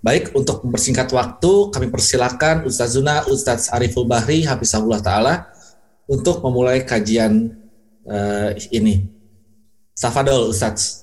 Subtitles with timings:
[0.00, 5.55] Baik, untuk mempersingkat waktu, kami persilakan Ustazuna Ustaz Ariful Bahri, Hafizahullah Ta'ala,
[6.06, 7.50] untuk memulai kajian
[8.06, 9.10] uh, ini.
[9.92, 11.02] Safadol, Ustaz.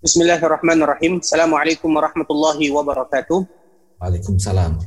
[0.00, 1.20] Bismillahirrahmanirrahim.
[1.20, 3.44] Assalamualaikum warahmatullahi wabarakatuh.
[4.00, 4.80] Waalaikumsalam.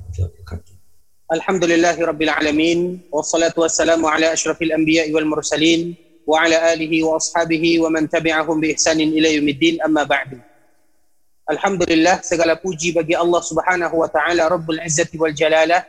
[1.29, 2.79] Alhamdulillahi rabbil alamin.
[3.13, 5.94] Wassalatu wassalamu ala ashrafil anbiya wal mursalin.
[6.23, 10.39] Wa ala alihi wa ashabihi wa man tabi'ahum bi ihsanin ila yumiddin amma ba'du.
[11.52, 15.83] Alhamdulillah segala puji bagi Allah Subhanahu wa taala Rabbul Izzati wal Jalalah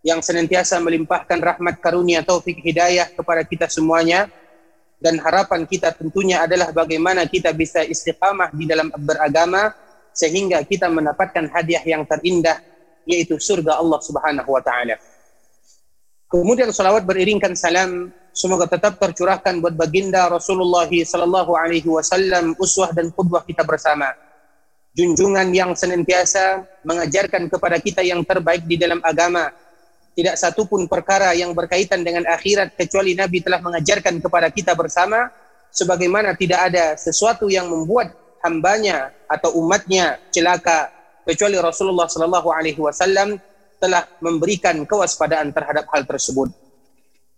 [0.00, 4.32] yang senantiasa melimpahkan rahmat karunia taufik hidayah kepada kita semuanya
[5.00, 9.72] dan harapan kita tentunya adalah bagaimana kita bisa istiqamah di dalam beragama
[10.12, 12.60] sehingga kita mendapatkan hadiah yang terindah
[13.08, 15.00] yaitu surga Allah Subhanahu wa taala.
[16.30, 23.10] Kemudian salawat beriringkan salam semoga tetap tercurahkan buat baginda Rasulullah sallallahu alaihi wasallam uswah dan
[23.10, 24.14] qudwah kita bersama
[24.94, 29.50] junjungan yang senantiasa mengajarkan kepada kita yang terbaik di dalam agama
[30.14, 35.30] tidak satu pun perkara yang berkaitan dengan akhirat kecuali Nabi telah mengajarkan kepada kita bersama
[35.70, 40.90] sebagaimana tidak ada sesuatu yang membuat hambanya atau umatnya celaka
[41.22, 43.38] kecuali Rasulullah Shallallahu Alaihi Wasallam
[43.80, 46.52] telah memberikan kewaspadaan terhadap hal tersebut.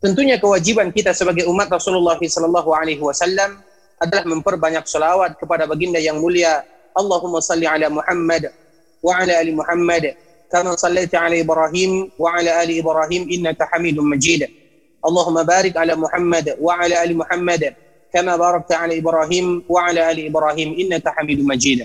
[0.03, 3.63] Tentunya kewajiban kita sebagai umat Rasulullah Shallallahu Alaihi Wasallam
[4.03, 6.67] adalah memperbanyak salawat kepada baginda yang mulia.
[6.93, 8.53] Allahumma salli ala Muhammad
[9.01, 10.13] wa ala ali Muhammad
[10.52, 14.48] كما صليت على ابراهيم وعلى ال ابراهيم انك حميد مجيد
[15.06, 17.64] اللهم بارك على محمد وعلى ال محمد
[18.14, 21.82] كما باركت على ابراهيم وعلى ال ابراهيم انك حميد مجيد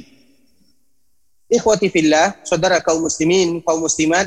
[1.53, 4.25] Ikhwati fillah, saudara kaum muslimin, kaum muslimat,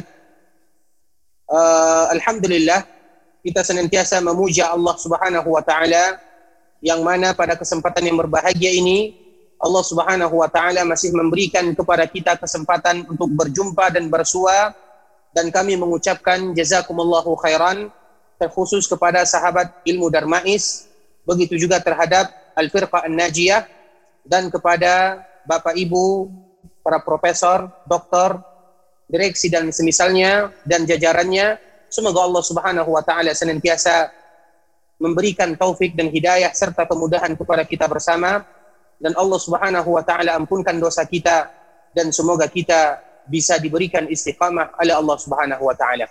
[1.50, 2.86] uh, Alhamdulillah,
[3.42, 6.22] kita senantiasa memuja Allah subhanahu wa ta'ala,
[6.86, 9.19] yang mana pada kesempatan yang berbahagia ini,
[9.61, 14.73] Allah Subhanahu wa taala masih memberikan kepada kita kesempatan untuk berjumpa dan bersua
[15.37, 17.93] dan kami mengucapkan jazakumullahu khairan
[18.41, 20.89] terkhusus kepada sahabat ilmu Darmais
[21.29, 23.69] begitu juga terhadap Al-Firqah An-Najiyah
[24.25, 26.33] dan kepada Bapak Ibu
[26.81, 28.41] para profesor, doktor,
[29.13, 31.61] direksi dan semisalnya dan jajarannya
[31.93, 34.09] semoga Allah Subhanahu wa taala senantiasa
[34.97, 38.41] memberikan taufik dan hidayah serta kemudahan kepada kita bersama
[39.01, 41.49] dan Allah Subhanahu wa taala ampunkan dosa kita
[41.97, 46.07] dan semoga kita bisa diberikan istiqamah oleh Allah Subhanahu wa taala.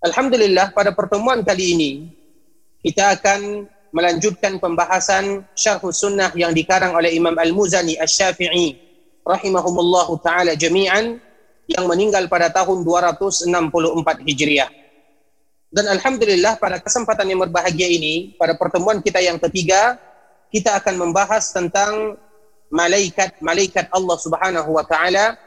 [0.00, 1.90] Alhamdulillah pada pertemuan kali ini
[2.80, 8.78] kita akan melanjutkan pembahasan Syarh Sunnah yang dikarang oleh Imam Al-Muzani Asy-Syafi'i
[9.26, 11.20] rahimahumullahu taala jami'an
[11.68, 14.70] yang meninggal pada tahun 264 Hijriah.
[15.70, 19.98] Dan alhamdulillah pada kesempatan yang berbahagia ini pada pertemuan kita yang ketiga
[20.50, 22.18] kita akan membahas tentang
[22.70, 25.38] malaikat-malaikat Allah Subhanahu wa taala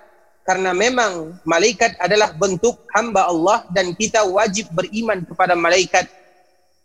[0.43, 6.07] karena memang malaikat adalah bentuk hamba Allah dan kita wajib beriman kepada malaikat.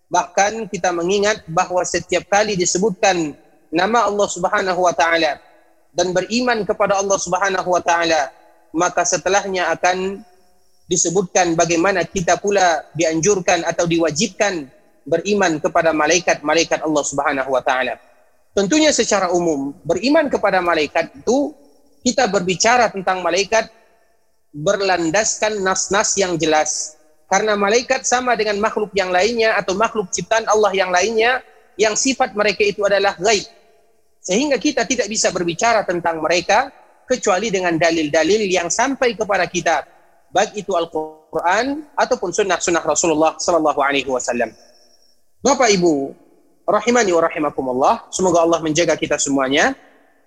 [0.08, 3.34] Bahkan kita mengingat bahwa setiap kali disebutkan
[3.74, 5.42] nama Allah Subhanahu wa taala
[5.90, 8.30] dan beriman kepada Allah Subhanahu wa taala,
[8.70, 10.22] maka setelahnya akan
[10.88, 14.70] disebutkan bagaimana kita pula dianjurkan atau diwajibkan
[15.08, 17.96] beriman kepada malaikat-malaikat Allah Subhanahu wa taala.
[18.52, 21.56] Tentunya secara umum, beriman kepada malaikat itu
[22.04, 23.72] kita berbicara tentang malaikat
[24.52, 26.96] berlandaskan nas-nas yang jelas.
[27.28, 31.44] Karena malaikat sama dengan makhluk yang lainnya atau makhluk ciptaan Allah yang lainnya
[31.76, 33.44] yang sifat mereka itu adalah gaib.
[34.24, 36.72] Sehingga kita tidak bisa berbicara tentang mereka
[37.04, 39.84] kecuali dengan dalil-dalil yang sampai kepada kita.
[40.32, 44.52] Baik itu Al-Quran ataupun sunnah-sunnah Rasulullah Sallallahu Alaihi Wasallam.
[45.38, 46.18] Bapak Ibu,
[46.66, 48.10] rahimani wa rahimakumullah.
[48.10, 49.70] Semoga Allah menjaga kita semuanya.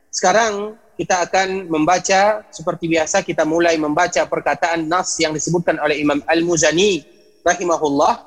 [0.07, 6.23] Sekarang kita akan membaca seperti biasa kita mulai membaca perkataan nas yang disebutkan oleh Imam
[6.23, 7.03] Al-Muzani
[7.43, 8.23] rahimahullah.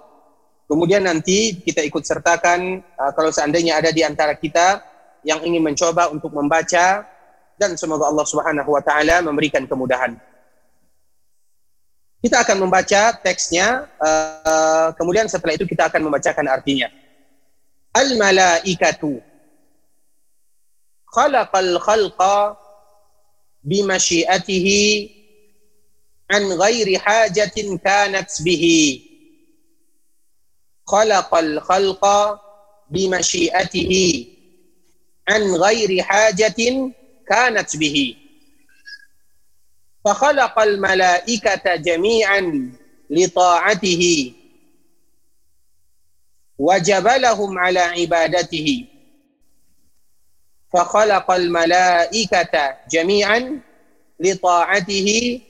[0.68, 4.84] Kemudian nanti kita ikut sertakan uh, kalau seandainya ada di antara kita
[5.24, 7.00] yang ingin mencoba untuk membaca
[7.56, 10.20] dan semoga Allah Subhanahu wa taala memberikan kemudahan.
[12.24, 16.88] Kita akan membaca teksnya, uh, kemudian setelah itu kita akan membacakan artinya.
[17.92, 19.20] Al-malaikatu.
[21.12, 22.56] Khalaqal khalqa
[23.60, 25.12] bimasyiatihi
[26.32, 29.04] an ghairi hajatin kanat bihi.
[30.88, 32.40] Khalaqal khalqa
[32.88, 34.32] bimasyiatihi
[35.28, 36.88] an ghairi hajatin
[37.28, 38.23] kanat bihi.
[40.04, 42.72] فخلق الملائكة جميعا
[43.10, 44.32] لطاعته
[46.58, 48.84] وجبلهم على عبادته.
[50.72, 53.60] فخلق الملائكة جميعا
[54.20, 55.40] لطاعته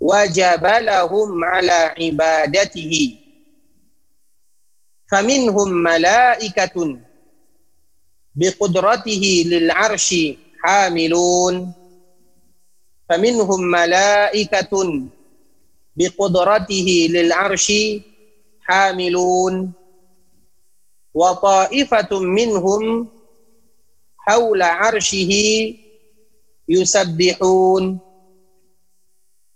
[0.00, 3.18] وجبلهم على عبادته.
[5.10, 6.98] فمنهم ملائكة
[8.34, 10.14] بقدرته للعرش
[10.62, 11.81] حاملون.
[13.12, 15.02] فمنهم ملائكة
[15.96, 17.72] بقدرته للعرش
[18.60, 19.72] حاملون
[21.14, 23.08] وطائفة منهم
[24.18, 25.32] حول عرشه
[26.68, 27.98] يسبحون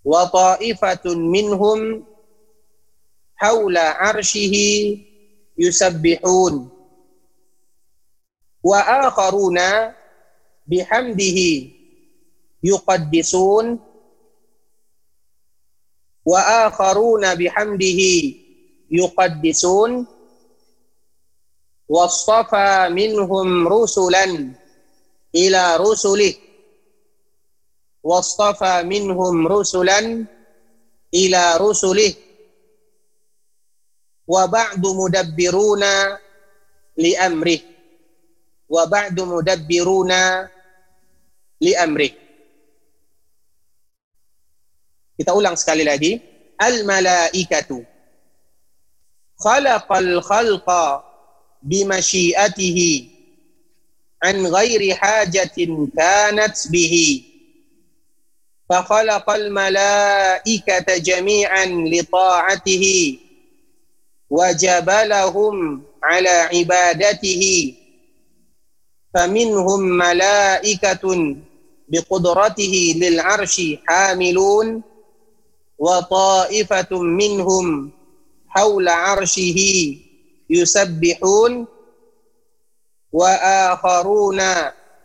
[0.05, 2.05] وطائفة منهم
[3.37, 4.55] حول عرشه
[5.59, 6.69] يسبحون.
[8.63, 9.59] وآخرون
[10.67, 11.39] بحمده
[12.63, 13.77] yuqaddisun
[16.27, 18.45] wa akharuna bihamdihi.
[18.87, 20.07] Yuqaddisun
[21.91, 24.55] wastafa minhum rusulan
[25.35, 26.35] ila rusulih
[28.07, 30.23] wastafa minhum rusulan
[31.11, 32.15] ila rusulih
[34.27, 36.19] wa ba'du mudabbiruna
[36.99, 37.63] li amrih.
[38.67, 40.47] Wa ba'du mudabbiruna
[41.63, 42.26] li amrih.
[45.17, 46.21] Kita ulang sekali lagi.
[46.57, 47.85] Al-malaikatu
[49.37, 51.05] khalaqal khalqa
[51.61, 52.93] bimasyiatihi
[54.25, 57.37] an ghairi hajatin kanat bihi
[58.67, 62.85] فخلق الملائكة جميعا لطاعته
[64.31, 67.75] وجبلهم على عبادته
[69.15, 71.05] فمنهم ملائكة
[71.89, 74.83] بقدرته للعرش حاملون
[75.79, 77.91] وطائفة منهم
[78.49, 79.59] حول عرشه
[80.51, 81.67] يسبحون
[83.13, 84.41] وآخرون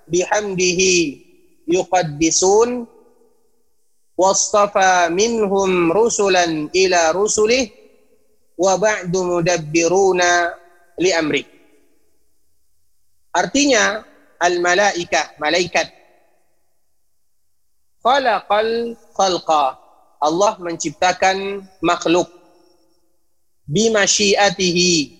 [0.07, 0.81] بحمده
[1.67, 2.87] يقدسون
[4.17, 6.43] واصطفى منهم رسلا
[6.75, 7.69] إلى رسله
[8.57, 10.21] وبعد مدبرون
[10.99, 11.43] لأمره
[13.31, 14.03] Artinya
[14.43, 15.87] al-malaikah, malaikat.
[18.03, 19.80] Khalaqal khalqa.
[20.21, 22.29] Allah menciptakan makhluk
[23.65, 25.17] bimasyiatihi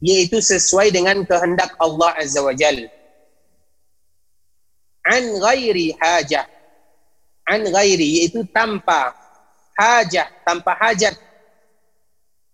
[0.00, 2.88] yaitu sesuai dengan kehendak Allah Azza wa Jal.
[5.04, 6.48] An ghairi hajah.
[7.44, 9.12] An ghairi yaitu tanpa
[9.76, 11.12] hajah, tanpa hajat.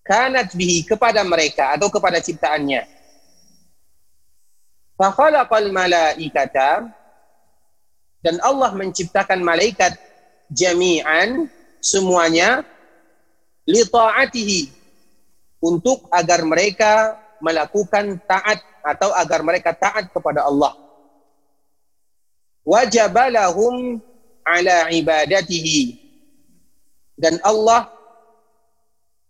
[0.02, 2.86] Kanat bihi kepada mereka atau kepada ciptaannya.
[4.94, 6.90] Fakhalaqal malaikata
[8.22, 9.98] dan Allah menciptakan malaikat
[10.50, 11.50] jami'an
[11.82, 12.62] semuanya
[13.66, 14.70] li ta'atihi
[15.62, 20.74] untuk agar mereka melakukan taat atau agar mereka taat kepada Allah.
[22.66, 24.02] Wajabalahum
[24.46, 25.98] ala ibadatihi
[27.18, 27.90] dan Allah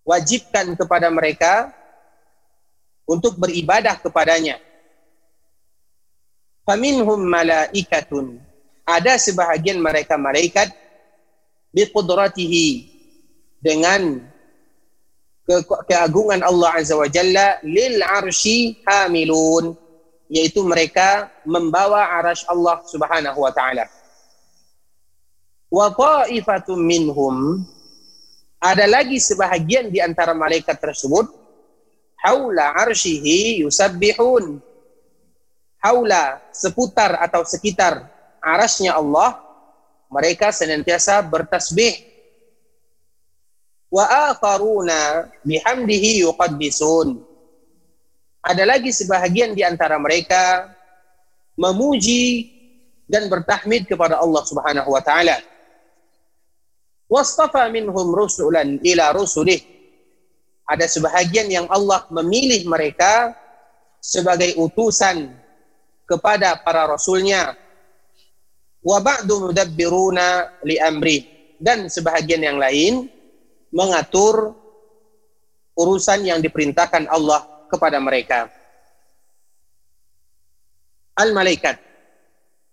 [0.04, 1.72] wajibkan kepada mereka
[3.08, 4.60] untuk beribadah kepadanya.
[6.66, 8.42] Faminhum malaikatun.
[8.86, 10.70] Ada sebahagian mereka malaikat
[11.74, 12.68] biqudratihi
[13.62, 14.22] dengan
[15.46, 19.78] ke keagungan Allah Azza wa Jalla lil arsy hamilun
[20.26, 23.86] yaitu mereka membawa arash Allah Subhanahu wa taala.
[25.70, 27.62] Wa ta'ifatun minhum
[28.58, 31.30] ada lagi sebahagian di antara malaikat tersebut
[32.26, 34.58] haula arsyihi yusabbihun
[35.78, 38.10] haula seputar atau sekitar
[38.42, 39.45] arasnya Allah
[40.10, 41.94] mereka senantiasa bertasbih.
[43.90, 47.22] Wa akharuna bihamdihi yuqaddisun.
[48.46, 50.70] Ada lagi sebahagian di antara mereka
[51.58, 52.52] memuji
[53.10, 55.38] dan bertahmid kepada Allah Subhanahu wa taala.
[57.06, 59.62] Wastafa minhum rusulan ila rusulih.
[60.66, 63.34] Ada sebahagian yang Allah memilih mereka
[64.02, 65.30] sebagai utusan
[66.06, 67.54] kepada para rasulnya
[68.86, 71.26] wa ba'du mudabbiruna li amri
[71.58, 73.10] dan sebahagian yang lain
[73.74, 74.54] mengatur
[75.74, 78.46] urusan yang diperintahkan Allah kepada mereka
[81.18, 81.82] al malaikat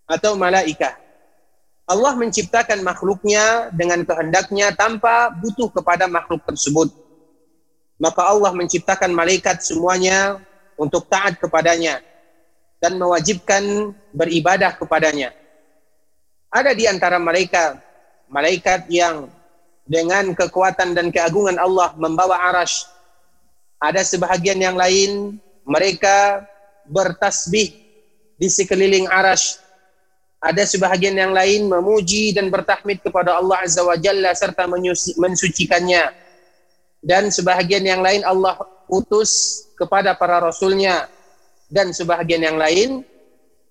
[0.06, 1.02] atau malaikah
[1.84, 6.88] Allah menciptakan makhluknya dengan kehendaknya tanpa butuh kepada makhluk tersebut.
[8.00, 10.40] Maka Allah menciptakan malaikat semuanya
[10.80, 12.00] untuk taat kepadanya
[12.80, 15.36] dan mewajibkan beribadah kepadanya.
[16.54, 17.82] Ada di antara mereka
[18.30, 19.26] malaikat yang
[19.90, 22.86] dengan kekuatan dan keagungan Allah membawa arash.
[23.82, 26.46] Ada sebahagian yang lain mereka
[26.86, 27.74] bertasbih
[28.38, 29.64] di sekeliling arash
[30.44, 34.68] ada sebahagian yang lain memuji dan bertahmid kepada Allah Azza wa Jalla serta
[35.16, 36.12] mensucikannya.
[37.00, 38.60] Dan sebahagian yang lain Allah
[38.92, 41.08] utus kepada para rasulnya.
[41.72, 43.08] Dan sebahagian yang lain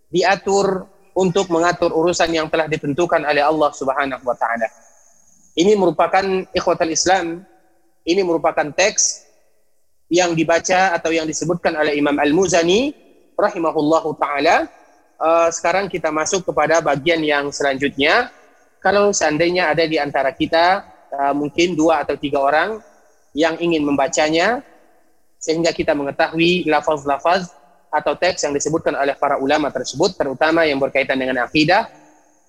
[0.09, 4.69] diatur untuk mengatur urusan yang telah ditentukan oleh Allah Subhanahu wa taala.
[5.53, 7.45] Ini merupakan ikhwatal Islam,
[8.09, 9.29] ini merupakan teks
[10.09, 12.93] yang dibaca atau yang disebutkan oleh Imam Al-Muzani
[13.37, 14.69] rahimahullahu taala
[15.23, 18.29] uh, sekarang kita masuk kepada bagian yang selanjutnya.
[18.83, 20.83] Kalau seandainya ada di antara kita
[21.15, 22.83] uh, mungkin dua atau tiga orang
[23.33, 24.61] yang ingin membacanya,
[25.39, 27.55] sehingga kita mengetahui lafaz-lafaz
[27.93, 31.93] atau teks yang disebutkan oleh para ulama tersebut, terutama yang berkaitan dengan akidah.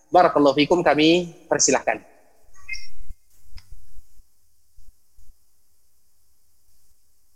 [0.08, 2.00] Barakallahu fikum kami persilahkan.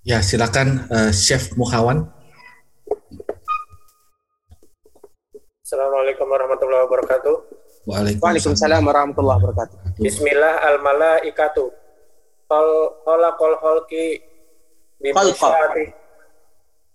[0.08, 2.08] Ya, silakan uh, Chef Muhawan.
[5.68, 7.36] Assalamualaikum warahmatullahi wabarakatuh.
[7.92, 10.00] Waalaikumsalam warahmatullahi wabarakatuh.
[10.00, 11.76] Bismillah al malaikatu.
[12.48, 12.68] Qal
[13.04, 14.24] khalaqal khalqi
[15.04, 15.12] bi.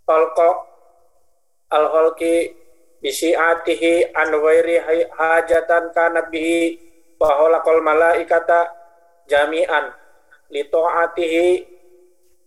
[0.09, 0.72] Khalqa
[1.73, 2.53] al khalqi
[3.01, 4.77] bi syiatihi an ghairi
[5.17, 6.79] hajatan kanat bihi
[7.17, 8.71] wa khalaqal malaikata
[9.27, 9.91] jami'an
[10.53, 11.47] li ta'atihi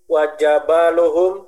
[0.06, 1.44] wa jabaluhum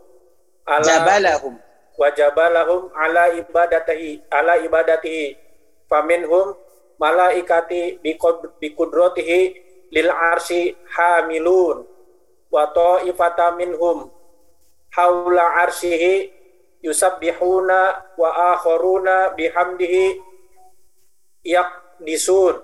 [0.66, 1.56] ala jabalahum.
[1.98, 5.38] wajabalahum ala ibadatihi ala ibadatihi.
[5.88, 6.52] Faminhum
[7.00, 8.02] malaikati
[8.60, 9.40] biqudratihi
[9.96, 11.88] lil arsi hamilun
[12.52, 14.12] wa ta'ifata minhum
[14.92, 16.37] haula arsihi
[16.88, 17.80] yusabbihuna
[18.16, 20.24] wa akharuna bihamdihi
[21.44, 22.64] yaqdisun.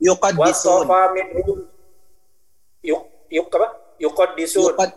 [0.00, 0.88] Yuqaddisun.
[0.88, 1.68] Wa minhum.
[2.80, 3.68] Yuk yuk apa?
[4.00, 4.72] Yuqaddisun.
[4.72, 4.92] Yuqad,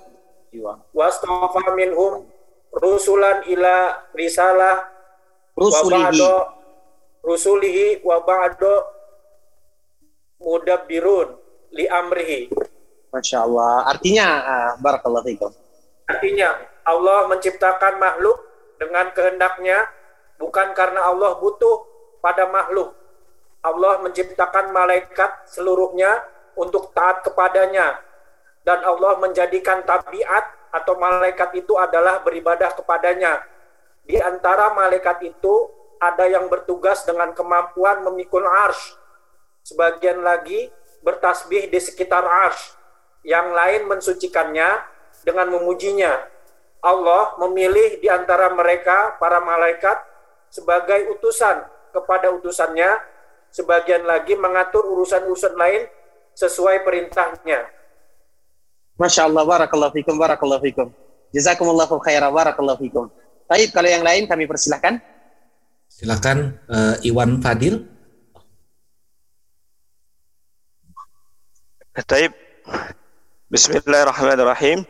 [0.96, 2.24] wa minhum
[2.72, 4.88] rusulan ila risalah.
[5.52, 6.16] Rusulihi.
[6.24, 6.48] wa
[7.28, 8.88] rusulihi wa ba'do
[10.40, 11.36] mudabbirun
[11.76, 12.50] li amrihi.
[13.12, 13.92] Masya Allah.
[13.92, 15.52] Artinya, uh, barakallahu fikum.
[16.08, 16.56] Artinya,
[16.88, 18.51] Allah menciptakan makhluk
[18.82, 19.86] dengan kehendaknya,
[20.42, 21.86] bukan karena Allah butuh
[22.18, 22.98] pada makhluk.
[23.62, 26.26] Allah menciptakan malaikat seluruhnya
[26.58, 28.02] untuk taat kepadanya.
[28.66, 33.46] Dan Allah menjadikan tabiat atau malaikat itu adalah beribadah kepadanya.
[34.02, 35.70] Di antara malaikat itu
[36.02, 38.98] ada yang bertugas dengan kemampuan memikul arsh.
[39.62, 40.74] Sebagian lagi
[41.06, 42.74] bertasbih di sekitar arsh.
[43.22, 44.70] Yang lain mensucikannya
[45.22, 46.31] dengan memujinya.
[46.82, 49.98] Allah memilih di antara mereka, para malaikat,
[50.50, 51.62] sebagai utusan
[51.94, 53.10] kepada utusannya.
[53.52, 55.84] Sebagian lagi mengatur urusan-urusan lain
[56.40, 57.68] sesuai perintahnya
[59.02, 60.88] Masya Allah, barakallahu fikum, barakallahu fikum.
[61.34, 63.10] Jazakumullahu khaira, barakallahu fikum.
[63.50, 65.02] Baik, kalau yang lain kami persilahkan.
[65.90, 67.82] Silakan uh, Iwan Fadil.
[72.06, 72.32] Taib.
[73.50, 74.86] Bismillahirrahmanirrahim.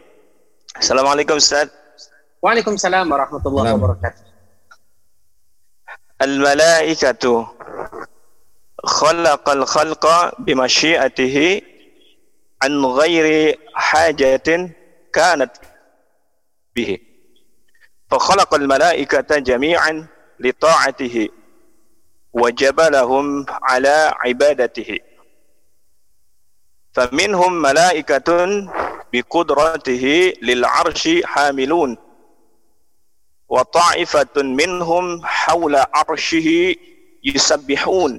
[0.75, 1.71] Assalamualaikum Ustaz.
[2.41, 4.25] Waalaikumsalam warahmatullahi wabarakatuh.
[6.25, 7.45] Al-malaikatu
[8.81, 11.69] khalaqal khalqa bimasyiatihi
[12.61, 14.69] عن غير حاجة
[15.13, 15.53] كانت
[16.75, 16.99] به.
[18.09, 20.07] فخلق الملائكة جميعا
[20.39, 21.29] لطاعته
[22.33, 24.99] وجبلهم على عبادته.
[26.93, 28.29] فمنهم ملائكة
[29.13, 30.05] بقدرته
[30.41, 31.97] للعرش حاملون.
[33.51, 36.49] وطائفة منهم حول عرشه
[37.23, 38.11] يسبحون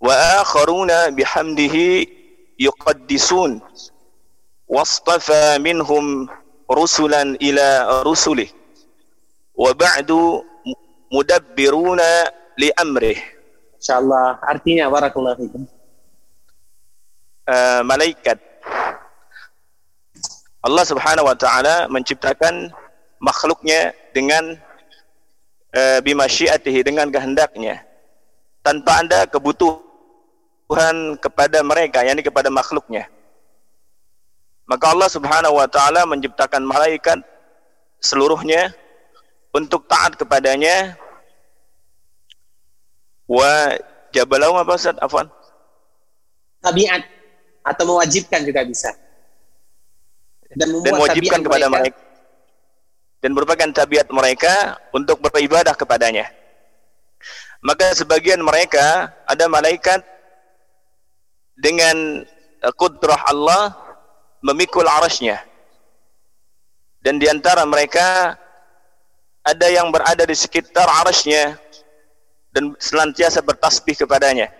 [0.00, 1.76] وآخرون بحمده
[2.66, 3.52] يقدسون.
[4.70, 6.28] واصطفى منهم
[6.70, 7.66] رسلا إلى
[8.06, 8.48] رسله
[9.54, 10.10] وبعد
[11.10, 12.00] مدبرون
[12.58, 13.18] لأمره.
[13.80, 15.62] InsyaAllah artinya barakallahu fikum.
[17.50, 18.38] Uh, malaikat
[20.62, 22.70] Allah Subhanahu wa taala menciptakan
[23.20, 24.56] makhluknya dengan
[25.76, 27.84] uh, bimasyiatihi dengan kehendaknya
[28.64, 29.90] tanpa ada kebutuhan
[30.70, 33.10] Tuhan kepada mereka, yakni kepada makhluknya.
[34.70, 37.18] Maka Allah Subhanahu wa taala menciptakan malaikat
[37.98, 38.70] seluruhnya
[39.50, 40.94] untuk taat kepadanya
[43.26, 43.74] wa
[44.14, 44.94] jabalahum apa Ustaz?
[45.02, 45.26] Afwan.
[46.62, 47.02] Tabiat
[47.66, 48.94] atau mewajibkan juga bisa.
[50.54, 51.98] Dan, Dan mewajibkan kepada mereka.
[53.20, 56.32] Dan merupakan tabiat mereka untuk beribadah kepadanya.
[57.60, 60.00] Maka sebagian mereka ada malaikat
[61.60, 62.24] dengan
[62.80, 63.76] kudrah Allah
[64.40, 65.44] memikul arasnya.
[67.00, 68.36] Dan di antara mereka
[69.44, 71.56] ada yang berada di sekitar arasnya
[72.52, 74.52] dan senantiasa bertasbih kepadanya.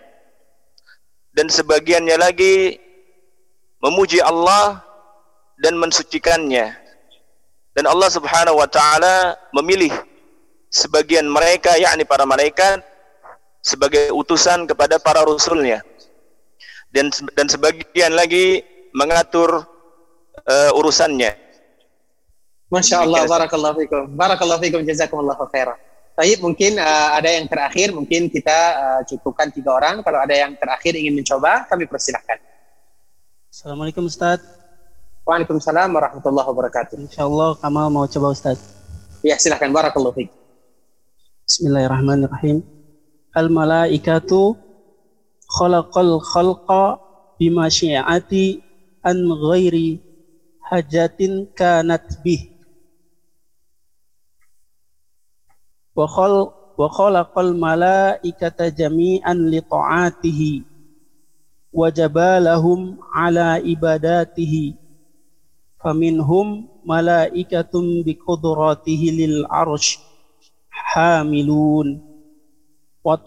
[1.33, 2.81] Dan sebagiannya lagi
[3.81, 4.81] memuji Allah
[5.61, 6.80] dan mensucikannya.
[7.71, 9.91] Dan Allah Subhanahu wa taala memilih
[10.67, 12.83] sebagian mereka yakni para malaikat
[13.63, 15.79] sebagai utusan kepada para rasulnya.
[16.91, 18.59] Dan dan sebagian lagi
[18.91, 19.63] mengatur
[20.43, 21.31] uh, urusannya.
[22.71, 24.03] Masya Allah, barakallahu fikum.
[24.15, 25.75] Barakallahu fikum, jazakumullah khairan.
[26.15, 30.03] Baik, mungkin uh, ada yang terakhir, mungkin kita uh, cukupkan tiga orang.
[30.03, 32.39] Kalau ada yang terakhir ingin mencoba, kami persilahkan.
[33.51, 34.60] Assalamualaikum Ustaz.
[35.21, 36.97] Waalaikumsalam warahmatullahi wabarakatuh.
[36.97, 38.57] Insya Allah Kamal mau coba Ustaz.
[39.21, 39.69] Ya, silahkan.
[39.69, 40.33] Barakallahu fikum.
[41.45, 42.65] Bismillahirrahmanirrahim.
[43.37, 44.57] Al malaikatu
[45.45, 46.97] khalaqal khalqa
[47.37, 48.65] bima syi'ati
[49.05, 50.01] an ghairi
[50.73, 52.49] hajatin kanat bih
[55.93, 56.49] wa khal
[56.79, 60.65] wa khalaqal malaikata jami'an li ta'atihi
[61.71, 64.80] wa jabalahum ala ibadatihi
[65.81, 69.97] faminhum malaikatum bi qudratihi lil arsh
[70.69, 71.97] hamilun
[73.01, 73.17] wa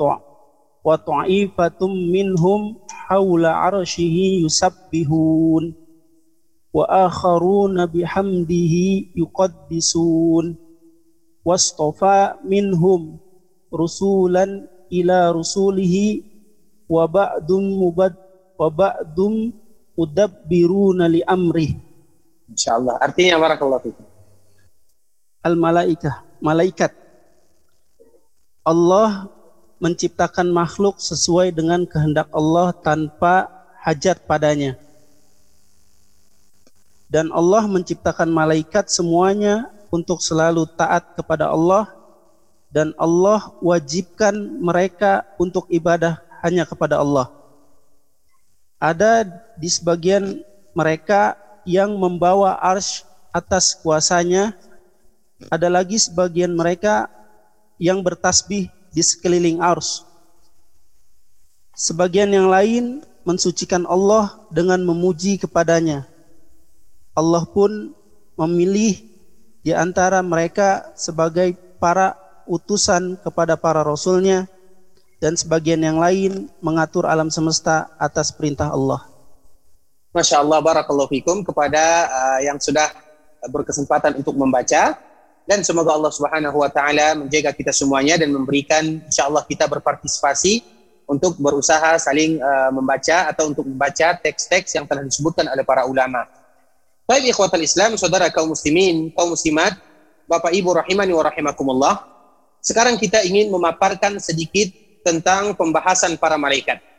[0.85, 2.79] wa ta'ifatum minhum
[3.11, 5.75] hawla arshihi yusabbihun
[6.75, 10.55] wa akharuna bihamdihi yuqaddisun
[11.43, 13.19] wastofa minhum
[13.73, 16.35] rusulan ila rusulihi
[22.51, 23.01] insyaallah.
[23.01, 24.05] Artinya barakallahu fikum.
[25.45, 26.93] Al malaikah malaikat.
[28.65, 29.29] Allah
[29.81, 33.53] menciptakan makhluk sesuai dengan kehendak Allah tanpa
[33.85, 34.81] hajat padanya.
[37.13, 41.93] Dan Allah menciptakan malaikat semuanya untuk selalu taat kepada Allah
[42.75, 47.31] dan Allah wajibkan mereka untuk ibadah hanya kepada Allah.
[48.83, 49.23] Ada
[49.55, 50.43] di sebagian
[50.75, 54.55] mereka yang membawa arsh atas kuasanya,
[55.51, 57.11] ada lagi sebagian mereka
[57.81, 60.07] yang bertasbih di sekeliling arsh.
[61.75, 66.07] Sebagian yang lain mensucikan Allah dengan memuji kepadanya.
[67.17, 67.91] Allah pun
[68.39, 69.03] memilih
[69.65, 74.47] di antara mereka sebagai para utusan kepada para rasulnya
[75.19, 79.14] dan sebagian yang lain mengatur alam semesta atas perintah Allah.
[80.15, 82.87] Masya Allah, barakallahu fikum kepada uh, yang sudah
[83.51, 84.95] berkesempatan untuk membaca
[85.45, 90.63] dan semoga Allah Subhanahu wa taala menjaga kita semuanya dan memberikan insyaallah kita berpartisipasi
[91.11, 96.31] untuk berusaha saling uh, membaca atau untuk membaca teks-teks yang telah disebutkan oleh para ulama.
[97.11, 99.77] Baik ikhwatal Islam, saudara kaum muslimin, kaum muslimat,
[100.31, 101.95] Bapak Ibu rahimani wa rahimakumullah.
[102.63, 104.73] Sekarang kita ingin memaparkan sedikit
[105.05, 106.94] tentang pembahasan para malaikat.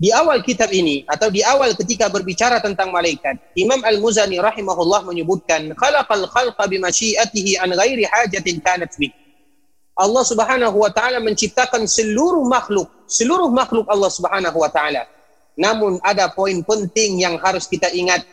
[0.00, 5.76] Di awal kitab ini atau di awal ketika berbicara tentang malaikat, Imam Al-Muzani rahimahullah menyebutkan
[5.76, 9.12] khalaqal khalqa bimasyiatihi an ghairi hajatin kanat bih.
[10.00, 15.04] Allah Subhanahu wa taala menciptakan seluruh makhluk, seluruh makhluk Allah Subhanahu wa taala.
[15.60, 18.24] Namun ada poin penting yang harus kita ingat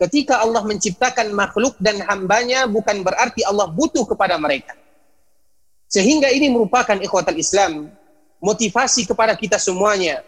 [0.00, 4.72] ketika Allah menciptakan makhluk dan hambanya bukan berarti Allah butuh kepada mereka.
[5.92, 7.92] Sehingga ini merupakan ikhwatal Islam,
[8.40, 10.24] motivasi kepada kita semuanya.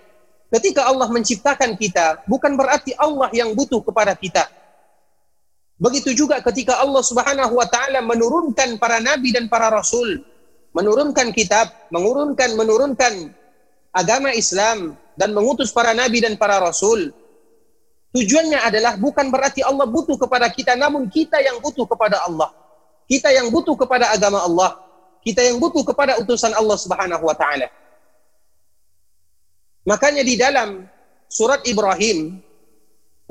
[0.55, 4.47] Ketika Allah menciptakan kita, bukan berarti Allah yang butuh kepada kita.
[5.83, 10.23] Begitu juga ketika Allah Subhanahu wa taala menurunkan para nabi dan para rasul,
[10.71, 13.35] menurunkan kitab, menurunkan menurunkan
[13.91, 17.11] agama Islam dan mengutus para nabi dan para rasul,
[18.15, 22.55] Tujuannya adalah bukan berarti Allah butuh kepada kita, namun kita yang butuh kepada Allah.
[23.11, 24.79] Kita yang butuh kepada agama Allah.
[25.19, 27.67] Kita yang butuh kepada utusan Allah Subhanahu wa taala.
[29.85, 30.89] Makanya di dalam
[31.29, 32.41] surat Ibrahim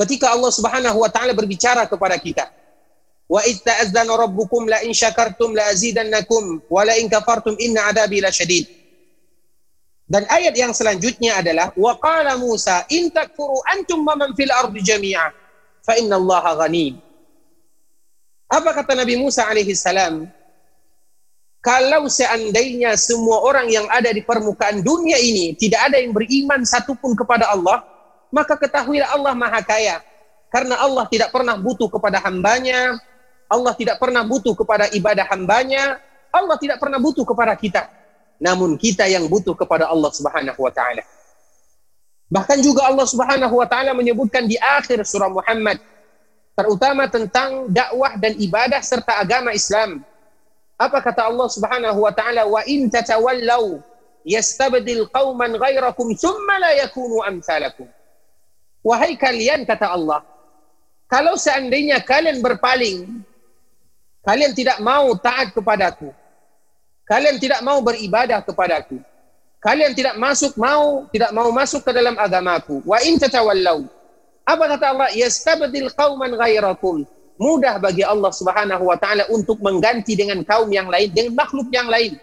[0.06, 2.46] ketika Allah Subhanahu wa taala berbicara kepada kita,
[3.26, 8.22] "Wa idz ta'azzana rabbukum la in syakartum la azidannakum wa la in kafartum inna adabi
[8.22, 8.70] lasyadid."
[10.06, 14.84] Dan ayat yang selanjutnya adalah wa qala Musa in takfuru antum wa man fil ardi
[14.86, 15.34] jami'a
[15.82, 17.02] fa inna Allah ghani.
[18.46, 20.30] Apa kata Nabi Musa alaihi salam?
[21.64, 27.16] Kalau seandainya semua orang yang ada di permukaan dunia ini tidak ada yang beriman satupun
[27.16, 27.88] kepada Allah,
[28.36, 30.04] maka ketahuilah Allah Maha Kaya.
[30.52, 33.00] Karena Allah tidak pernah butuh kepada hambanya,
[33.48, 36.04] Allah tidak pernah butuh kepada ibadah hambanya,
[36.36, 37.88] Allah tidak pernah butuh kepada kita.
[38.44, 41.08] Namun kita yang butuh kepada Allah Subhanahu wa taala.
[42.28, 45.80] Bahkan juga Allah Subhanahu wa taala menyebutkan di akhir surah Muhammad
[46.60, 50.04] terutama tentang dakwah dan ibadah serta agama Islam
[50.84, 53.80] apa kata Allah Subhanahu wa taala wa in tatawallau
[54.28, 57.88] yastabdil qauman ghairakum thumma la yakunu amsalakum.
[58.84, 60.28] Wahai kalian kata Allah,
[61.08, 63.24] kalau seandainya kalian berpaling,
[64.28, 66.12] kalian tidak mau taat kepadaku,
[67.08, 69.00] kalian tidak mau beribadah kepadaku,
[69.64, 72.84] kalian tidak masuk mau tidak mau masuk ke dalam agamaku.
[72.84, 73.88] Wa in tatawallau.
[74.44, 75.10] Apa kata Allah?
[75.16, 81.10] Yastabdil qauman ghairakum mudah bagi Allah Subhanahu wa taala untuk mengganti dengan kaum yang lain
[81.10, 82.18] dengan makhluk yang lain.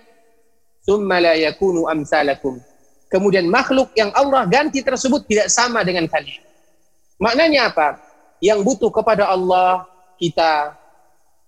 [0.81, 2.59] Tsumma la yakunu amsalakum.
[3.11, 6.41] Kemudian makhluk yang Allah ganti tersebut tidak sama dengan kalian.
[7.19, 7.99] Maknanya apa?
[8.39, 9.85] Yang butuh kepada Allah
[10.17, 10.79] kita.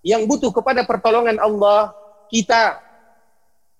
[0.03, 1.95] Yang butuh kepada pertolongan Allah
[2.27, 2.83] kita.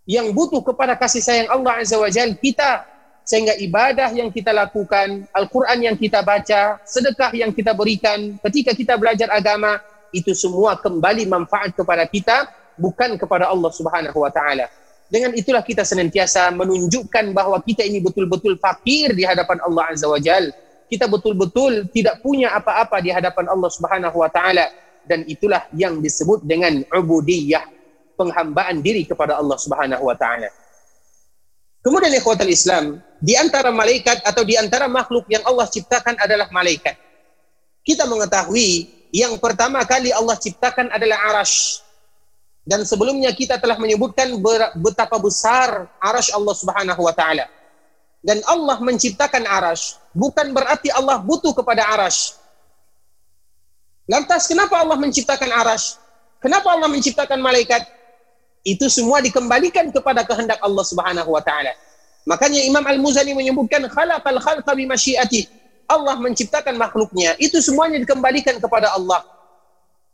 [0.07, 2.92] Yang butuh kepada kasih sayang Allah Azza wa Jalla kita
[3.23, 8.93] sehingga ibadah yang kita lakukan, Al-Quran yang kita baca, sedekah yang kita berikan, ketika kita
[8.99, 9.79] belajar agama,
[10.11, 14.67] itu semua kembali manfaat kepada kita, bukan kepada Allah Subhanahu wa Ta'ala.
[15.07, 20.19] Dengan itulah kita senantiasa menunjukkan bahwa kita ini betul-betul fakir di hadapan Allah Azza wa
[20.19, 20.51] Jal.
[20.91, 24.67] Kita betul-betul tidak punya apa-apa di hadapan Allah Subhanahu wa Ta'ala.
[25.03, 27.67] Dan itulah yang disebut dengan ubudiyah,
[28.15, 30.62] penghambaan diri kepada Allah Subhanahu wa Ta'ala.
[31.83, 36.95] Kemudian ikhwatal Islam, di antara malaikat atau di antara makhluk yang Allah ciptakan adalah malaikat.
[37.83, 41.83] Kita mengetahui yang pertama kali Allah ciptakan adalah arash.
[42.63, 44.31] Dan sebelumnya kita telah menyebutkan
[44.79, 47.51] betapa besar arash Allah subhanahu wa ta'ala.
[48.23, 52.39] Dan Allah menciptakan arash bukan berarti Allah butuh kepada arash.
[54.07, 55.99] Lantas kenapa Allah menciptakan arash?
[56.39, 57.83] Kenapa Allah menciptakan malaikat?
[58.63, 61.75] Itu semua dikembalikan kepada kehendak Allah Subhanahu wa taala.
[62.23, 64.87] Makanya Imam Al-Muzani menyebutkan khalaqal khalqa bi
[65.83, 69.19] Allah menciptakan makhluknya, itu semuanya dikembalikan kepada Allah.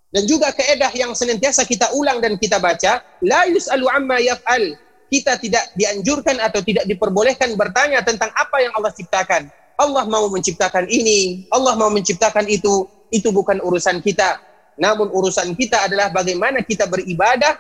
[0.10, 4.74] Dan juga keedah yang senantiasa kita ulang dan kita baca, la yus'alu amma yaf'al.
[5.10, 9.50] Kita tidak dianjurkan atau tidak diperbolehkan bertanya tentang apa yang Allah ciptakan.
[9.78, 14.42] Allah mau menciptakan ini, Allah mau menciptakan itu, itu bukan urusan kita.
[14.82, 17.58] Namun urusan kita adalah bagaimana kita beribadah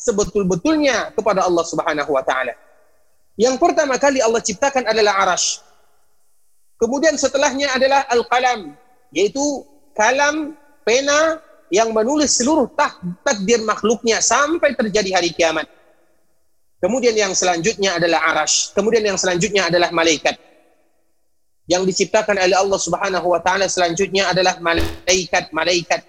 [0.00, 2.56] sebetul-betulnya kepada Allah Subhanahu wa taala.
[3.36, 5.60] Yang pertama kali Allah ciptakan adalah arash.
[6.80, 8.72] Kemudian setelahnya adalah al-qalam,
[9.12, 9.40] yaitu
[9.92, 12.66] kalam pena yang menulis seluruh
[13.22, 15.68] takdir makhluknya sampai terjadi hari kiamat.
[16.80, 18.72] Kemudian yang selanjutnya adalah arash.
[18.72, 20.40] Kemudian yang selanjutnya adalah malaikat.
[21.68, 26.00] Yang diciptakan oleh Allah Subhanahu wa taala selanjutnya adalah malaikat-malaikat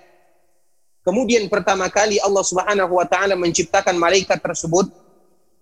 [1.01, 4.85] Kemudian pertama kali Allah Subhanahu wa taala menciptakan malaikat tersebut,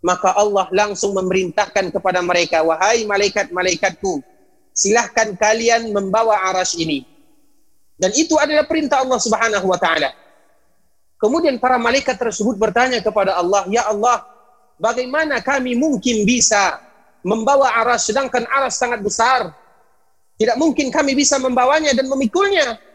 [0.04, 4.20] maka Allah langsung memerintahkan kepada mereka, "Wahai malaikat-malaikatku,
[4.76, 7.08] silahkan kalian membawa aras ini."
[7.96, 10.12] Dan itu adalah perintah Allah Subhanahu wa taala.
[11.20, 14.24] Kemudian para malaikat tersebut bertanya kepada Allah, "Ya Allah,
[14.76, 16.84] bagaimana kami mungkin bisa
[17.24, 19.56] membawa aras sedangkan aras sangat besar?
[20.36, 22.89] Tidak mungkin kami bisa membawanya dan memikulnya."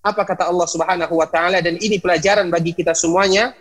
[0.00, 3.52] Apa kata Allah Subhanahu wa taala dan ini pelajaran bagi kita semuanya.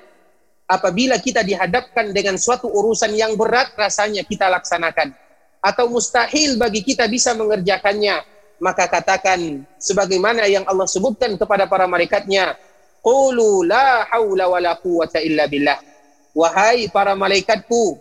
[0.69, 5.17] Apabila kita dihadapkan dengan suatu urusan yang berat rasanya kita laksanakan
[5.59, 8.21] atau mustahil bagi kita bisa mengerjakannya,
[8.61, 12.55] maka katakan sebagaimana yang Allah sebutkan kepada para malaikatnya,
[13.01, 15.81] qulu la haula wala quwata illa billah.
[16.37, 17.97] Wahai para malaikatku,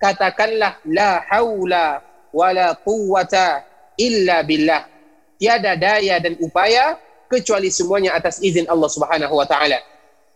[0.00, 2.00] katakanlah la haula
[2.32, 3.62] wala quwata
[4.00, 4.88] illa billah.
[5.36, 9.78] Tiada daya dan upaya kecuali semuanya atas izin Allah Subhanahu wa taala.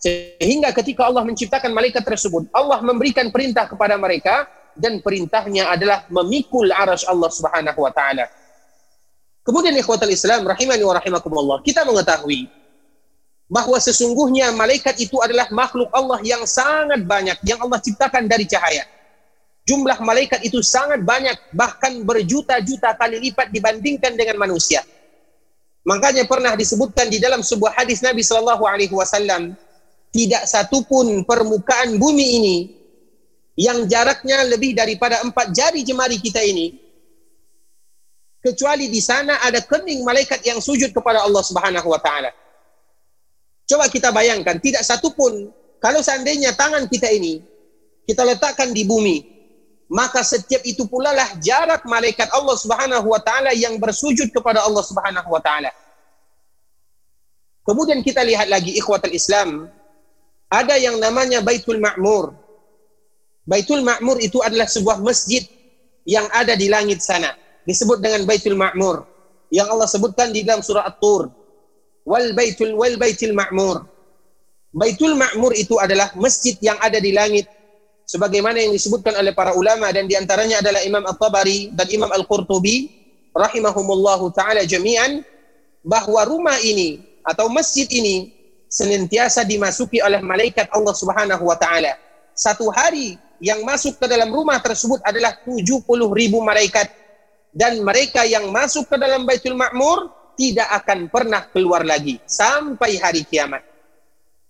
[0.01, 6.73] Sehingga ketika Allah menciptakan malaikat tersebut, Allah memberikan perintah kepada mereka dan perintahnya adalah memikul
[6.73, 8.25] arasy Allah Subhanahu wa taala.
[9.45, 12.49] Kemudian ikhwatul Islam rahimani wa rahimakumullah, kita mengetahui
[13.51, 18.87] bahwa sesungguhnya malaikat itu adalah makhluk Allah yang sangat banyak yang Allah ciptakan dari cahaya.
[19.67, 24.81] Jumlah malaikat itu sangat banyak, bahkan berjuta-juta kali lipat dibandingkan dengan manusia.
[25.81, 29.57] Makanya pernah disebutkan di dalam sebuah hadis Nabi Shallallahu Alaihi Wasallam,
[30.13, 32.57] tidak satupun permukaan bumi ini
[33.57, 36.77] yang jaraknya lebih daripada empat jari jemari kita ini,
[38.45, 42.31] kecuali di sana ada kening malaikat yang sujud kepada Allah Subhanahu Wa Taala.
[43.65, 45.49] Coba kita bayangkan, tidak satupun
[45.81, 47.41] kalau seandainya tangan kita ini
[48.05, 49.40] kita letakkan di bumi,
[49.91, 54.87] maka setiap itu pula lah jarak malaikat Allah Subhanahu wa taala yang bersujud kepada Allah
[54.87, 55.75] Subhanahu wa taala.
[57.67, 59.67] Kemudian kita lihat lagi ikhwatul Islam,
[60.47, 62.39] ada yang namanya Baitul Ma'mur.
[63.47, 65.43] Baitul Ma'mur itu adalah sebuah masjid
[66.07, 67.35] yang ada di langit sana.
[67.67, 69.07] Disebut dengan Baitul Ma'mur.
[69.51, 71.31] Yang Allah sebutkan di dalam surah At-Tur.
[72.07, 73.87] Wal Baitul wal Baitul Ma'mur.
[74.71, 77.51] Baitul Ma'mur itu adalah masjid yang ada di langit.
[78.11, 82.91] Sebagaimana yang disebutkan oleh para ulama dan di antaranya adalah Imam At-Tabari dan Imam Al-Qurtubi
[83.31, 85.23] rahimahumullahu taala jami'an
[85.87, 88.35] bahwa rumah ini atau masjid ini
[88.67, 91.95] senantiasa dimasuki oleh malaikat Allah Subhanahu wa taala.
[92.35, 96.91] Satu hari yang masuk ke dalam rumah tersebut adalah 70 ribu malaikat
[97.55, 103.23] dan mereka yang masuk ke dalam Baitul Ma'mur tidak akan pernah keluar lagi sampai hari
[103.23, 103.63] kiamat.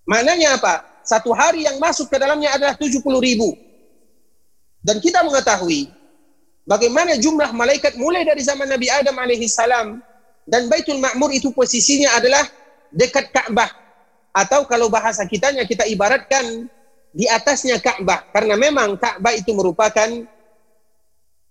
[0.08, 0.89] Maknanya apa?
[1.10, 3.50] Satu hari yang masuk ke dalamnya adalah 70 ribu.
[4.78, 5.90] Dan kita mengetahui
[6.62, 9.98] bagaimana jumlah malaikat mulai dari zaman Nabi Adam alaihissalam
[10.46, 12.46] dan Baitul Ma'mur itu posisinya adalah
[12.94, 13.66] dekat Ka'bah
[14.30, 16.70] atau kalau bahasa kitanya kita ibaratkan
[17.10, 20.06] di atasnya Ka'bah karena memang Ka'bah itu merupakan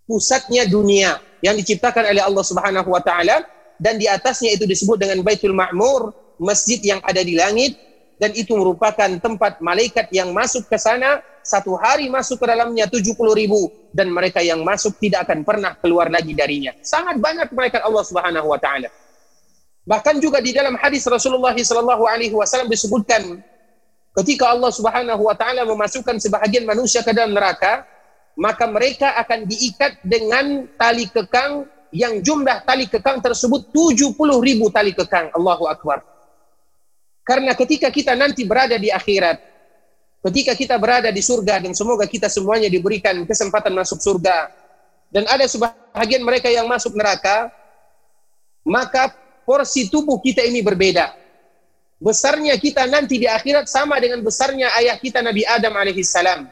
[0.08, 3.44] pusatnya dunia yang diciptakan oleh Allah Subhanahu wa taala
[3.76, 7.89] dan di atasnya itu disebut dengan Baitul Ma'mur, masjid yang ada di langit
[8.20, 13.16] dan itu merupakan tempat malaikat yang masuk ke sana satu hari masuk ke dalamnya 70
[13.16, 16.76] ribu dan mereka yang masuk tidak akan pernah keluar lagi darinya.
[16.84, 18.92] Sangat banyak malaikat Allah Subhanahu wa taala.
[19.88, 23.42] Bahkan juga di dalam hadis Rasulullah sallallahu alaihi wasallam disebutkan
[24.22, 27.88] ketika Allah Subhanahu wa taala memasukkan sebahagian manusia ke dalam neraka,
[28.38, 34.94] maka mereka akan diikat dengan tali kekang yang jumlah tali kekang tersebut 70 ribu tali
[34.94, 35.34] kekang.
[35.34, 36.19] Allahu Akbar.
[37.30, 39.38] Karena ketika kita nanti berada di akhirat,
[40.26, 44.50] ketika kita berada di surga dan semoga kita semuanya diberikan kesempatan masuk surga
[45.14, 47.54] dan ada sebahagian mereka yang masuk neraka,
[48.66, 49.14] maka
[49.46, 51.14] porsi tubuh kita ini berbeda.
[52.02, 56.50] Besarnya kita nanti di akhirat sama dengan besarnya ayah kita Nabi Adam alaihissalam.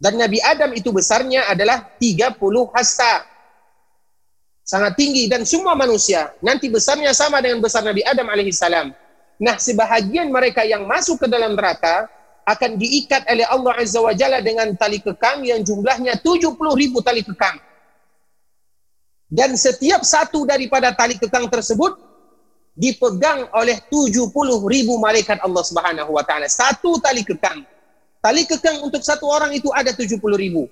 [0.00, 2.40] Dan Nabi Adam itu besarnya adalah 30
[2.72, 3.20] hasta.
[4.64, 9.07] Sangat tinggi dan semua manusia nanti besarnya sama dengan besar Nabi Adam alaihissalam.
[9.38, 12.10] Nah, sebahagian mereka yang masuk ke dalam neraka
[12.42, 17.22] akan diikat oleh Allah Azza wa Jalla dengan tali kekang yang jumlahnya 70 ribu tali
[17.22, 17.60] kekang.
[19.28, 22.00] Dan setiap satu daripada tali kekang tersebut
[22.72, 24.32] dipegang oleh 70
[24.64, 26.48] ribu malaikat Allah Subhanahu wa taala.
[26.48, 27.62] Satu tali kekang.
[28.18, 30.66] Tali kekang untuk satu orang itu ada 70 ribu.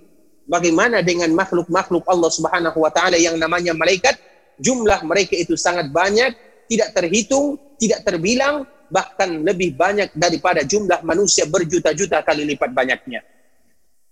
[0.48, 4.16] Bagaimana dengan makhluk-makhluk Allah Subhanahu wa taala yang namanya malaikat?
[4.56, 6.32] Jumlah mereka itu sangat banyak,
[6.72, 13.22] tidak terhitung, tidak terbilang, bahkan lebih banyak daripada jumlah manusia berjuta-juta kali lipat banyaknya.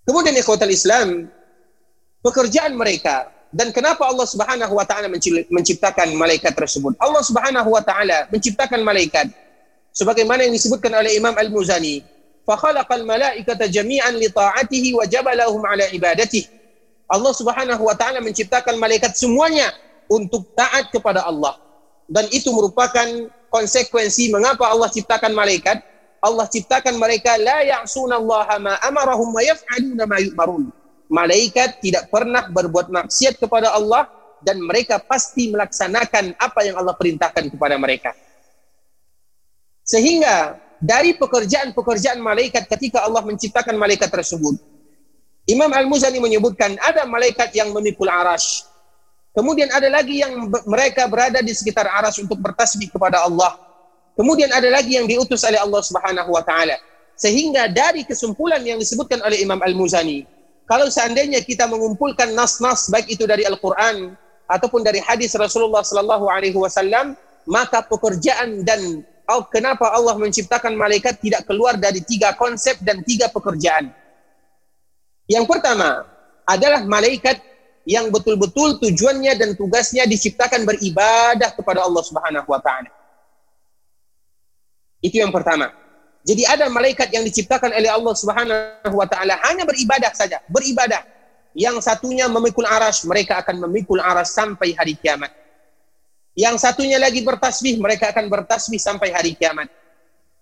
[0.05, 1.33] Kemudian ikhwatal Islam,
[2.21, 5.07] pekerjaan mereka dan kenapa Allah Subhanahu wa taala
[5.49, 6.99] menciptakan malaikat tersebut?
[6.99, 9.31] Allah Subhanahu wa taala menciptakan malaikat
[9.95, 12.03] sebagaimana yang disebutkan oleh Imam Al-Muzani,
[12.43, 16.51] "Fa khalaqal malaikata jami'an li ta'atihi wa jabalahum 'ala ibadatihi."
[17.07, 19.71] Allah Subhanahu wa taala menciptakan malaikat semuanya
[20.11, 21.55] untuk taat kepada Allah.
[22.11, 23.07] Dan itu merupakan
[23.55, 25.79] konsekuensi mengapa Allah ciptakan malaikat.
[26.19, 30.73] Allah ciptakan mereka la ya'sunallaha ma amarahum wa yaf'aluna ma yu'marun
[31.15, 34.09] malaikat tidak pernah berbuat maksiat kepada Allah
[34.45, 38.13] dan mereka pasti melaksanakan apa yang Allah perintahkan kepada mereka.
[39.85, 44.57] Sehingga dari pekerjaan-pekerjaan malaikat ketika Allah menciptakan malaikat tersebut,
[45.45, 48.65] Imam Al-Muzani menyebutkan ada malaikat yang memikul arash.
[49.35, 53.59] Kemudian ada lagi yang mereka berada di sekitar arash untuk bertasbih kepada Allah.
[54.15, 56.79] Kemudian ada lagi yang diutus oleh Allah Subhanahu wa taala.
[57.19, 60.23] Sehingga dari kesimpulan yang disebutkan oleh Imam Al-Muzani,
[60.71, 64.15] kalau seandainya kita mengumpulkan nas-nas baik itu dari Al-Qur'an
[64.47, 69.03] ataupun dari hadis Rasulullah sallallahu alaihi wasallam, maka pekerjaan dan
[69.35, 73.91] oh, kenapa Allah menciptakan malaikat tidak keluar dari tiga konsep dan tiga pekerjaan.
[75.27, 76.07] Yang pertama
[76.47, 77.54] adalah malaikat
[77.85, 82.89] yang betul-betul tujuannya dan tugasnya diciptakan beribadah kepada Allah Subhanahu wa taala.
[85.05, 85.69] Itu yang pertama.
[86.25, 91.05] Jadi ada malaikat yang diciptakan oleh Allah Subhanahu wa taala hanya beribadah saja, beribadah.
[91.55, 95.31] Yang satunya memikul aras, mereka akan memikul aras sampai hari kiamat.
[96.35, 99.71] Yang satunya lagi bertasbih, mereka akan bertasbih sampai hari kiamat.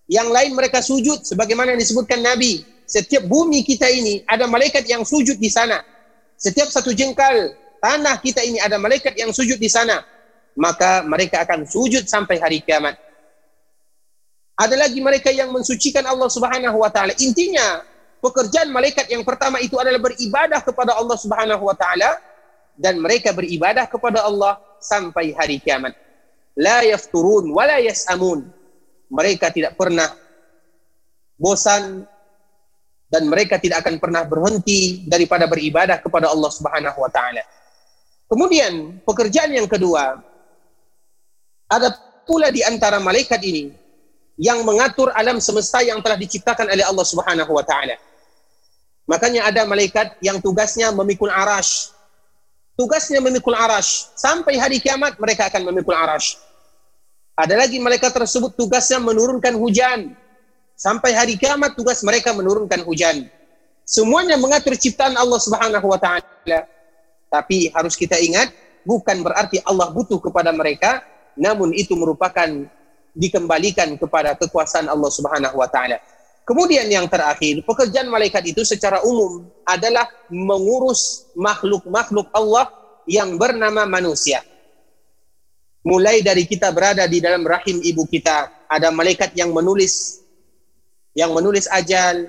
[0.08, 2.64] Yang lain mereka sujud sebagaimana yang disebutkan Nabi.
[2.88, 5.84] Setiap bumi kita ini ada malaikat yang sujud di sana.
[6.42, 10.02] Setiap satu jengkal tanah kita ini ada malaikat yang sujud di sana.
[10.58, 12.98] Maka mereka akan sujud sampai hari kiamat.
[14.58, 17.14] Ada lagi mereka yang mensucikan Allah Subhanahu wa taala.
[17.22, 17.80] Intinya
[18.18, 22.18] pekerjaan malaikat yang pertama itu adalah beribadah kepada Allah Subhanahu wa taala
[22.74, 25.94] dan mereka beribadah kepada Allah sampai hari kiamat.
[26.58, 28.50] La yafturun wa la yas'amun.
[29.08, 30.10] Mereka tidak pernah
[31.38, 32.04] bosan
[33.12, 37.44] dan mereka tidak akan pernah berhenti daripada beribadah kepada Allah Subhanahu wa taala.
[38.24, 40.16] Kemudian pekerjaan yang kedua
[41.68, 41.88] ada
[42.24, 43.76] pula di antara malaikat ini
[44.40, 48.00] yang mengatur alam semesta yang telah diciptakan oleh Allah Subhanahu wa taala.
[49.04, 51.92] Makanya ada malaikat yang tugasnya memikul arash.
[52.72, 54.08] Tugasnya memikul arash.
[54.16, 56.40] Sampai hari kiamat mereka akan memikul arash.
[57.36, 60.16] Ada lagi malaikat tersebut tugasnya menurunkan hujan.
[60.82, 63.30] Sampai hari kiamat tugas mereka menurunkan hujan.
[63.86, 66.66] Semuanya mengatur ciptaan Allah Subhanahu wa taala.
[67.30, 68.50] Tapi harus kita ingat
[68.82, 71.06] bukan berarti Allah butuh kepada mereka,
[71.38, 72.66] namun itu merupakan
[73.14, 76.02] dikembalikan kepada kekuasaan Allah Subhanahu wa taala.
[76.42, 82.66] Kemudian yang terakhir, pekerjaan malaikat itu secara umum adalah mengurus makhluk-makhluk Allah
[83.06, 84.42] yang bernama manusia.
[85.86, 90.21] Mulai dari kita berada di dalam rahim ibu kita, ada malaikat yang menulis
[91.12, 92.28] yang menulis ajal,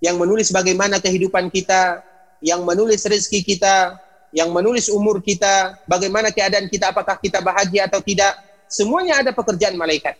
[0.00, 2.00] yang menulis bagaimana kehidupan kita,
[2.44, 3.96] yang menulis rezeki kita,
[4.32, 8.36] yang menulis umur kita, bagaimana keadaan kita, apakah kita bahagia atau tidak,
[8.68, 10.16] semuanya ada pekerjaan malaikat.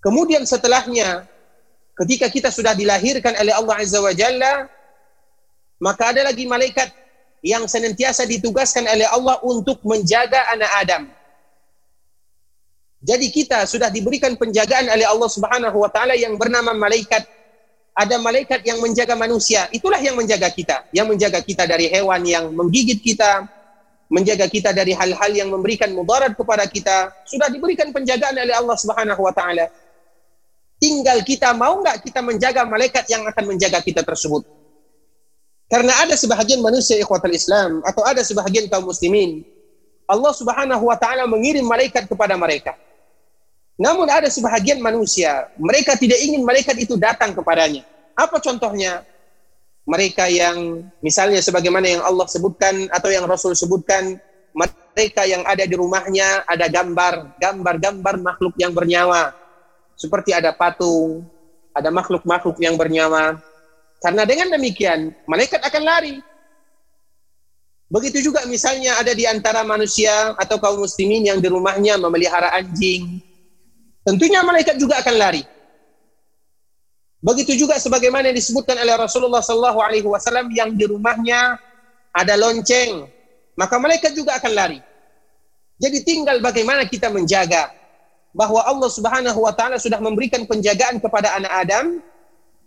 [0.00, 1.28] Kemudian setelahnya
[2.04, 4.68] ketika kita sudah dilahirkan oleh Allah Azza wa Jalla,
[5.80, 6.88] maka ada lagi malaikat
[7.40, 11.02] yang senantiasa ditugaskan oleh Allah untuk menjaga anak Adam.
[13.00, 17.24] Jadi kita sudah diberikan penjagaan oleh Allah Subhanahu wa taala yang bernama malaikat.
[17.96, 22.48] Ada malaikat yang menjaga manusia, itulah yang menjaga kita, yang menjaga kita dari hewan yang
[22.54, 23.44] menggigit kita,
[24.08, 29.20] menjaga kita dari hal-hal yang memberikan mudarat kepada kita, sudah diberikan penjagaan oleh Allah Subhanahu
[29.20, 29.68] wa taala.
[30.80, 34.44] Tinggal kita mau nggak kita menjaga malaikat yang akan menjaga kita tersebut.
[35.68, 39.44] Karena ada sebahagian manusia ikhwatul Islam atau ada sebahagian kaum muslimin
[40.10, 42.74] Allah Subhanahu wa taala mengirim malaikat kepada mereka.
[43.80, 47.80] Namun ada sebahagian manusia mereka tidak ingin malaikat itu datang kepadanya.
[48.12, 49.08] Apa contohnya?
[49.88, 54.20] Mereka yang misalnya sebagaimana yang Allah sebutkan atau yang Rasul sebutkan
[54.52, 59.32] mereka yang ada di rumahnya ada gambar, gambar-gambar makhluk yang bernyawa
[60.00, 61.24] seperti ada patung,
[61.76, 63.36] ada makhluk-makhluk yang bernyawa.
[64.00, 66.16] Karena dengan demikian, malaikat akan lari.
[67.92, 73.20] Begitu juga misalnya ada di antara manusia atau kaum muslimin yang di rumahnya memelihara anjing.
[74.10, 75.46] Tentunya malaikat juga akan lari.
[77.22, 81.62] Begitu juga sebagaimana yang disebutkan oleh Rasulullah Sallallahu Alaihi Wasallam yang di rumahnya
[82.10, 83.06] ada lonceng,
[83.54, 84.82] maka malaikat juga akan lari.
[85.78, 87.70] Jadi tinggal bagaimana kita menjaga
[88.34, 91.86] bahwa Allah Subhanahu wa taala sudah memberikan penjagaan kepada anak Adam,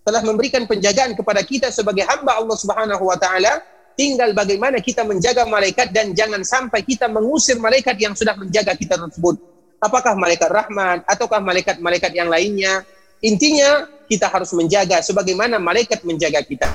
[0.07, 3.59] telah memberikan penjagaan kepada kita sebagai hamba Allah Subhanahu wa taala,
[3.99, 8.95] tinggal bagaimana kita menjaga malaikat dan jangan sampai kita mengusir malaikat yang sudah menjaga kita
[8.95, 9.52] tersebut.
[9.83, 12.87] Apakah malaikat rahmat ataukah malaikat-malaikat yang lainnya?
[13.19, 16.71] Intinya kita harus menjaga sebagaimana malaikat menjaga kita.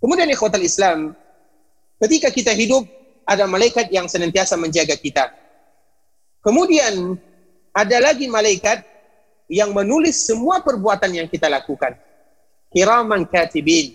[0.00, 1.12] Kemudian ikhwatal Islam,
[2.00, 2.88] ketika kita hidup
[3.28, 5.30] ada malaikat yang senantiasa menjaga kita.
[6.42, 7.20] Kemudian
[7.70, 8.82] ada lagi malaikat
[9.46, 11.94] yang menulis semua perbuatan yang kita lakukan.
[12.72, 13.94] Kiraman katibin,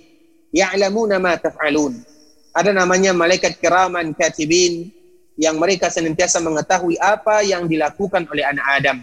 [0.54, 1.98] ya'lamuna ma taf'alun.
[2.54, 4.90] Ada namanya malaikat kiraman katibin
[5.38, 8.98] yang mereka senantiasa mengetahui apa yang dilakukan oleh anak Adam.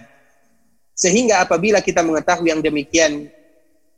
[0.95, 3.31] Sehingga apabila kita mengetahui yang demikian,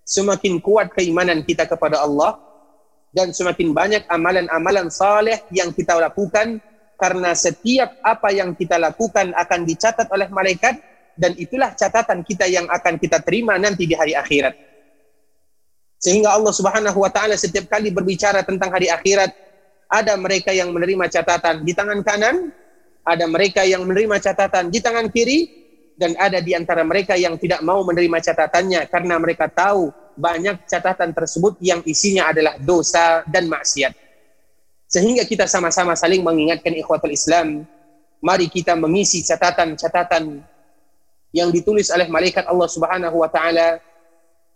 [0.05, 2.38] semakin kuat keimanan kita kepada Allah
[3.11, 6.61] dan semakin banyak amalan-amalan saleh yang kita lakukan
[6.96, 10.77] karena setiap apa yang kita lakukan akan dicatat oleh malaikat
[11.16, 14.53] dan itulah catatan kita yang akan kita terima nanti di hari akhirat.
[15.96, 19.33] Sehingga Allah Subhanahu wa taala setiap kali berbicara tentang hari akhirat,
[19.87, 22.51] ada mereka yang menerima catatan di tangan kanan,
[23.07, 27.64] ada mereka yang menerima catatan di tangan kiri, dan ada di antara mereka yang tidak
[27.64, 33.96] mau menerima catatannya karena mereka tahu banyak catatan tersebut yang isinya adalah dosa dan maksiat.
[34.87, 37.65] Sehingga kita sama-sama saling mengingatkan ikhwatul Islam,
[38.21, 40.44] mari kita mengisi catatan-catatan
[41.35, 43.81] yang ditulis oleh malaikat Allah Subhanahu wa taala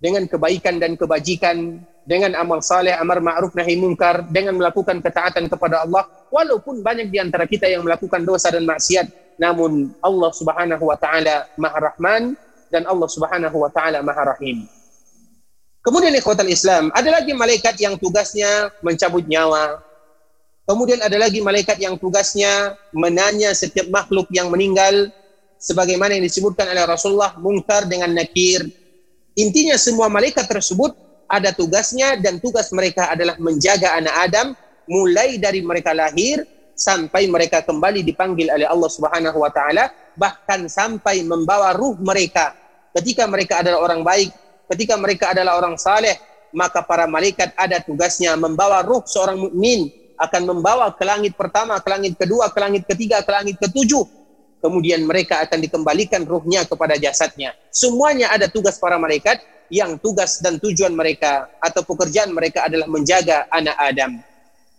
[0.00, 5.86] dengan kebaikan dan kebajikan, dengan amal saleh, amar ma'ruf nahi munkar, dengan melakukan ketaatan kepada
[5.86, 10.98] Allah, walaupun banyak di antara kita yang melakukan dosa dan maksiat, namun Allah Subhanahu wa
[10.98, 12.34] taala Maha Rahman
[12.66, 14.66] dan Allah Subhanahu wa taala Maha Rahim.
[15.86, 19.78] Kemudian ikhwatul Islam, ada lagi malaikat yang tugasnya mencabut nyawa,
[20.70, 25.10] Kemudian ada lagi malaikat yang tugasnya menanya setiap makhluk yang meninggal
[25.58, 28.70] sebagaimana yang disebutkan oleh Rasulullah mungkar dengan nakir.
[29.34, 30.94] Intinya semua malaikat tersebut
[31.30, 34.46] ada tugasnya dan tugas mereka adalah menjaga anak Adam
[34.90, 36.42] mulai dari mereka lahir
[36.74, 42.52] sampai mereka kembali dipanggil oleh Allah Subhanahu wa taala bahkan sampai membawa ruh mereka
[42.98, 44.34] ketika mereka adalah orang baik
[44.74, 46.18] ketika mereka adalah orang saleh
[46.50, 51.88] maka para malaikat ada tugasnya membawa ruh seorang mukmin akan membawa ke langit pertama, ke
[51.88, 54.04] langit kedua, ke langit ketiga, ke langit ketujuh.
[54.60, 57.56] Kemudian mereka akan dikembalikan ruhnya kepada jasadnya.
[57.72, 59.40] Semuanya ada tugas para malaikat
[59.72, 64.20] yang tugas dan tujuan mereka atau pekerjaan mereka adalah menjaga anak Adam.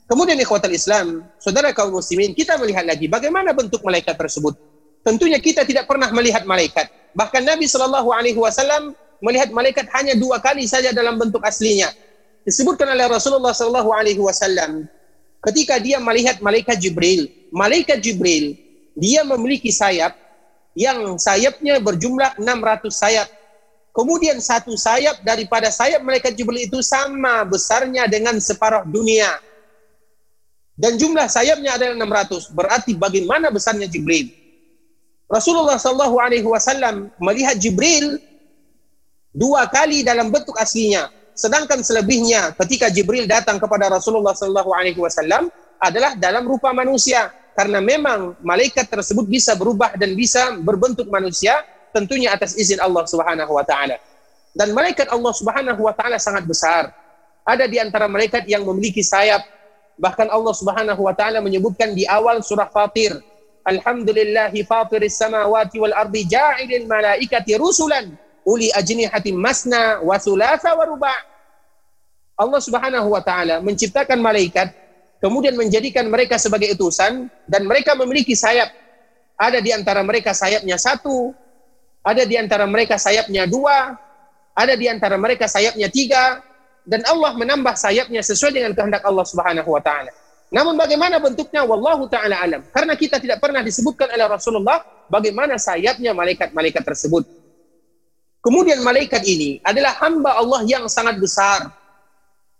[0.05, 4.53] Kemudian ikhwatal Islam, saudara kaum muslimin, kita melihat lagi bagaimana bentuk malaikat tersebut.
[5.01, 6.91] Tentunya kita tidak pernah melihat malaikat.
[7.17, 11.89] Bahkan Nabi Shallallahu Alaihi Wasallam melihat malaikat hanya dua kali saja dalam bentuk aslinya.
[12.45, 14.85] Disebutkan oleh Rasulullah Shallallahu Alaihi Wasallam
[15.41, 17.31] ketika dia melihat malaikat Jibril.
[17.49, 18.55] Malaikat Jibril
[18.95, 20.15] dia memiliki sayap
[20.75, 23.27] yang sayapnya berjumlah 600 sayap
[23.91, 29.27] Kemudian satu sayap daripada sayap malaikat Jibril itu sama besarnya dengan separuh dunia.
[30.79, 32.55] Dan jumlah sayapnya adalah 600.
[32.55, 34.31] Berarti bagaimana besarnya Jibril?
[35.27, 38.15] Rasulullah Shallallahu Alaihi Wasallam melihat Jibril
[39.35, 41.11] dua kali dalam bentuk aslinya.
[41.35, 45.51] Sedangkan selebihnya ketika Jibril datang kepada Rasulullah Shallallahu Alaihi Wasallam
[45.83, 47.27] adalah dalam rupa manusia.
[47.51, 53.51] Karena memang malaikat tersebut bisa berubah dan bisa berbentuk manusia tentunya atas izin Allah Subhanahu
[53.51, 53.99] wa taala.
[54.55, 56.91] Dan malaikat Allah Subhanahu wa taala sangat besar.
[57.43, 59.43] Ada di antara malaikat yang memiliki sayap.
[59.99, 63.19] Bahkan Allah Subhanahu wa taala menyebutkan di awal surah Fatir,
[63.61, 68.09] Alhamdulillahi fatiris samawati wal ardi ja'ilil malaikati rusulan
[68.41, 71.19] uli ajnihatin masna wa thulatha wa ruba'.
[72.41, 74.73] Allah Subhanahu wa taala menciptakan malaikat
[75.21, 78.73] kemudian menjadikan mereka sebagai utusan dan mereka memiliki sayap.
[79.37, 81.33] Ada di antara mereka sayapnya satu,
[82.01, 83.95] ada di antara mereka sayapnya dua,
[84.57, 86.41] ada di antara mereka sayapnya tiga,
[86.85, 90.11] dan Allah menambah sayapnya sesuai dengan kehendak Allah Subhanahu wa taala.
[90.51, 92.61] Namun bagaimana bentuknya wallahu taala alam.
[92.75, 97.23] Karena kita tidak pernah disebutkan oleh Rasulullah bagaimana sayapnya malaikat-malaikat tersebut.
[98.41, 101.71] Kemudian malaikat ini adalah hamba Allah yang sangat besar.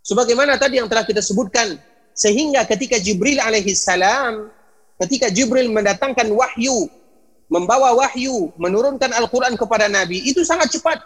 [0.02, 1.78] Sebagaimana tadi yang telah kita sebutkan
[2.12, 4.52] sehingga ketika Jibril alaihi salam
[5.00, 6.88] ketika Jibril mendatangkan wahyu
[7.52, 11.04] membawa wahyu, menurunkan Al-Quran kepada Nabi, itu sangat cepat.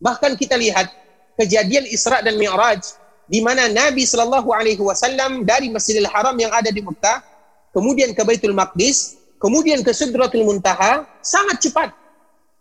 [0.00, 0.88] Bahkan kita lihat
[1.36, 2.80] kejadian Isra dan Mi'raj,
[3.28, 7.20] di mana Nabi Shallallahu Alaihi Wasallam dari Masjidil Haram yang ada di Mekah,
[7.76, 11.92] kemudian ke Baitul Maqdis, kemudian ke Sidratul Muntaha, sangat cepat.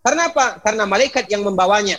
[0.04, 0.60] Karena apa?
[0.60, 1.96] Karena malaikat yang membawanya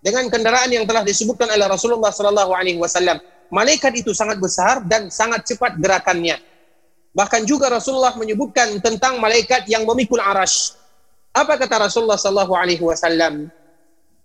[0.00, 3.20] dengan kendaraan yang telah disebutkan oleh Rasulullah Shallallahu Alaihi Wasallam.
[3.48, 6.38] Malaikat itu sangat besar dan sangat cepat gerakannya.
[7.16, 10.76] Bahkan juga Rasulullah menyebutkan tentang malaikat yang memikul arash.
[11.32, 13.48] Apa kata Rasulullah Sallallahu Alaihi Wasallam?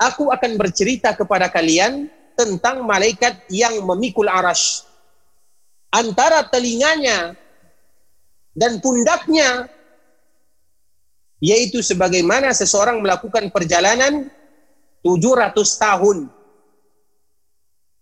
[0.02, 4.84] Aku akan bercerita kepada kalian tentang malaikat yang memikul arash.
[5.94, 7.36] Antara telinganya
[8.56, 9.70] dan pundaknya
[11.42, 14.30] yaitu sebagaimana seseorang melakukan perjalanan
[15.02, 16.30] 700 tahun.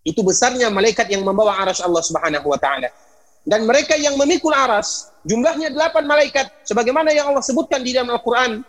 [0.09, 2.89] Itu besarnya malaikat yang membawa arash Allah Subhanahu wa taala.
[3.45, 6.49] Dan mereka yang memikul aras jumlahnya delapan malaikat.
[6.65, 8.65] Sebagaimana yang Allah sebutkan di dalam Al-Quran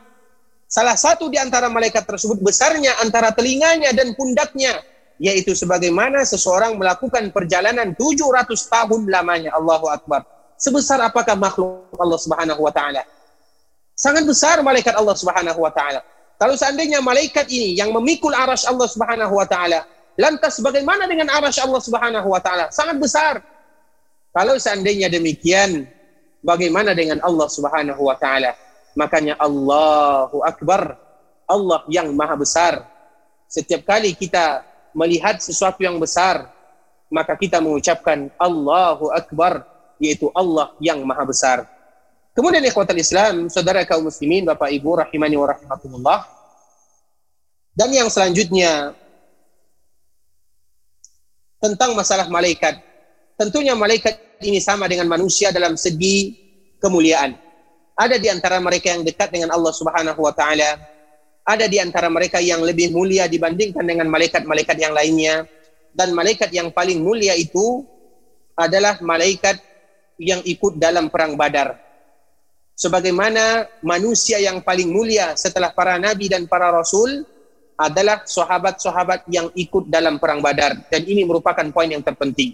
[0.69, 4.85] salah satu di antara malaikat tersebut besarnya antara telinganya dan pundaknya
[5.21, 9.57] yaitu sebagaimana seseorang melakukan perjalanan 700 tahun lamanya.
[9.57, 10.25] Allahu Akbar.
[10.61, 13.01] Sebesar apakah makhluk Allah Subhanahu wa taala?
[13.97, 16.05] Sangat besar malaikat Allah Subhanahu wa taala.
[16.41, 19.85] Kalau seandainya malaikat ini yang memikul aras Allah Subhanahu wa taala
[20.21, 23.41] lantas bagaimana dengan aras Allah Subhanahu wa taala sangat besar
[24.31, 25.91] kalau seandainya demikian,
[26.39, 28.55] bagaimana dengan Allah Subhanahu wa taala?
[28.95, 30.95] Makanya Allahu Akbar,
[31.51, 32.87] Allah yang Maha Besar.
[33.51, 34.63] Setiap kali kita
[34.95, 36.47] melihat sesuatu yang besar,
[37.11, 39.67] maka kita mengucapkan Allahu Akbar,
[39.99, 41.67] yaitu Allah yang Maha Besar.
[42.31, 46.23] Kemudian ikhwatal Islam, saudara kaum muslimin, Bapak Ibu rahimani wa rahimakumullah.
[47.75, 48.95] Dan yang selanjutnya
[51.61, 52.81] tentang masalah malaikat.
[53.37, 56.35] Tentunya malaikat ini sama dengan manusia dalam segi
[56.81, 57.37] kemuliaan.
[57.95, 60.81] Ada di antara mereka yang dekat dengan Allah Subhanahu wa taala.
[61.45, 65.45] Ada di antara mereka yang lebih mulia dibandingkan dengan malaikat-malaikat yang lainnya.
[65.93, 67.85] Dan malaikat yang paling mulia itu
[68.57, 69.61] adalah malaikat
[70.17, 71.77] yang ikut dalam perang Badar.
[72.81, 77.29] Sebagaimana manusia yang paling mulia setelah para nabi dan para rasul
[77.81, 82.53] adalah sahabat-sahabat yang ikut dalam perang Badar dan ini merupakan poin yang terpenting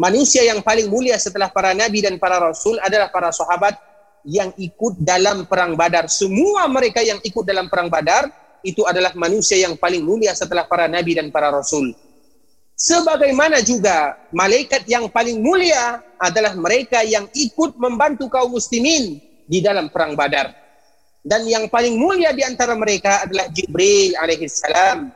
[0.00, 3.76] manusia yang paling mulia setelah para nabi dan para rasul adalah para sahabat
[4.24, 6.08] yang ikut dalam perang Badar.
[6.08, 8.32] Semua mereka yang ikut dalam perang Badar
[8.64, 11.92] itu adalah manusia yang paling mulia setelah para nabi dan para rasul.
[12.80, 19.92] Sebagaimana juga malaikat yang paling mulia adalah mereka yang ikut membantu kaum muslimin di dalam
[19.92, 20.52] perang Badar.
[21.20, 25.12] Dan yang paling mulia di antara mereka adalah Jibril alaihissalam,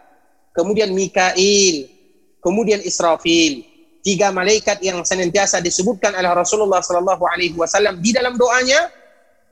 [0.52, 1.88] kemudian Mikail,
[2.44, 3.64] kemudian Israfil.
[4.04, 8.92] Tiga malaikat yang senantiasa disebutkan oleh Rasulullah sallallahu alaihi wasallam di dalam doanya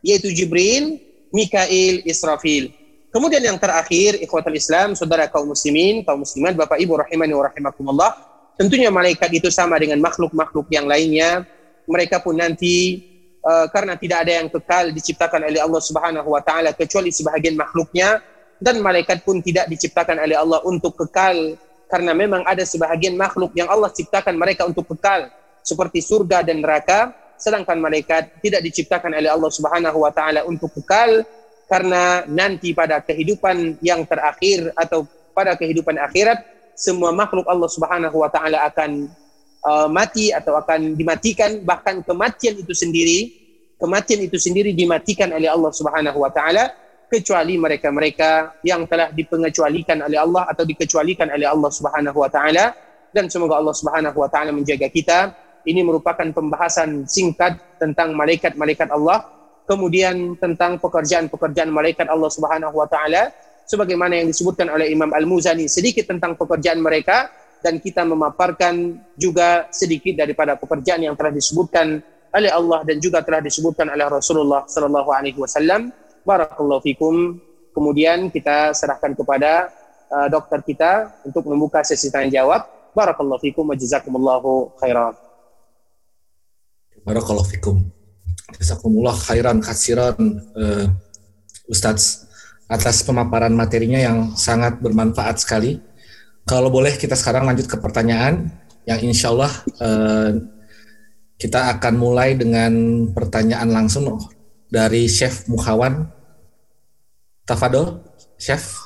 [0.05, 1.01] yaitu Jibril,
[1.33, 2.69] Mikail, Israfil.
[3.09, 8.13] Kemudian yang terakhir, ikhwatul Islam, saudara kaum muslimin, kaum muslimat, Bapak Ibu rahimani wa rahimakumullah,
[8.57, 11.45] tentunya malaikat itu sama dengan makhluk-makhluk yang lainnya.
[11.85, 13.05] Mereka pun nanti
[13.43, 18.23] uh, karena tidak ada yang kekal diciptakan oleh Allah Subhanahu wa taala kecuali sebahagian makhluknya
[18.63, 21.59] dan malaikat pun tidak diciptakan oleh Allah untuk kekal
[21.91, 25.29] karena memang ada sebahagian makhluk yang Allah ciptakan mereka untuk kekal
[25.61, 31.27] seperti surga dan neraka sedangkan malaikat tidak diciptakan oleh Allah Subhanahu wa taala untuk kekal
[31.67, 36.39] karena nanti pada kehidupan yang terakhir atau pada kehidupan akhirat
[36.79, 39.11] semua makhluk Allah Subhanahu wa taala akan
[39.65, 43.31] uh, mati atau akan dimatikan bahkan kematian itu sendiri
[43.83, 46.71] kematian itu sendiri dimatikan oleh Allah Subhanahu wa taala
[47.13, 52.73] kecuali mereka-mereka yang telah dipengecualikan oleh Allah atau dikecualikan oleh Allah Subhanahu wa taala.
[53.13, 55.37] Dan semoga Allah Subhanahu wa taala menjaga kita.
[55.69, 59.29] Ini merupakan pembahasan singkat tentang malaikat-malaikat Allah
[59.69, 63.29] kemudian tentang pekerjaan-pekerjaan malaikat Allah Subhanahu wa taala.
[63.69, 67.31] Sebagaimana yang disebutkan oleh Imam Al-Muzani sedikit tentang pekerjaan mereka
[67.63, 72.03] dan kita memaparkan juga sedikit daripada pekerjaan yang telah disebutkan
[72.33, 75.95] oleh Allah dan juga telah disebutkan oleh Rasulullah sallallahu alaihi wasallam.
[76.27, 77.39] Barakallahu fikum.
[77.73, 79.73] Kemudian kita serahkan kepada
[80.13, 82.69] uh, dokter kita untuk membuka sesi tanya jawab.
[82.93, 85.17] Barakallahu fikum wa jazakumullahu khairan.
[87.07, 87.89] Barakallahu fikum.
[88.61, 90.17] Jazakumullah khairan kasiran
[90.53, 90.87] uh,
[91.73, 92.29] Ustadz
[92.69, 95.81] atas pemaparan materinya yang sangat bermanfaat sekali.
[96.43, 98.51] Kalau boleh kita sekarang lanjut ke pertanyaan
[98.83, 100.31] yang insya Allah uh,
[101.39, 102.73] kita akan mulai dengan
[103.15, 104.19] pertanyaan langsung
[104.67, 106.07] dari Chef Muhawan.
[107.43, 108.03] Tafadol,
[108.39, 108.79] Chef.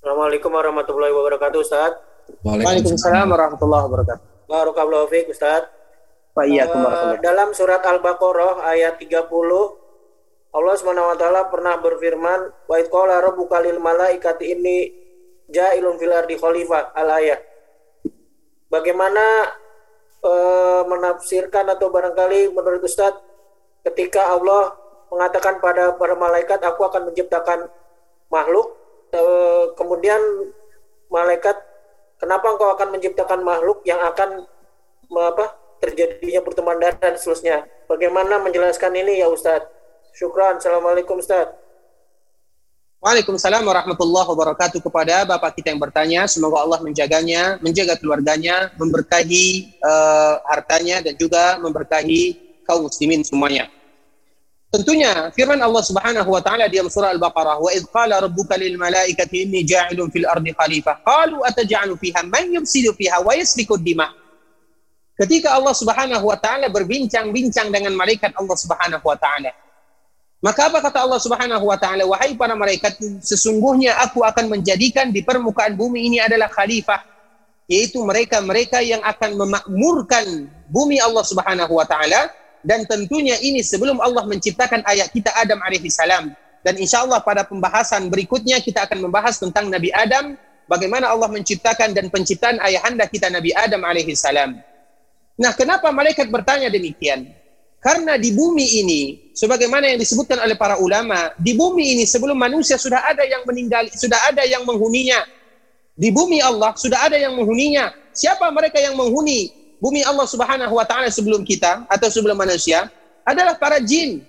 [0.00, 1.92] Assalamualaikum warahmatullahi wabarakatuh, Ustaz.
[2.40, 4.24] Waalaikumsalam warahmatullahi wabarakatuh.
[4.48, 5.68] Barakallahu fiik, Ustaz.
[6.32, 9.28] Wa iyyakum Uh, dalam surat Al-Baqarah ayat 30
[10.50, 14.99] Allah Subhanahu wa taala pernah berfirman wa id qala rabbuka lil malaikati inni
[15.50, 17.40] ja'ilun fil ardi khalifah al ayat.
[18.70, 19.50] Bagaimana
[20.22, 23.18] uh, menafsirkan atau barangkali menurut Ustaz
[23.82, 24.78] ketika Allah
[25.10, 27.66] mengatakan pada para malaikat aku akan menciptakan
[28.30, 28.78] makhluk
[29.10, 30.22] uh, kemudian
[31.10, 31.58] malaikat
[32.22, 34.46] kenapa engkau akan menciptakan makhluk yang akan
[35.10, 37.66] apa terjadinya pertemuan dan seterusnya.
[37.90, 39.66] Bagaimana menjelaskan ini ya Ustadz?
[40.14, 40.60] Syukran.
[40.60, 41.56] Assalamualaikum Ustadz.
[43.00, 46.28] Waalaikumsalam warahmatullahi wabarakatuh kepada Bapak kita yang bertanya.
[46.28, 52.36] Semoga Allah menjaganya, menjaga keluarganya, memberkahi uh, hartanya dan juga memberkahi
[52.68, 53.72] kaum muslimin semuanya.
[54.68, 59.48] Tentunya firman Allah Subhanahu wa taala di surah Al-Baqarah, "Wa idz qala rabbuka lil malaikati
[59.48, 64.12] inni ja'ilun fil ardi khalifah." Qalu ataj'alu fiha man yufsidu fiha wa yasfiku dima'
[65.16, 69.56] Ketika Allah Subhanahu wa taala berbincang-bincang dengan malaikat Allah Subhanahu wa taala.
[70.40, 72.08] Maka apa kata Allah Subhanahu wa taala?
[72.08, 77.04] Wahai para malaikat, sesungguhnya aku akan menjadikan di permukaan bumi ini adalah khalifah,
[77.68, 82.32] yaitu mereka-mereka yang akan memakmurkan bumi Allah Subhanahu wa taala
[82.64, 86.32] dan tentunya ini sebelum Allah menciptakan ayat kita Adam alaihi salam.
[86.60, 90.36] Dan insya Allah pada pembahasan berikutnya kita akan membahas tentang Nabi Adam,
[90.68, 94.60] bagaimana Allah menciptakan dan penciptaan ayahanda kita Nabi Adam alaihi salam.
[95.40, 97.32] Nah, kenapa malaikat bertanya demikian?
[97.80, 102.76] Karena di bumi ini, sebagaimana yang disebutkan oleh para ulama, di bumi ini sebelum manusia
[102.76, 105.24] sudah ada yang meninggal, sudah ada yang menghuninya.
[105.96, 107.88] Di bumi Allah sudah ada yang menghuninya.
[108.12, 109.48] Siapa mereka yang menghuni
[109.80, 112.92] bumi Allah Subhanahu wa taala sebelum kita atau sebelum manusia?
[113.24, 114.20] Adalah para jin.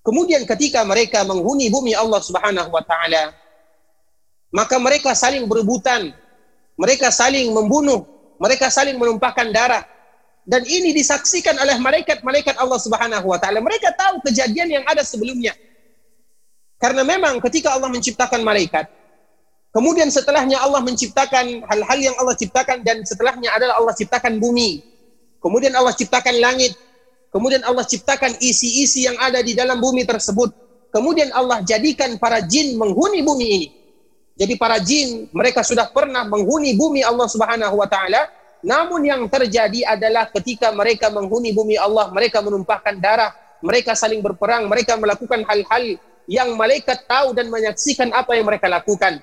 [0.00, 3.36] Kemudian ketika mereka menghuni bumi Allah Subhanahu wa taala,
[4.48, 6.12] maka mereka saling berebutan,
[6.76, 8.08] mereka saling membunuh,
[8.40, 9.84] mereka saling menumpahkan darah.
[10.50, 13.62] Dan ini disaksikan oleh malaikat-malaikat Allah Subhanahu wa taala.
[13.62, 15.54] Mereka tahu kejadian yang ada sebelumnya.
[16.74, 18.90] Karena memang ketika Allah menciptakan malaikat,
[19.70, 24.82] kemudian setelahnya Allah menciptakan hal-hal yang Allah ciptakan dan setelahnya adalah Allah ciptakan bumi.
[25.38, 26.74] Kemudian Allah ciptakan langit.
[27.30, 30.50] Kemudian Allah ciptakan isi-isi yang ada di dalam bumi tersebut.
[30.90, 33.68] Kemudian Allah jadikan para jin menghuni bumi ini.
[34.34, 38.26] Jadi para jin mereka sudah pernah menghuni bumi Allah Subhanahu wa taala,
[38.60, 43.32] namun yang terjadi adalah ketika mereka menghuni bumi Allah, mereka menumpahkan darah,
[43.64, 45.96] mereka saling berperang, mereka melakukan hal-hal
[46.28, 49.18] yang malaikat tahu dan menyaksikan apa yang mereka lakukan.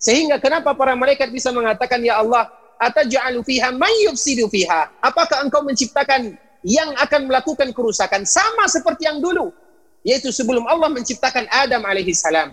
[0.00, 2.50] Sehingga kenapa para malaikat bisa mengatakan ya Allah,
[2.82, 4.90] ataj'alu fiha man yufsidu fiha?
[4.98, 6.34] Apakah engkau menciptakan
[6.66, 9.54] yang akan melakukan kerusakan sama seperti yang dulu?
[10.02, 12.50] Yaitu sebelum Allah menciptakan Adam alaihi salam.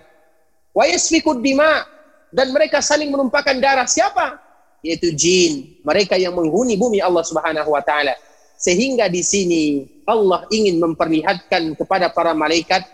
[0.76, 1.88] Wa yasfikud dima
[2.30, 4.47] dan mereka saling menumpahkan darah siapa?
[4.88, 8.16] Yaitu jin, mereka yang menghuni bumi Allah Subhanahu wa taala.
[8.56, 12.88] Sehingga di sini Allah ingin memperlihatkan kepada para malaikat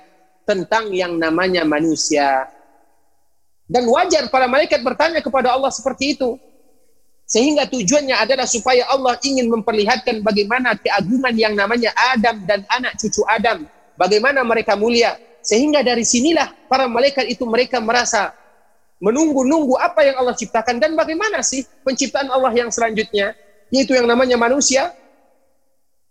[0.43, 2.49] tentang yang namanya manusia
[3.73, 6.35] dan wajar para malaikat bertanya kepada Allah seperti itu.
[7.23, 13.23] Sehingga tujuannya adalah supaya Allah ingin memperlihatkan bagaimana keagungan yang namanya Adam dan anak cucu
[13.25, 13.65] Adam.
[13.95, 15.15] Bagaimana mereka mulia.
[15.41, 18.35] Sehingga dari sinilah para malaikat itu mereka merasa
[19.03, 23.35] menunggu-nunggu apa yang Allah ciptakan dan bagaimana sih penciptaan Allah yang selanjutnya.
[23.67, 24.95] Yaitu yang namanya manusia.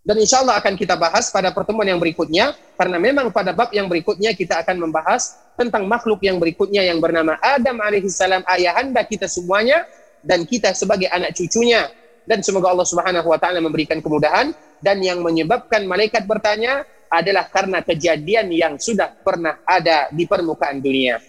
[0.03, 2.53] Dan insya Allah akan kita bahas pada pertemuan yang berikutnya.
[2.76, 7.38] Karena memang pada bab yang berikutnya kita akan membahas tentang makhluk yang berikutnya yang bernama
[7.40, 9.86] Adam alaihissalam ayahanda kita semuanya
[10.20, 11.88] dan kita sebagai anak cucunya.
[12.28, 14.53] Dan semoga Allah subhanahu wa ta'ala memberikan kemudahan.
[14.82, 21.22] Dan yang menyebabkan malaikat bertanya adalah karena kejadian yang sudah pernah ada di permukaan dunia.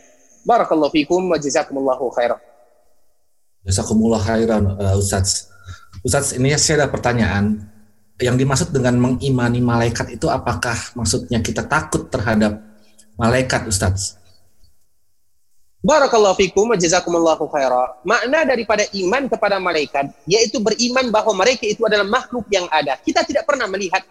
[0.43, 2.39] Barakallahu fikum wa jazakumullahu khairan.
[3.63, 5.47] Jazakumullah khairan uh, Ustaz.
[6.03, 7.63] Ustaz, ini saya ada pertanyaan
[8.19, 12.59] yang dimaksud dengan mengimani malaikat itu apakah maksudnya kita takut terhadap
[13.15, 14.19] malaikat Ustaz?
[15.83, 17.99] Barakallahu fikum wa jazakumullahu khaira.
[18.07, 22.95] Makna daripada iman kepada malaikat yaitu beriman bahwa mereka itu adalah makhluk yang ada.
[22.99, 24.03] Kita tidak pernah melihat,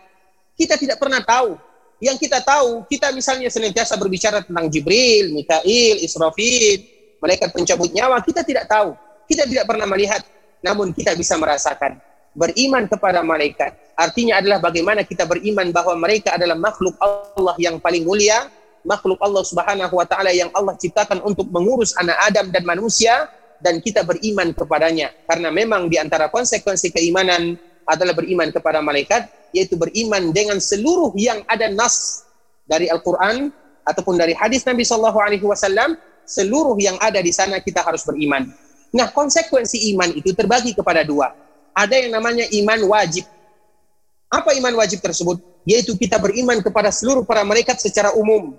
[0.57, 1.57] kita tidak pernah tahu.
[2.03, 6.83] Yang kita tahu, kita misalnya senantiasa berbicara tentang Jibril, Mikail, Israfil,
[7.23, 8.99] malaikat pencabut nyawa, kita tidak tahu.
[9.31, 10.19] Kita tidak pernah melihat,
[10.67, 16.57] namun kita bisa merasakan beriman kepada malaikat artinya adalah bagaimana kita beriman bahwa mereka adalah
[16.57, 18.49] makhluk Allah yang paling mulia,
[18.83, 23.29] makhluk Allah Subhanahu wa taala yang Allah ciptakan untuk mengurus anak Adam dan manusia
[23.63, 27.55] dan kita beriman kepadanya karena memang di antara konsekuensi keimanan
[27.87, 32.27] adalah beriman kepada malaikat yaitu beriman dengan seluruh yang ada nas
[32.65, 33.53] dari Al-Qur'an
[33.85, 38.49] ataupun dari hadis Nabi sallallahu alaihi wasallam seluruh yang ada di sana kita harus beriman.
[38.93, 41.33] Nah, konsekuensi iman itu terbagi kepada dua
[41.73, 43.25] ada yang namanya iman wajib.
[44.33, 45.41] Apa iman wajib tersebut?
[45.65, 48.57] Yaitu kita beriman kepada seluruh para malaikat secara umum.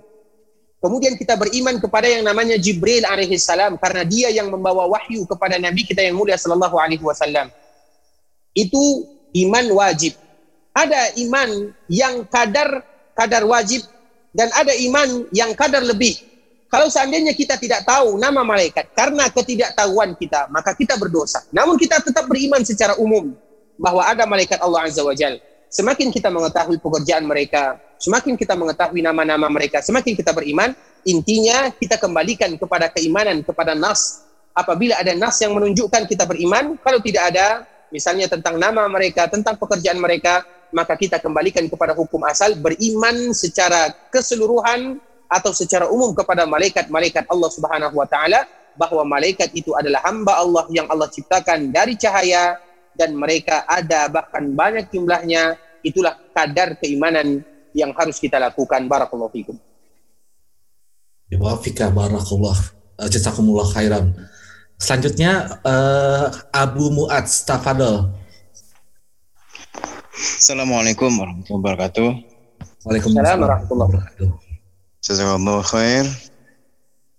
[0.78, 5.88] Kemudian kita beriman kepada yang namanya Jibril alaihissalam karena dia yang membawa wahyu kepada Nabi
[5.88, 7.48] kita yang mulia sallallahu alaihi wasallam.
[8.52, 10.14] Itu iman wajib.
[10.74, 12.82] Ada iman yang kadar
[13.14, 13.86] kadar wajib
[14.34, 16.18] dan ada iman yang kadar lebih.
[16.66, 21.46] Kalau seandainya kita tidak tahu nama malaikat karena ketidaktahuan kita, maka kita berdosa.
[21.54, 23.30] Namun kita tetap beriman secara umum
[23.78, 25.38] bahwa ada malaikat Allah Azza wa Jal.
[25.70, 30.74] Semakin kita mengetahui pekerjaan mereka, semakin kita mengetahui nama-nama mereka, semakin kita beriman,
[31.06, 34.26] intinya kita kembalikan kepada keimanan, kepada nas.
[34.54, 39.54] Apabila ada nas yang menunjukkan kita beriman, kalau tidak ada, misalnya tentang nama mereka, tentang
[39.54, 40.42] pekerjaan mereka,
[40.74, 44.98] maka kita kembalikan kepada hukum asal, beriman secara keseluruhan
[45.30, 50.66] atau secara umum kepada malaikat-malaikat Allah Subhanahu wa taala bahwa malaikat itu adalah hamba Allah
[50.74, 52.58] yang Allah ciptakan dari cahaya
[52.98, 55.54] dan mereka ada bahkan banyak jumlahnya.
[55.84, 57.44] Itulah kadar keimanan
[57.76, 58.88] yang harus kita lakukan.
[58.90, 59.56] Barakallahu fikum.
[61.34, 62.56] Wafika barakallah
[62.98, 64.14] eh, jazakumullah khairan
[64.78, 68.10] selanjutnya uh, Abu Muad Stafadol
[70.14, 72.08] Assalamualaikum warahmatullahi wabarakatuh
[72.84, 74.44] Waalaikumsalam warahmatullahi wabarakatuh
[75.04, 76.08] Jazakallah khair.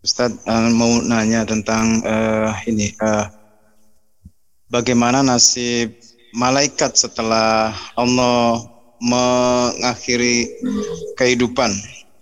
[0.01, 3.29] Ustaz uh, mau nanya tentang uh, ini uh,
[4.73, 5.93] bagaimana nasib
[6.33, 8.65] malaikat setelah Allah
[8.97, 10.49] mengakhiri
[11.13, 11.69] kehidupan.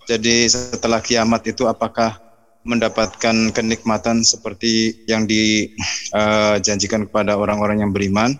[0.04, 2.20] Jadi setelah kiamat itu apakah
[2.64, 8.34] mendapatkan kenikmatan seperti yang dijanjikan uh, kepada orang-orang yang beriman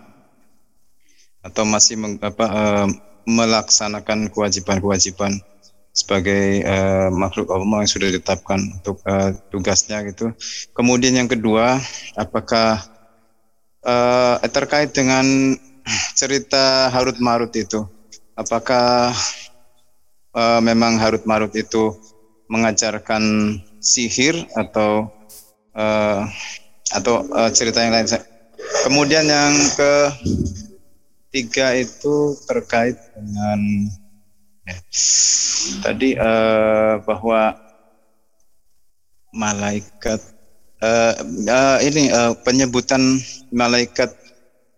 [1.45, 2.89] atau masih meng, apa, uh,
[3.29, 5.45] melaksanakan kewajiban-kewajiban
[5.95, 10.33] sebagai uh, makhluk Allah yang sudah ditetapkan untuk uh, tugasnya gitu.
[10.75, 11.79] Kemudian yang kedua,
[12.19, 12.83] apakah
[13.85, 15.55] uh, terkait dengan
[16.19, 17.85] cerita Harut Marut itu,
[18.35, 19.13] apakah
[20.35, 21.95] uh, memang Harut Marut itu
[22.49, 23.23] mengajarkan
[23.85, 25.13] sihir atau
[25.77, 26.25] uh,
[26.89, 28.09] atau uh, cerita yang lain?
[28.89, 29.53] Kemudian yang
[31.29, 33.61] ketiga itu terkait dengan
[35.85, 37.53] Tadi uh, bahwa
[39.33, 40.21] malaikat
[40.81, 41.13] uh,
[41.49, 43.21] uh, ini uh, penyebutan
[43.53, 44.13] malaikat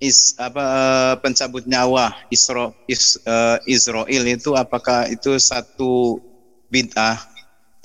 [0.03, 3.63] is apa uh, pencabut nyawa Isra, is, uh,
[4.07, 6.19] itu apakah itu satu
[6.67, 7.36] bid'ah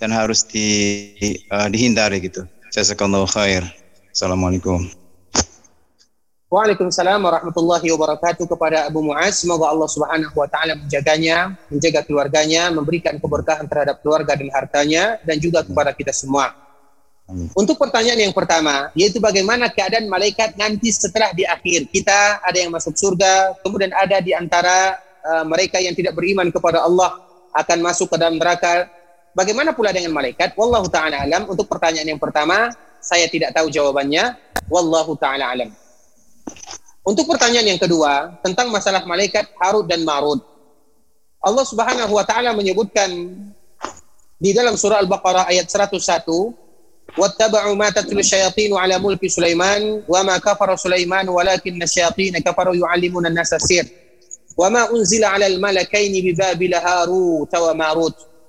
[0.02, 0.66] dan harus di,
[1.54, 2.42] uh, dihindari gitu.
[2.74, 3.62] Jazakallahu khair.
[4.10, 4.90] Assalamualaikum.
[6.52, 9.40] Waalaikumsalam warahmatullahi wabarakatuh kepada Abu Muaz.
[9.40, 15.40] Semoga Allah Subhanahu wa taala menjaganya, menjaga keluarganya, memberikan keberkahan terhadap keluarga dan hartanya dan
[15.40, 16.52] juga kepada kita semua.
[17.56, 21.88] Untuk pertanyaan yang pertama, yaitu bagaimana keadaan malaikat nanti setelah di akhir.
[21.88, 26.84] Kita ada yang masuk surga, kemudian ada di antara uh, mereka yang tidak beriman kepada
[26.84, 27.16] Allah
[27.56, 28.92] akan masuk ke dalam neraka.
[29.32, 30.60] Bagaimana pula dengan malaikat?
[30.60, 31.48] Wallahu taala alam.
[31.48, 32.68] Untuk pertanyaan yang pertama,
[33.00, 34.36] saya tidak tahu jawabannya.
[34.68, 35.72] Wallahu taala alam.
[37.02, 40.44] Untuk pertanyaan yang kedua tentang masalah malaikat Harut dan Marut.
[41.42, 43.10] Allah Subhanahu wa taala menyebutkan
[44.38, 46.54] di dalam surah Al-Baqarah ayat 101,
[47.18, 53.32] "Wattaba'u ma tatlu syayatin 'ala mulki Sulaiman wa ma kafara Sulaiman walakinna syayatin kafaru yu'allimuna
[53.32, 53.88] an-nasa sir."
[54.60, 57.50] Wa ma unzila 'ala al-malakaini bi Babil Harut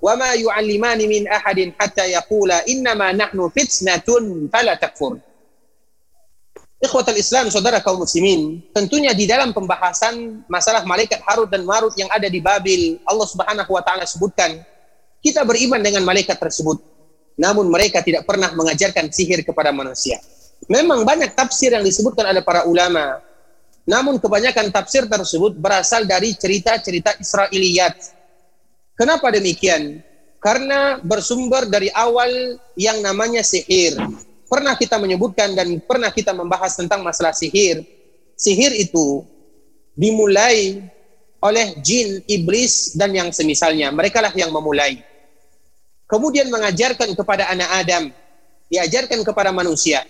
[0.02, 5.22] wa ma yu'allimani min ahadin hatta yaqula innama nahnu fitnatun fala takfur.
[7.14, 12.26] Islam, saudara kaum muslimin, tentunya di dalam pembahasan masalah malaikat Harut dan Marut yang ada
[12.26, 14.58] di Babil, Allah Subhanahu wa taala sebutkan,
[15.22, 16.82] kita beriman dengan malaikat tersebut.
[17.38, 20.18] Namun mereka tidak pernah mengajarkan sihir kepada manusia.
[20.66, 23.22] Memang banyak tafsir yang disebutkan oleh para ulama.
[23.86, 27.94] Namun kebanyakan tafsir tersebut berasal dari cerita-cerita Israiliyat.
[28.98, 30.04] Kenapa demikian?
[30.42, 33.94] Karena bersumber dari awal yang namanya sihir
[34.52, 37.80] pernah kita menyebutkan dan pernah kita membahas tentang masalah sihir.
[38.36, 39.24] Sihir itu
[39.96, 40.84] dimulai
[41.40, 43.88] oleh jin, iblis, dan yang semisalnya.
[43.88, 45.00] Mereka lah yang memulai.
[46.04, 48.04] Kemudian mengajarkan kepada anak Adam,
[48.68, 50.04] diajarkan kepada manusia.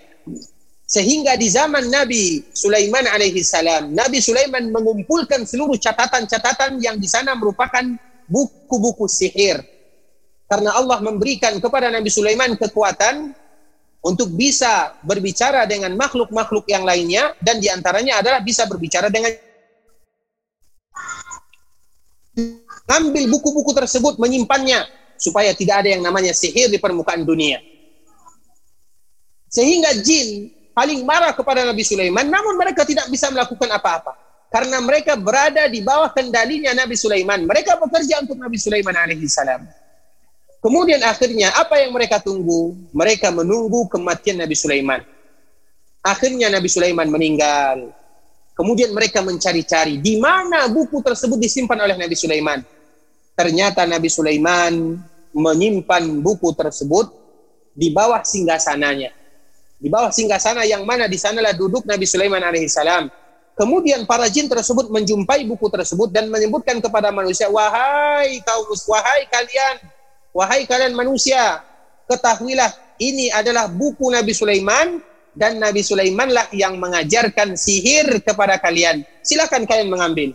[0.83, 7.39] Sehingga di zaman Nabi Sulaiman alaihi salam, Nabi Sulaiman mengumpulkan seluruh catatan-catatan yang di sana
[7.39, 7.81] merupakan
[8.29, 9.63] buku-buku sihir.
[10.47, 13.33] Karena Allah memberikan kepada Nabi Sulaiman kekuatan
[14.03, 19.31] untuk bisa berbicara dengan makhluk-makhluk yang lainnya dan di antaranya adalah bisa berbicara dengan
[22.91, 27.63] ambil buku-buku tersebut menyimpannya supaya tidak ada yang namanya sihir di permukaan dunia
[29.47, 34.19] sehingga jin paling marah kepada Nabi Sulaiman namun mereka tidak bisa melakukan apa-apa
[34.53, 39.65] karena mereka berada di bawah kendalinya Nabi Sulaiman mereka bekerja untuk Nabi Sulaiman alaihi salam
[40.63, 42.79] Kemudian akhirnya apa yang mereka tunggu?
[42.95, 45.03] Mereka menunggu kematian Nabi Sulaiman.
[46.07, 47.91] Akhirnya Nabi Sulaiman meninggal.
[48.55, 52.63] Kemudian mereka mencari-cari di mana buku tersebut disimpan oleh Nabi Sulaiman.
[53.35, 55.03] Ternyata Nabi Sulaiman
[55.35, 57.11] menyimpan buku tersebut
[57.75, 59.11] di bawah singgasananya.
[59.83, 63.11] Di bawah singgasana yang mana di sanalah duduk Nabi Sulaiman alaihissalam.
[63.53, 69.77] Kemudian para jin tersebut menjumpai buku tersebut dan menyebutkan kepada manusia, wahai kaum wahai kalian
[70.33, 71.61] Wahai kalian manusia,
[72.09, 74.97] ketahuilah ini adalah buku Nabi Sulaiman
[75.37, 79.05] dan Nabi Sulaimanlah yang mengajarkan sihir kepada kalian.
[79.21, 80.33] Silakan kalian mengambil.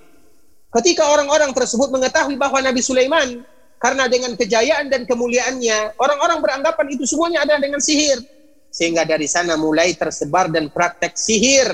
[0.69, 3.41] Ketika orang-orang tersebut mengetahui bahwa Nabi Sulaiman
[3.81, 8.21] karena dengan kejayaan dan kemuliaannya, orang-orang beranggapan itu semuanya adalah dengan sihir.
[8.69, 11.73] Sehingga dari sana mulai tersebar dan praktek sihir.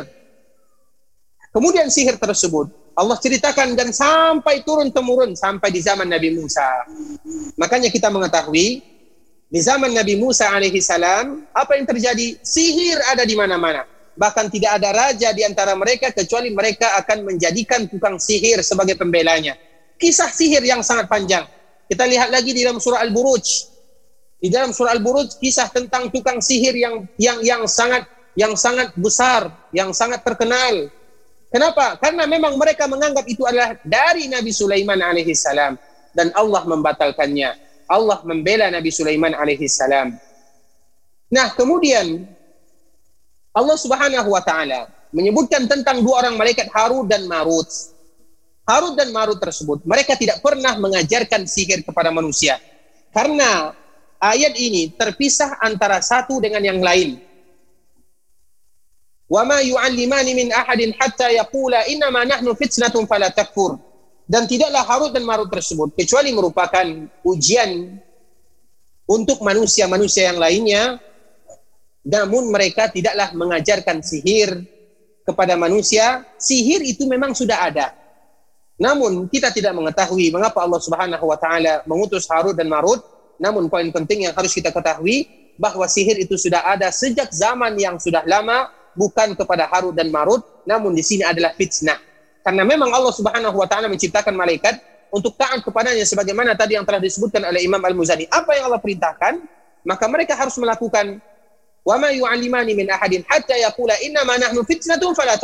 [1.53, 6.65] Kemudian sihir tersebut Allah ceritakan dan sampai turun temurun sampai di zaman Nabi Musa.
[7.57, 8.85] Makanya kita mengetahui
[9.49, 12.37] di zaman Nabi Musa alaihi salam apa yang terjadi?
[12.41, 13.85] Sihir ada di mana-mana.
[14.13, 19.57] Bahkan tidak ada raja di antara mereka kecuali mereka akan menjadikan tukang sihir sebagai pembelanya.
[19.97, 21.49] Kisah sihir yang sangat panjang.
[21.89, 23.45] Kita lihat lagi di dalam surah Al-Buruj.
[24.37, 28.05] Di dalam surah Al-Buruj kisah tentang tukang sihir yang yang yang sangat
[28.37, 30.93] yang sangat besar, yang sangat terkenal,
[31.53, 32.01] Kenapa?
[32.01, 35.77] Karena memang mereka menganggap itu adalah dari Nabi Sulaiman alaihi salam
[36.17, 37.53] dan Allah membatalkannya.
[37.85, 40.17] Allah membela Nabi Sulaiman alaihi salam.
[41.29, 42.25] Nah, kemudian
[43.53, 47.69] Allah Subhanahu wa taala menyebutkan tentang dua orang malaikat Harut dan Marut.
[48.65, 52.57] Harut dan Marut tersebut mereka tidak pernah mengajarkan sihir kepada manusia.
[53.13, 53.77] Karena
[54.17, 57.21] ayat ini terpisah antara satu dengan yang lain
[59.31, 63.79] yu'allimani min ahadin hatta yaqula innama nahnu fitnatun fala takfur.
[64.23, 66.87] Dan tidaklah Harut dan Marut tersebut kecuali merupakan
[67.27, 67.99] ujian
[69.03, 70.95] untuk manusia-manusia yang lainnya
[72.03, 74.59] namun mereka tidaklah mengajarkan sihir
[75.23, 76.27] kepada manusia.
[76.35, 77.95] Sihir itu memang sudah ada.
[78.75, 82.99] Namun kita tidak mengetahui mengapa Allah Subhanahu wa taala mengutus Harut dan Marut.
[83.39, 87.95] Namun poin penting yang harus kita ketahui bahwa sihir itu sudah ada sejak zaman yang
[87.97, 91.97] sudah lama bukan kepada Harut dan Marut, namun di sini adalah fitnah.
[92.43, 94.81] Karena memang Allah Subhanahu wa taala menciptakan malaikat
[95.13, 98.27] untuk taat kepadanya sebagaimana tadi yang telah disebutkan oleh Imam Al-Muzani.
[98.27, 99.33] Apa yang Allah perintahkan,
[99.85, 101.21] maka mereka harus melakukan
[101.83, 105.37] wa ma yu'allimani min ahadin hatta yaqula inna ma nahnu fitnatun fala.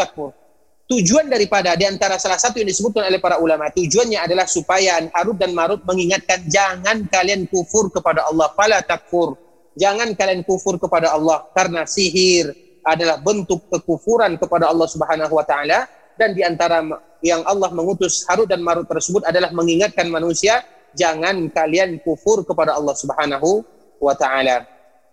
[0.90, 5.38] Tujuan daripada di antara salah satu yang disebutkan oleh para ulama, tujuannya adalah supaya Harut
[5.38, 9.38] dan Marut mengingatkan jangan kalian kufur kepada Allah, fala takfur.
[9.78, 12.52] Jangan kalian kufur kepada Allah karena sihir
[12.90, 15.86] adalah bentuk kekufuran kepada Allah Subhanahu wa taala
[16.18, 16.84] dan di antara
[17.24, 20.66] yang Allah mengutus Harut dan Marut tersebut adalah mengingatkan manusia
[20.98, 23.64] jangan kalian kufur kepada Allah Subhanahu
[24.02, 24.66] wa taala.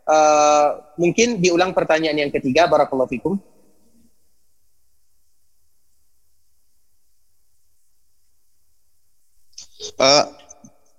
[0.07, 3.35] Uh, mungkin diulang pertanyaan yang ketiga barakallahu fikum.
[9.97, 10.27] Uh,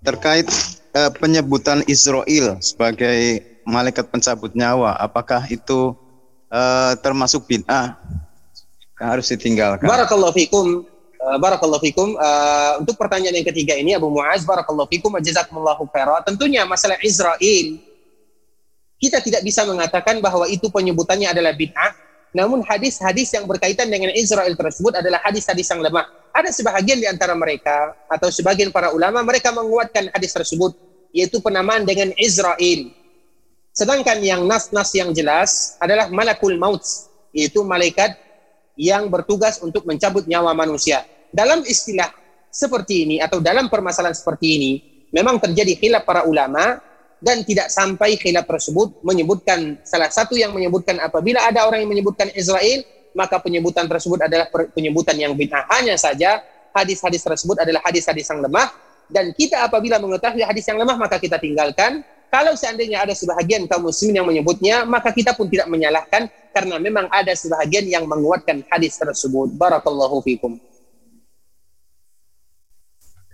[0.03, 0.47] terkait
[0.95, 5.91] uh, penyebutan Israel sebagai malaikat pencabut nyawa, apakah itu
[6.51, 7.97] uh, termasuk bid'ah
[8.99, 9.87] yang harus ditinggalkan?
[9.87, 10.83] Barakallahu fikum.
[11.17, 12.13] Uh, barakallahu fikum.
[12.17, 16.21] Uh, untuk pertanyaan yang ketiga ini Abu Muaz, barakallahu fikum jazakumullahu khairan.
[16.25, 17.87] Tentunya masalah Israel
[18.97, 21.93] kita tidak bisa mengatakan bahwa itu penyebutannya adalah bid'ah.
[22.33, 26.05] Namun hadis-hadis yang berkaitan dengan Israel tersebut adalah hadis-hadis yang lemah.
[26.33, 30.75] Ada sebahagian di antara mereka atau sebagian para ulama mereka menguatkan hadis tersebut
[31.15, 32.93] yaitu penamaan dengan Israel.
[33.77, 36.81] Sedangkan yang nas-nas yang jelas adalah malakul maut
[37.29, 38.17] yaitu malaikat
[38.73, 41.05] yang bertugas untuk mencabut nyawa manusia.
[41.29, 42.09] Dalam istilah
[42.49, 44.71] seperti ini atau dalam permasalahan seperti ini,
[45.13, 46.81] memang terjadi khilaf para ulama
[47.21, 52.33] dan tidak sampai khilaf tersebut menyebutkan salah satu yang menyebutkan apabila ada orang yang menyebutkan
[52.33, 52.81] Israel,
[53.13, 55.69] maka penyebutan tersebut adalah penyebutan yang bid'ah.
[55.77, 56.41] Hanya saja
[56.73, 58.73] hadis-hadis tersebut adalah hadis-hadis yang lemah
[59.05, 63.87] dan kita apabila mengetahui hadis yang lemah maka kita tinggalkan kalau seandainya ada sebahagian kaum
[63.87, 68.99] muslimin yang menyebutnya, maka kita pun tidak menyalahkan karena memang ada sebahagian yang menguatkan hadis
[68.99, 69.55] tersebut.
[69.55, 70.59] Barakallahu fikum.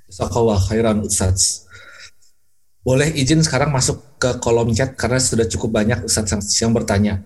[0.05, 1.65] Jazakallah khairan Ustaz.
[2.85, 6.29] Boleh izin sekarang masuk ke kolom chat karena sudah cukup banyak Ustaz
[6.61, 7.23] yang bertanya.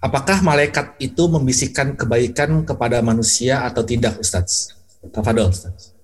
[0.00, 4.76] Apakah malaikat itu membisikkan kebaikan kepada manusia atau tidak Ustaz?
[5.08, 5.96] Tafadol Ustaz.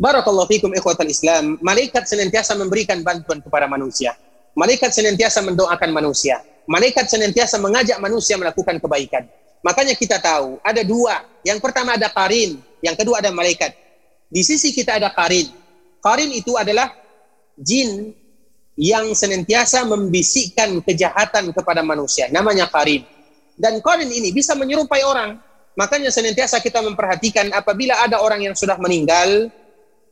[0.00, 1.60] Barakallahu fikum ikhwatal Islam.
[1.60, 4.16] Malaikat senantiasa memberikan bantuan kepada manusia.
[4.56, 6.40] Malaikat senantiasa mendoakan manusia.
[6.68, 9.28] Malaikat senantiasa mengajak manusia melakukan kebaikan.
[9.62, 11.22] Makanya kita tahu ada dua.
[11.44, 13.74] Yang pertama ada karin, yang kedua ada malaikat.
[14.32, 15.50] Di sisi kita ada karin.
[16.02, 16.90] Karin itu adalah
[17.54, 18.10] jin
[18.74, 22.26] yang senantiasa membisikkan kejahatan kepada manusia.
[22.32, 23.04] Namanya karin.
[23.54, 25.38] Dan karin ini bisa menyerupai orang.
[25.76, 29.52] Makanya senantiasa kita memperhatikan apabila ada orang yang sudah meninggal,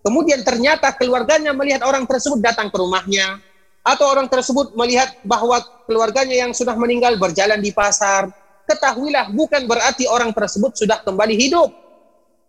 [0.01, 3.41] Kemudian ternyata keluarganya melihat orang tersebut datang ke rumahnya,
[3.81, 8.29] atau orang tersebut melihat bahwa keluarganya yang sudah meninggal berjalan di pasar.
[8.69, 11.75] Ketahuilah bukan berarti orang tersebut sudah kembali hidup.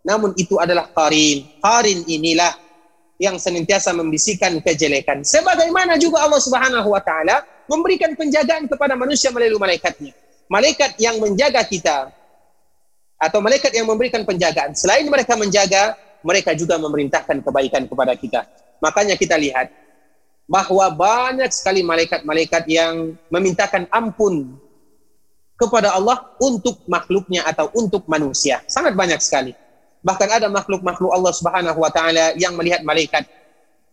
[0.06, 1.50] Namun itu adalah karin.
[1.58, 2.54] Karin inilah
[3.18, 5.26] yang senantiasa membisikkan kejelekan.
[5.26, 10.14] Sebagaimana juga Allah Subhanahu wa taala memberikan penjagaan kepada manusia melalui malaikatnya.
[10.52, 12.12] Malaikat yang menjaga kita
[13.22, 14.74] atau malaikat yang memberikan penjagaan.
[14.74, 18.42] Selain mereka menjaga, mereka juga memerintahkan kebaikan kepada kita.
[18.82, 19.70] Makanya kita lihat
[20.50, 24.58] bahwa banyak sekali malaikat-malaikat yang memintakan ampun
[25.56, 28.66] kepada Allah untuk makhluknya atau untuk manusia.
[28.66, 29.54] Sangat banyak sekali.
[30.02, 33.30] Bahkan ada makhluk-makhluk Allah Subhanahu wa taala yang melihat malaikat.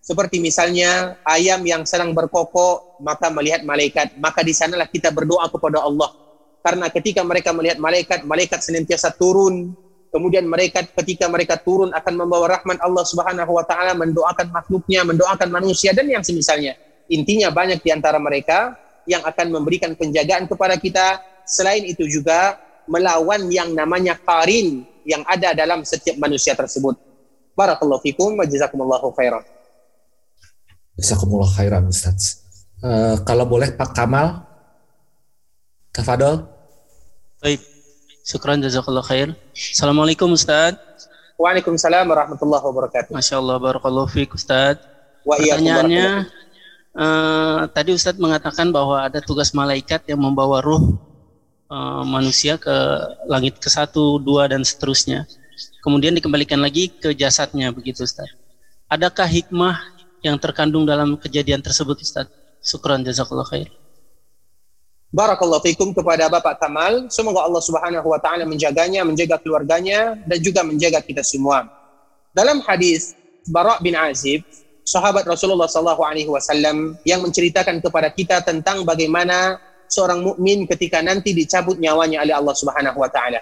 [0.01, 5.85] Seperti misalnya ayam yang sedang berkokok maka melihat malaikat, maka di sanalah kita berdoa kepada
[5.85, 6.09] Allah.
[6.65, 9.77] Karena ketika mereka melihat malaikat, malaikat senantiasa turun
[10.09, 15.49] Kemudian mereka ketika mereka turun akan membawa rahmat Allah Subhanahu wa taala mendoakan makhluknya, mendoakan
[15.53, 16.81] manusia dan yang semisalnya.
[17.13, 21.21] Intinya banyak di antara mereka yang akan memberikan penjagaan kepada kita.
[21.45, 22.57] Selain itu juga
[22.89, 26.97] melawan yang namanya karin yang ada dalam setiap manusia tersebut.
[27.57, 29.45] Barakallahu fikum wa jazakumullahu khairan.
[30.97, 32.45] Jazakumullah khairan Ustaz.
[32.81, 34.45] Uh, kalau boleh Pak Kamal,
[35.93, 36.47] Tafadol.
[37.43, 37.61] Baik,
[38.29, 39.33] Syukran jazakallah khair.
[39.57, 40.77] Assalamualaikum Ustaz.
[41.41, 43.17] Waalaikumsalam warahmatullahi wabarakatuh.
[43.17, 44.85] Masya Allah, barakallahu fiqh Ustaz.
[45.25, 46.29] Pertanyaannya,
[46.93, 51.01] uh, tadi Ustaz mengatakan bahwa ada tugas malaikat yang membawa ruh
[51.73, 52.77] uh, manusia ke
[53.33, 55.25] langit ke satu, dua, dan seterusnya.
[55.81, 58.29] Kemudian dikembalikan lagi ke jasadnya, begitu Ustaz.
[58.93, 59.81] Adakah hikmah
[60.21, 62.29] yang terkandung dalam kejadian tersebut Ustaz?
[62.61, 63.73] Syukran jazakallah khair.
[65.09, 67.09] Barakallahu fikum kepada Bapak Kamal.
[67.09, 71.65] Semoga Allah Subhanahu wa taala menjaganya, menjaga keluarganya dan juga menjaga kita semua.
[72.37, 73.17] Dalam hadis
[73.49, 74.45] Bara bin Azib,
[74.85, 79.57] sahabat Rasulullah sallallahu alaihi wasallam yang menceritakan kepada kita tentang bagaimana
[79.89, 83.41] seorang mukmin ketika nanti dicabut nyawanya oleh Allah Subhanahu wa taala.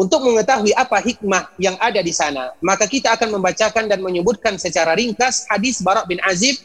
[0.00, 4.96] Untuk mengetahui apa hikmah yang ada di sana, maka kita akan membacakan dan menyebutkan secara
[4.96, 6.56] ringkas hadis Barak bin Azib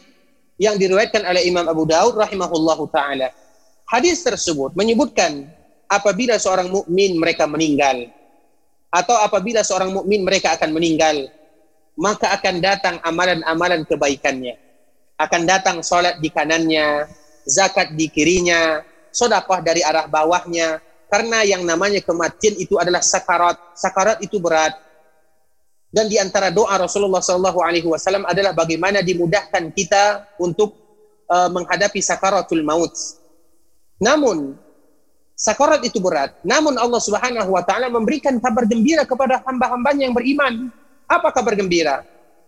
[0.55, 3.35] yang diriwayatkan oleh Imam Abu Daud rahimahullahu taala.
[3.85, 5.45] Hadis tersebut menyebutkan
[5.85, 8.09] apabila seorang mukmin mereka meninggal
[8.89, 11.27] atau apabila seorang mukmin mereka akan meninggal,
[11.99, 14.55] maka akan datang amalan-amalan kebaikannya.
[15.15, 17.07] Akan datang salat di kanannya,
[17.47, 20.79] zakat di kirinya, sedekah dari arah bawahnya,
[21.11, 23.55] karena yang namanya kematian itu adalah sakarat.
[23.75, 24.75] Sakarat itu berat.
[25.95, 30.75] Dan di antara doa Rasulullah Shallallahu Alaihi Wasallam adalah bagaimana dimudahkan kita untuk
[31.31, 32.91] uh, menghadapi sakaratul maut.
[33.99, 34.55] Namun
[35.35, 36.35] sakarat itu berat.
[36.43, 40.71] Namun Allah Subhanahu Wa Taala memberikan kabar gembira kepada hamba-hambanya yang beriman.
[41.05, 42.01] Apa kabar gembira?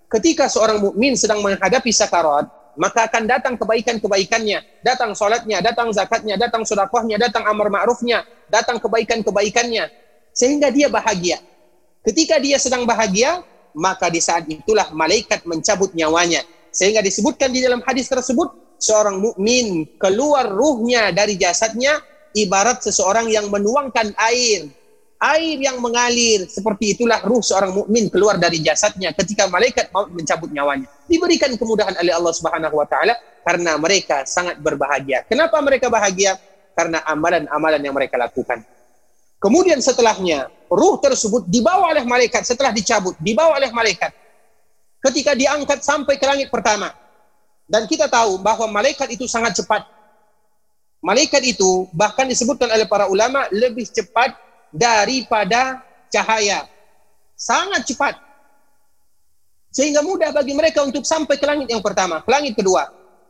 [0.07, 6.63] Ketika seorang mukmin sedang menghadapi sakarat, maka akan datang kebaikan-kebaikannya, datang sholatnya, datang zakatnya, datang
[6.63, 9.89] sudakohnya, datang amar ma'rufnya, datang kebaikan-kebaikannya
[10.31, 11.41] sehingga dia bahagia.
[12.05, 13.41] Ketika dia sedang bahagia,
[13.73, 16.45] maka di saat itulah malaikat mencabut nyawanya.
[16.69, 21.97] Sehingga disebutkan di dalam hadis tersebut, seorang mukmin keluar ruhnya dari jasadnya
[22.33, 24.69] ibarat seseorang yang menuangkan air.
[25.17, 30.53] Air yang mengalir, seperti itulah ruh seorang mukmin keluar dari jasadnya ketika malaikat mau mencabut
[30.53, 30.85] nyawanya.
[31.09, 35.25] Diberikan kemudahan oleh Allah Subhanahu wa taala karena mereka sangat berbahagia.
[35.25, 36.37] Kenapa mereka bahagia?
[36.77, 38.61] karena amalan-amalan yang mereka lakukan.
[39.41, 44.13] Kemudian setelahnya, ruh tersebut dibawa oleh malaikat setelah dicabut, dibawa oleh malaikat.
[45.01, 46.93] Ketika diangkat sampai ke langit pertama.
[47.67, 49.83] Dan kita tahu bahwa malaikat itu sangat cepat.
[51.03, 54.33] Malaikat itu bahkan disebutkan oleh para ulama lebih cepat
[54.71, 56.65] daripada cahaya.
[57.35, 58.15] Sangat cepat.
[59.69, 62.87] Sehingga mudah bagi mereka untuk sampai ke langit yang pertama, ke langit kedua.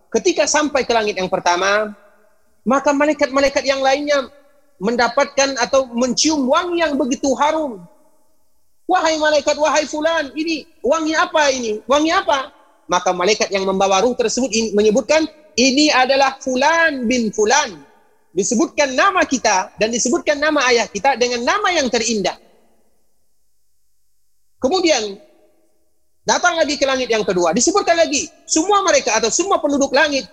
[0.08, 1.92] Ketika sampai ke langit yang pertama,
[2.64, 4.32] maka malaikat-malaikat yang lainnya
[4.80, 7.84] mendapatkan atau mencium wangi yang begitu harum.
[8.88, 11.84] Wahai malaikat, wahai fulan, ini wangi apa ini?
[11.84, 12.57] Wangi apa?
[12.88, 15.28] Maka malaikat yang membawa ruh tersebut ini menyebutkan
[15.60, 17.84] ini adalah fulan bin fulan.
[18.32, 22.38] Disebutkan nama kita dan disebutkan nama ayah kita dengan nama yang terindah.
[24.58, 25.20] Kemudian
[26.24, 30.26] datang lagi ke langit yang kedua, disebutkan lagi semua mereka atau semua penduduk langit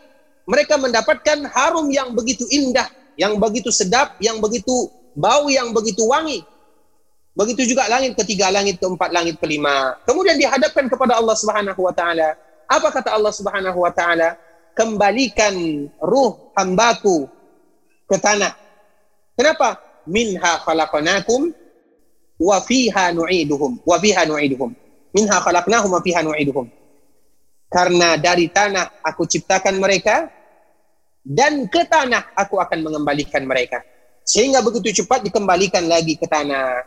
[0.45, 6.45] mereka mendapatkan harum yang begitu indah, yang begitu sedap, yang begitu bau yang begitu wangi.
[7.35, 9.99] Begitu juga langit ketiga, langit keempat, langit kelima.
[10.07, 12.39] Kemudian dihadapkan kepada Allah Subhanahu wa taala.
[12.69, 14.37] Apa kata Allah Subhanahu wa taala?
[14.75, 15.55] Kembalikan
[16.03, 17.31] ruh hambaku
[18.11, 18.53] ke tanah.
[19.39, 19.79] Kenapa?
[20.05, 21.55] Minha khalaqnakum
[22.43, 24.75] wa fiha nu'iduhum wa fiha nu'iduhum.
[25.15, 26.67] Minha khalaqnahum wa fiha nu'iduhum
[27.75, 30.31] karena dari tanah aku ciptakan mereka
[31.27, 33.83] dan ke tanah aku akan mengembalikan mereka.
[34.23, 36.87] Sehingga begitu cepat dikembalikan lagi ke tanah.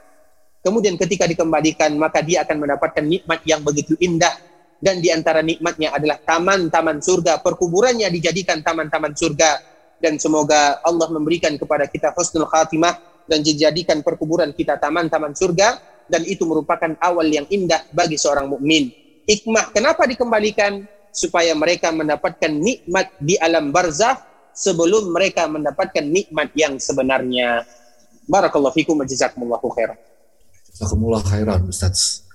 [0.64, 4.32] Kemudian ketika dikembalikan maka dia akan mendapatkan nikmat yang begitu indah
[4.78, 9.58] dan di antara nikmatnya adalah taman-taman surga, perkuburannya dijadikan taman-taman surga
[9.98, 16.24] dan semoga Allah memberikan kepada kita husnul khatimah dan dijadikan perkuburan kita taman-taman surga dan
[16.24, 18.94] itu merupakan awal yang indah bagi seorang mukmin
[19.28, 24.22] hikmah kenapa dikembalikan supaya mereka mendapatkan nikmat di alam barzah
[24.54, 27.66] sebelum mereka mendapatkan nikmat yang sebenarnya.
[28.26, 29.98] Barakallahu fikum wa jazakumullahu khairan.
[30.74, 32.27] Jazakumullah khairan Ustaz.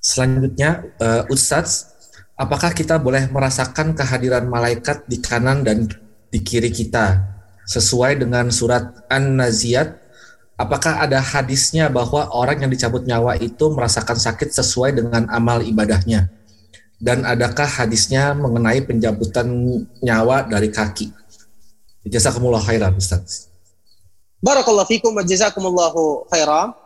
[0.00, 1.92] Selanjutnya uh, Ustaz,
[2.40, 5.86] apakah kita boleh merasakan kehadiran malaikat di kanan dan
[6.32, 7.20] di kiri kita
[7.68, 10.00] sesuai dengan surat An-Naziyat
[10.60, 16.28] apakah ada hadisnya bahwa orang yang dicabut nyawa itu merasakan sakit sesuai dengan amal ibadahnya?
[17.00, 19.48] Dan adakah hadisnya mengenai pencabutan
[20.04, 21.08] nyawa dari kaki?
[22.04, 23.48] Jazakumullah khairan, Ustaz.
[24.44, 26.76] Barakallahu fikum wa jazakumullahu khairan.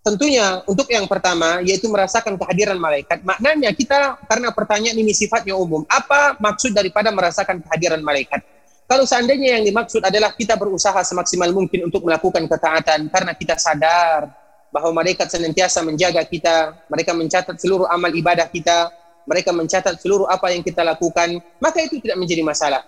[0.00, 3.20] Tentunya untuk yang pertama yaitu merasakan kehadiran malaikat.
[3.20, 5.84] Maknanya kita karena pertanyaan ini sifatnya umum.
[5.84, 8.40] Apa maksud daripada merasakan kehadiran malaikat?
[8.88, 14.32] Kalau seandainya yang dimaksud adalah kita berusaha semaksimal mungkin untuk melakukan ketaatan karena kita sadar
[14.72, 18.90] bahwa malaikat senantiasa menjaga kita, mereka mencatat seluruh amal ibadah kita,
[19.28, 22.82] mereka mencatat seluruh apa yang kita lakukan, maka itu tidak menjadi masalah.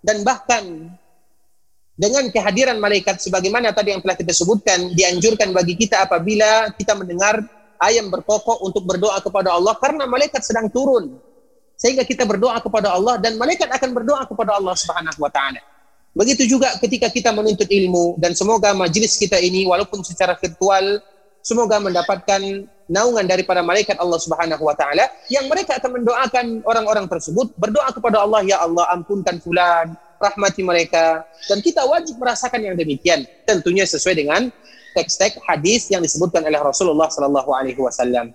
[0.00, 0.88] Dan bahkan
[1.92, 7.44] dengan kehadiran malaikat sebagaimana tadi yang telah kita sebutkan dianjurkan bagi kita apabila kita mendengar
[7.82, 11.20] ayam berkokok untuk berdoa kepada Allah karena malaikat sedang turun
[11.76, 15.60] sehingga kita berdoa kepada Allah dan malaikat akan berdoa kepada Allah Subhanahu wa taala.
[16.12, 21.00] Begitu juga ketika kita menuntut ilmu dan semoga majelis kita ini walaupun secara virtual
[21.42, 22.40] semoga mendapatkan
[22.86, 28.22] naungan daripada malaikat Allah Subhanahu wa taala yang mereka akan mendoakan orang-orang tersebut berdoa kepada
[28.22, 34.14] Allah ya Allah ampunkan fulan rahmati mereka dan kita wajib merasakan yang demikian tentunya sesuai
[34.14, 34.46] dengan
[34.94, 38.30] teks-teks hadis yang disebutkan oleh Rasulullah Sallallahu Alaihi Wasallam.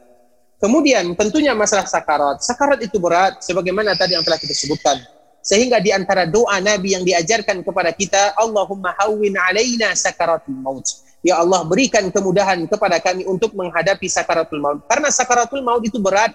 [0.58, 2.42] Kemudian tentunya masalah sakarat.
[2.42, 4.98] Sakarat itu berat sebagaimana tadi yang telah kita sebutkan.
[5.46, 10.84] Sehingga di antara doa Nabi yang diajarkan kepada kita, Allahumma hawwin alaina sakaratul maut.
[11.22, 14.82] Ya Allah berikan kemudahan kepada kami untuk menghadapi sakaratul maut.
[14.90, 16.34] Karena sakaratul maut itu berat.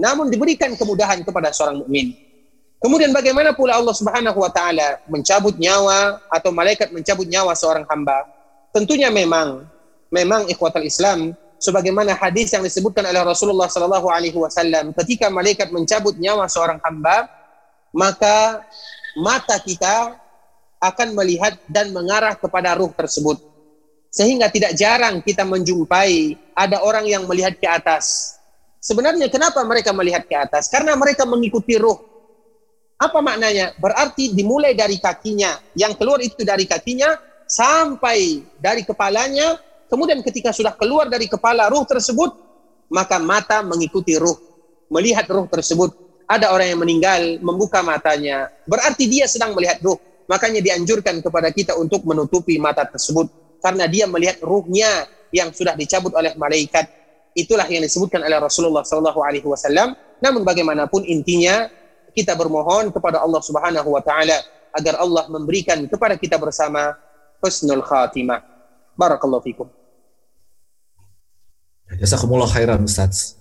[0.00, 2.16] Namun diberikan kemudahan kepada seorang mukmin.
[2.80, 8.24] Kemudian bagaimana pula Allah Subhanahu wa taala mencabut nyawa atau malaikat mencabut nyawa seorang hamba?
[8.72, 9.68] Tentunya memang
[10.08, 16.16] memang ikhwatal Islam sebagaimana hadis yang disebutkan oleh Rasulullah sallallahu alaihi wasallam ketika malaikat mencabut
[16.16, 17.28] nyawa seorang hamba
[17.92, 18.64] maka
[19.12, 20.16] mata kita
[20.80, 23.36] akan melihat dan mengarah kepada ruh tersebut.
[24.10, 28.34] Sehingga tidak jarang kita menjumpai ada orang yang melihat ke atas.
[28.80, 30.66] Sebenarnya kenapa mereka melihat ke atas?
[30.72, 32.09] Karena mereka mengikuti ruh
[33.00, 37.16] apa maknanya berarti dimulai dari kakinya yang keluar itu dari kakinya
[37.48, 39.56] sampai dari kepalanya
[39.90, 42.30] Kemudian ketika sudah keluar dari kepala ruh tersebut,
[42.94, 44.38] maka mata mengikuti ruh,
[44.86, 45.90] melihat ruh tersebut.
[46.30, 49.98] Ada orang yang meninggal membuka matanya, berarti dia sedang melihat ruh.
[50.30, 53.26] Makanya dianjurkan kepada kita untuk menutupi mata tersebut
[53.58, 56.86] karena dia melihat ruhnya yang sudah dicabut oleh malaikat.
[57.34, 59.98] Itulah yang disebutkan oleh Rasulullah Wasallam.
[60.22, 61.66] Namun bagaimanapun intinya
[62.12, 64.38] kita bermohon kepada Allah Subhanahu Wa Taala
[64.74, 66.94] agar Allah memberikan kepada kita bersama
[67.42, 68.42] husnul khatimah.
[68.94, 69.68] Barakallahu fikum.
[71.98, 73.40] Jazakumullah khairan Ustaz.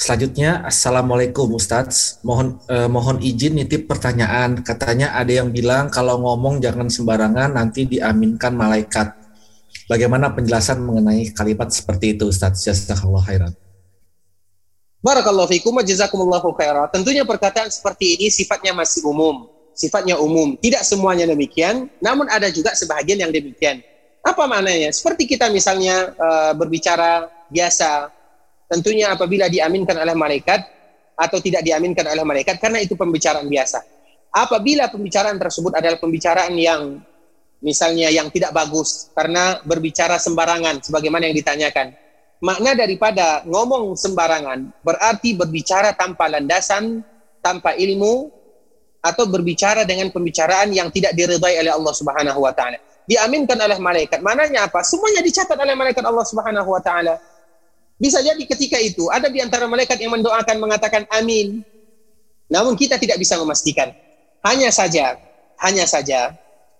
[0.00, 2.16] Selanjutnya, Assalamualaikum Ustaz.
[2.24, 4.64] Mohon eh, mohon izin nitip pertanyaan.
[4.64, 9.12] Katanya ada yang bilang kalau ngomong jangan sembarangan nanti diaminkan malaikat.
[9.84, 12.64] Bagaimana penjelasan mengenai kalimat seperti itu Ustaz?
[12.64, 13.52] Jazakallah khairan.
[15.00, 16.92] Barakallahu fikum wa jazakumullahu khairan.
[16.92, 19.48] Tentunya perkataan seperti ini sifatnya masih umum.
[19.72, 20.60] Sifatnya umum.
[20.60, 23.80] Tidak semuanya demikian, namun ada juga sebahagian yang demikian.
[24.20, 24.92] Apa maknanya?
[24.92, 28.12] Seperti kita misalnya uh, berbicara biasa,
[28.68, 30.60] tentunya apabila diaminkan oleh malaikat
[31.16, 33.80] atau tidak diaminkan oleh malaikat, karena itu pembicaraan biasa.
[34.36, 37.00] Apabila pembicaraan tersebut adalah pembicaraan yang
[37.64, 41.96] misalnya yang tidak bagus karena berbicara sembarangan, sebagaimana yang ditanyakan.
[42.40, 47.04] Makna daripada ngomong sembarangan berarti berbicara tanpa landasan,
[47.44, 48.32] tanpa ilmu,
[49.00, 54.22] atau berbicara dengan pembicaraan yang tidak diridai oleh Allah Subhanahu wa taala diaminkan oleh malaikat.
[54.22, 54.86] Mananya apa?
[54.86, 57.18] Semuanya dicatat oleh malaikat Allah Subhanahu wa taala.
[58.00, 61.60] Bisa jadi ketika itu ada di antara malaikat yang mendoakan mengatakan amin.
[62.48, 63.92] Namun kita tidak bisa memastikan.
[64.40, 65.20] Hanya saja,
[65.60, 66.32] hanya saja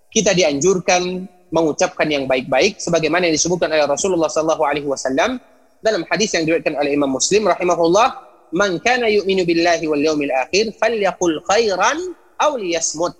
[0.09, 5.37] kita dianjurkan mengucapkan yang baik-baik sebagaimana yang disebutkan oleh Rasulullah sallallahu alaihi wasallam
[5.81, 8.07] dalam hadis yang diriwayatkan oleh Imam Muslim rahimahullah,
[8.53, 11.97] "Man kana yu'minu billahi wal yawmil akhir falyaqul khairan
[12.37, 13.17] aw liyasmut."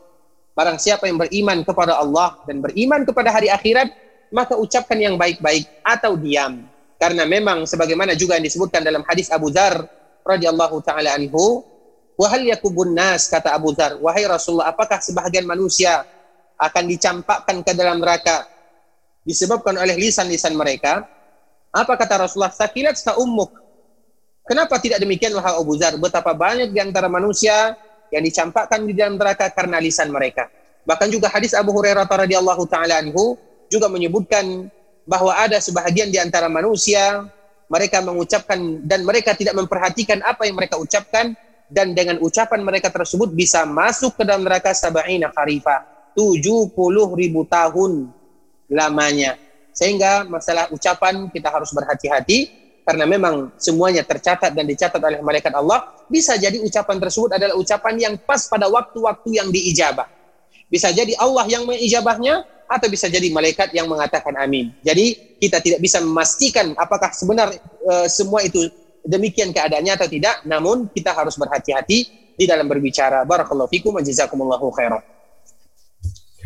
[0.53, 3.89] Barang siapa yang beriman kepada Allah dan beriman kepada hari akhirat,
[4.29, 6.69] maka ucapkan yang baik-baik atau diam.
[7.01, 9.81] Karena memang sebagaimana juga yang disebutkan dalam hadis Abu Dzar
[10.21, 11.65] radhiyallahu taala anhu,
[12.13, 16.05] "Wahal yakubun nas," kata Abu Dzar, "Wahai Rasulullah, apakah sebahagian manusia
[16.61, 18.45] akan dicampakkan ke dalam neraka
[19.25, 21.20] disebabkan oleh lisan-lisan mereka?"
[21.71, 22.51] Apa kata Rasulullah?
[22.51, 23.51] "Sakilat sa ummuk."
[24.43, 25.95] Kenapa tidak demikian wahai Abu Dzar?
[25.95, 27.75] Betapa banyak di antara manusia
[28.11, 30.51] yang dicampakkan di dalam neraka karena lisan mereka.
[30.83, 33.39] Bahkan juga hadis Abu Hurairah radhiyallahu taala anhu
[33.71, 34.67] juga menyebutkan
[35.07, 37.25] bahwa ada sebahagian di antara manusia
[37.71, 41.31] mereka mengucapkan dan mereka tidak memperhatikan apa yang mereka ucapkan
[41.71, 46.75] dan dengan ucapan mereka tersebut bisa masuk ke dalam neraka sab'ina kharifa 70
[47.15, 48.11] ribu tahun
[48.67, 49.39] lamanya
[49.71, 55.95] sehingga masalah ucapan kita harus berhati-hati karena memang semuanya tercatat dan dicatat oleh malaikat Allah,
[56.09, 60.09] bisa jadi ucapan tersebut adalah ucapan yang pas pada waktu-waktu yang diijabah.
[60.67, 64.71] Bisa jadi Allah yang mengijabahnya atau bisa jadi malaikat yang mengatakan amin.
[64.81, 67.51] Jadi kita tidak bisa memastikan apakah sebenar
[67.83, 68.71] e, semua itu
[69.03, 71.99] demikian keadaannya atau tidak, namun kita harus berhati-hati
[72.39, 73.27] di dalam berbicara.
[73.27, 75.03] Barakallahu fikum wa jazakumullahu khairan.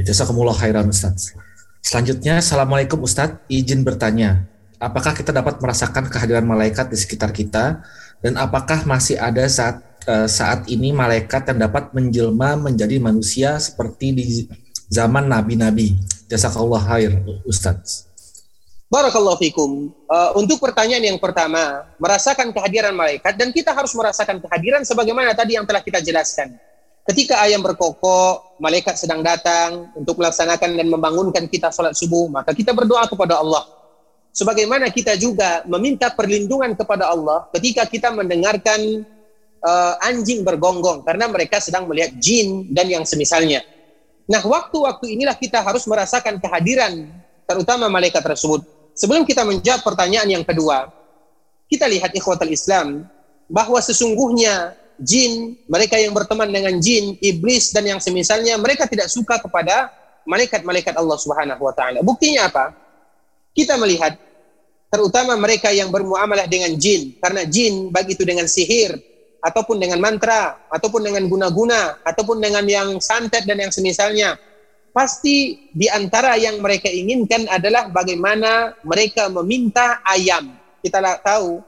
[0.02, 1.38] Jazakumullah khairan Ustaz.
[1.86, 4.50] Selanjutnya, Assalamualaikum Ustaz, izin bertanya
[4.82, 7.86] apakah kita dapat merasakan kehadiran malaikat di sekitar kita
[8.26, 14.18] dan apakah masih ada saat uh, saat ini malaikat yang dapat menjelma menjadi manusia seperti
[14.18, 14.26] di
[14.90, 15.94] zaman nabi-nabi.
[16.26, 18.10] Jazakallah khair, Ustaz.
[18.90, 19.94] Barakallahu fikum.
[20.10, 25.54] Uh, untuk pertanyaan yang pertama, merasakan kehadiran malaikat dan kita harus merasakan kehadiran sebagaimana tadi
[25.54, 26.58] yang telah kita jelaskan.
[27.06, 32.74] Ketika ayam berkokok, malaikat sedang datang untuk melaksanakan dan membangunkan kita salat subuh, maka kita
[32.74, 33.62] berdoa kepada Allah
[34.36, 39.08] sebagaimana kita juga meminta perlindungan kepada Allah ketika kita mendengarkan
[39.64, 43.64] uh, anjing bergonggong karena mereka sedang melihat jin dan yang semisalnya.
[44.28, 47.08] Nah, waktu-waktu inilah kita harus merasakan kehadiran
[47.48, 48.66] terutama malaikat tersebut.
[48.98, 50.90] Sebelum kita menjawab pertanyaan yang kedua,
[51.70, 53.06] kita lihat ikhwatal Islam
[53.46, 59.40] bahwa sesungguhnya jin, mereka yang berteman dengan jin, iblis dan yang semisalnya, mereka tidak suka
[59.40, 59.92] kepada
[60.26, 62.02] malaikat-malaikat Allah Subhanahu wa taala.
[62.02, 62.74] Buktinya apa?
[63.56, 64.18] Kita melihat
[64.96, 68.96] terutama mereka yang bermuamalah dengan jin karena jin baik itu dengan sihir
[69.44, 74.40] ataupun dengan mantra ataupun dengan guna-guna ataupun dengan yang santet dan yang semisalnya
[74.96, 81.60] pasti di antara yang mereka inginkan adalah bagaimana mereka meminta ayam kita tahu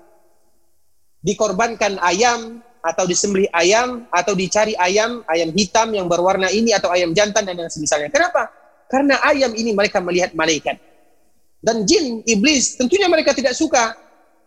[1.20, 7.12] dikorbankan ayam atau disembelih ayam atau dicari ayam ayam hitam yang berwarna ini atau ayam
[7.12, 8.50] jantan dan yang semisalnya kenapa
[8.88, 10.80] karena ayam ini mereka melihat malaikat
[11.58, 13.98] dan jin, iblis, tentunya mereka tidak suka.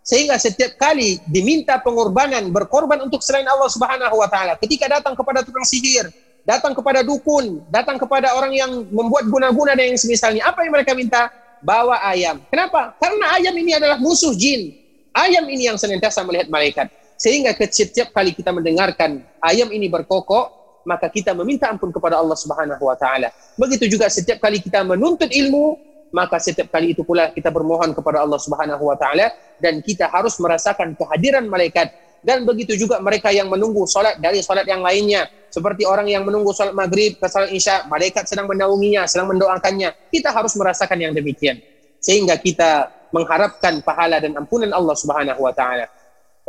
[0.00, 4.56] Sehingga setiap kali diminta pengorbanan, berkorban untuk selain Allah Subhanahu wa taala.
[4.56, 6.08] Ketika datang kepada tukang sihir,
[6.48, 10.96] datang kepada dukun, datang kepada orang yang membuat guna-guna dan yang semisalnya, apa yang mereka
[10.96, 11.28] minta?
[11.60, 12.40] Bawa ayam.
[12.48, 12.96] Kenapa?
[12.96, 14.72] Karena ayam ini adalah musuh jin.
[15.12, 16.88] Ayam ini yang senantiasa melihat malaikat.
[17.20, 22.80] Sehingga setiap kali kita mendengarkan ayam ini berkokok, maka kita meminta ampun kepada Allah Subhanahu
[22.80, 23.28] wa taala.
[23.60, 25.76] Begitu juga setiap kali kita menuntut ilmu,
[26.16, 29.28] maka setiap kali itu pula kita bermohon kepada Allah Subhanahu wa taala
[29.60, 31.92] dan kita harus merasakan kehadiran malaikat.
[32.24, 35.28] Dan begitu juga mereka yang menunggu salat dari salat yang lainnya.
[35.52, 40.08] Seperti orang yang menunggu salat maghrib ke salat isya malaikat sedang menaunginya sedang mendoakannya.
[40.08, 41.60] Kita harus merasakan yang demikian.
[42.00, 45.99] Sehingga kita mengharapkan pahala dan ampunan Allah Subhanahu wa taala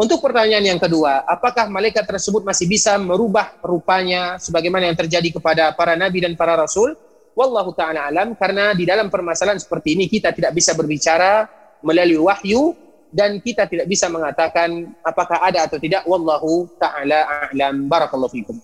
[0.02, 5.78] untuk pertanyaan yang kedua, apakah malaikat tersebut masih bisa merubah rupanya sebagaimana yang terjadi kepada
[5.78, 6.98] para nabi dan para rasul?
[7.38, 11.46] Wallahu ta'ala alam karena di dalam permasalahan seperti ini kita tidak bisa berbicara
[11.86, 12.74] melalui wahyu
[13.14, 16.02] dan kita tidak bisa mengatakan apakah ada atau tidak.
[16.10, 17.86] Wallahu ta'ala a'lam.
[17.86, 18.58] Barakallahu fikum.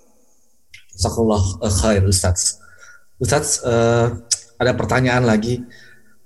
[0.98, 2.58] Jazakallah khair Ustaz.
[3.22, 4.26] Ustaz uh,
[4.58, 5.62] ada pertanyaan lagi.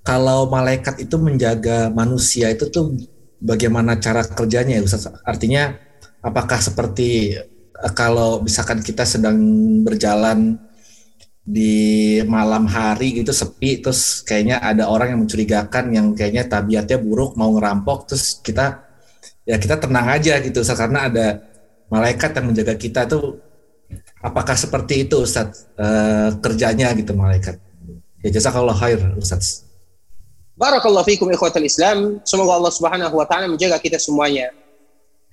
[0.07, 2.95] Kalau malaikat itu menjaga manusia itu tuh
[3.41, 5.09] bagaimana cara kerjanya ya Ustaz?
[5.25, 5.73] Artinya
[6.21, 7.35] apakah seperti
[7.75, 9.37] uh, kalau misalkan kita sedang
[9.81, 10.61] berjalan
[11.41, 17.33] di malam hari gitu sepi terus kayaknya ada orang yang mencurigakan yang kayaknya tabiatnya buruk
[17.33, 18.85] mau ngerampok terus kita
[19.41, 21.41] ya kita tenang aja gitu Ustaz, karena ada
[21.89, 23.41] malaikat yang menjaga kita tuh
[24.21, 27.57] apakah seperti itu Ustaz uh, kerjanya gitu malaikat?
[28.21, 29.70] Ya jazakallah khair Ustaz
[30.61, 34.53] Barakallahu fikum ikhwatal Islam semoga Allah Subhanahu wa taala menjaga kita semuanya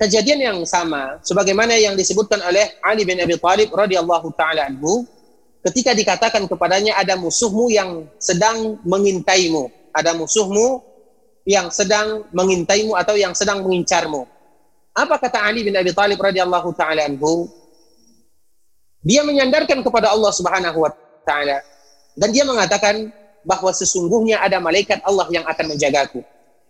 [0.00, 5.04] kejadian yang sama sebagaimana yang disebutkan oleh Ali bin Abi Thalib radhiyallahu taala anhu
[5.68, 10.80] ketika dikatakan kepadanya ada musuhmu yang sedang mengintaimu, ada musuhmu
[11.44, 14.24] yang sedang mengintaimu atau yang sedang mengincarmu.
[14.96, 17.50] Apa kata Ali bin Abi Thalib radhiyallahu taala anhu?
[19.02, 20.90] Dia menyandarkan kepada Allah Subhanahu wa
[21.26, 21.60] taala
[22.16, 23.10] dan dia mengatakan
[23.46, 26.22] bahwa sesungguhnya ada malaikat Allah yang akan menjagaku.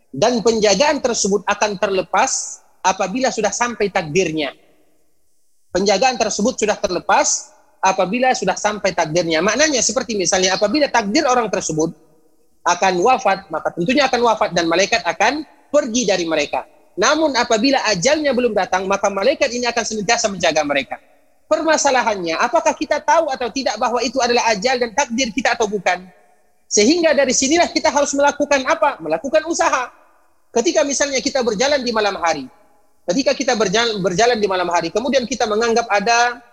[0.09, 4.57] Dan penjagaan tersebut akan terlepas apabila sudah sampai takdirnya.
[5.69, 7.53] Penjagaan tersebut sudah terlepas
[7.85, 9.45] apabila sudah sampai takdirnya.
[9.45, 11.93] Maknanya seperti misalnya apabila takdir orang tersebut
[12.65, 16.65] akan wafat, maka tentunya akan wafat dan malaikat akan pergi dari mereka.
[16.99, 20.97] Namun apabila ajalnya belum datang, maka malaikat ini akan senantiasa menjaga mereka.
[21.49, 26.05] Permasalahannya, apakah kita tahu atau tidak bahwa itu adalah ajal dan takdir kita atau bukan?
[26.69, 29.01] Sehingga dari sinilah kita harus melakukan apa?
[29.01, 29.89] Melakukan usaha.
[30.53, 32.45] Ketika misalnya kita berjalan di malam hari,
[33.09, 36.45] ketika kita berjalan, berjalan di malam hari, kemudian kita menganggap ada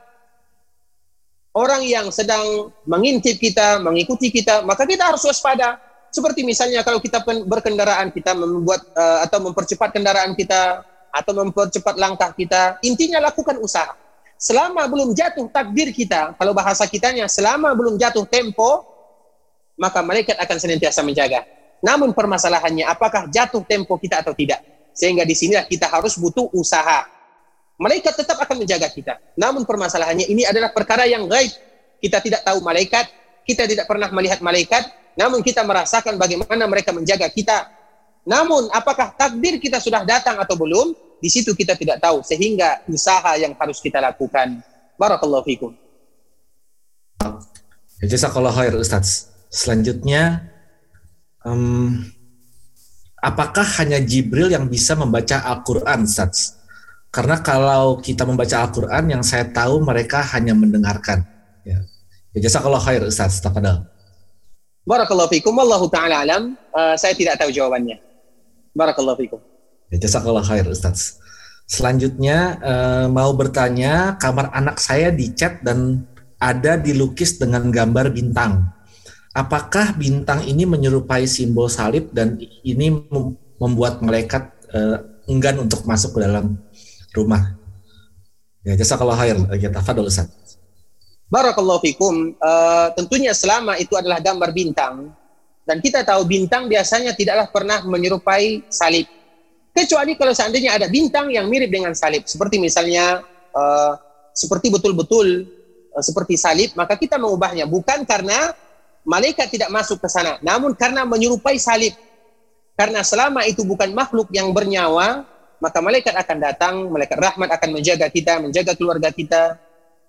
[1.51, 5.79] orang yang sedang mengintip kita, mengikuti kita, maka kita harus waspada.
[6.11, 10.79] Seperti misalnya kalau kita berkendaraan, kita membuat uh, atau mempercepat kendaraan kita,
[11.15, 13.95] atau mempercepat langkah kita, intinya lakukan usaha.
[14.35, 18.94] Selama belum jatuh takdir kita, kalau bahasa kitanya, selama belum jatuh tempo,
[19.75, 21.43] maka malaikat akan senantiasa menjaga.
[21.83, 24.63] Namun permasalahannya, apakah jatuh tempo kita atau tidak?
[24.95, 27.03] Sehingga di sinilah kita harus butuh usaha
[27.75, 29.19] malaikat tetap akan menjaga kita.
[29.35, 31.51] Namun permasalahannya ini adalah perkara yang gaib.
[31.99, 33.07] Kita tidak tahu malaikat,
[33.47, 34.83] kita tidak pernah melihat malaikat,
[35.15, 37.71] namun kita merasakan bagaimana mereka menjaga kita.
[38.25, 40.95] Namun apakah takdir kita sudah datang atau belum?
[41.21, 44.59] Di situ kita tidak tahu sehingga usaha yang harus kita lakukan.
[44.99, 45.71] Barakallahu fikum.
[48.03, 49.34] Jazakallah khair Ustaz.
[49.55, 50.51] Selanjutnya
[51.47, 52.03] um,
[53.23, 56.59] apakah hanya Jibril yang bisa membaca Al-Qur'an Ustaz?
[57.15, 61.23] Karena kalau kita membaca Al-Quran, yang saya tahu mereka hanya mendengarkan.
[61.63, 61.79] Ya,
[62.35, 63.87] ya kalau khair Ustaz, tafadhal.
[64.83, 66.59] Barakallahu fikum, wallahu ta'ala alam.
[66.75, 68.03] Uh, saya tidak tahu jawabannya.
[68.75, 69.39] Barakallahu fikum.
[69.87, 71.23] Ya, kalau khair Ustaz.
[71.71, 76.03] Selanjutnya uh, mau bertanya, kamar anak saya dicat dan
[76.35, 78.75] ada dilukis dengan gambar bintang.
[79.35, 84.97] Apakah bintang ini menyerupai simbol salib dan ini mem- membuat malaikat eh,
[85.27, 86.55] enggan untuk masuk ke dalam
[87.11, 87.59] rumah?
[88.65, 89.37] Ya, jazakallah khair.
[89.61, 90.31] Ya, tafadhol Ustaz.
[91.29, 92.37] Barakallahu fikum.
[92.37, 95.09] Uh, tentunya selama itu adalah gambar bintang
[95.65, 99.09] dan kita tahu bintang biasanya tidaklah pernah menyerupai salib.
[99.73, 103.93] Kecuali kalau seandainya ada bintang yang mirip dengan salib, seperti misalnya uh,
[104.31, 105.49] seperti betul-betul
[105.93, 108.53] uh, seperti salib, maka kita mengubahnya bukan karena
[109.05, 111.93] malaikat tidak masuk ke sana, namun karena menyerupai salib.
[112.75, 115.23] Karena selama itu bukan makhluk yang bernyawa,
[115.63, 119.55] maka malaikat akan datang, malaikat rahmat akan menjaga kita, menjaga keluarga kita,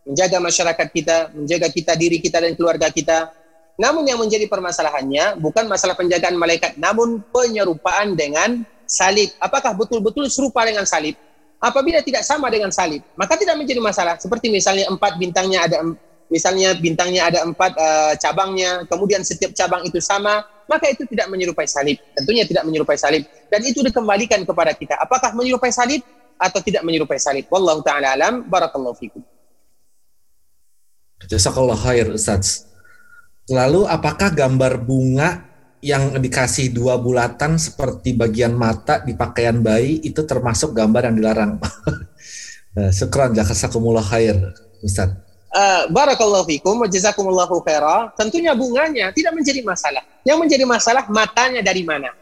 [0.03, 3.31] menjaga masyarakat kita, menjaga kita diri kita dan keluarga kita.
[3.77, 9.31] Namun yang menjadi permasalahannya bukan masalah penjagaan malaikat, namun penyerupaan dengan salib.
[9.39, 11.15] Apakah betul-betul serupa dengan salib?
[11.61, 14.17] Apabila tidak sama dengan salib, maka tidak menjadi masalah.
[14.17, 15.77] Seperti misalnya empat bintangnya ada
[16.29, 21.67] misalnya bintangnya ada empat uh, cabangnya, kemudian setiap cabang itu sama, maka itu tidak menyerupai
[21.67, 21.99] salib.
[22.15, 23.23] Tentunya tidak menyerupai salib.
[23.47, 24.99] Dan itu dikembalikan kepada kita.
[24.99, 26.03] Apakah menyerupai salib
[26.37, 27.47] atau tidak menyerupai salib?
[27.49, 28.47] Wallahu taala alam.
[28.47, 29.23] Barakallahu fikum.
[31.25, 32.69] Jazakallah khair Ustaz.
[33.47, 35.47] Lalu apakah gambar bunga
[35.79, 41.53] yang dikasih dua bulatan seperti bagian mata di pakaian bayi itu termasuk gambar yang dilarang?
[42.77, 44.37] Eh, syukran jazakumullah khair
[44.85, 45.09] Ustaz.
[45.47, 48.13] Uh, barakallahu fikum jazakumullahu khaira.
[48.19, 50.05] Tentunya bunganya tidak menjadi masalah.
[50.27, 52.13] Yang menjadi masalah matanya dari mana.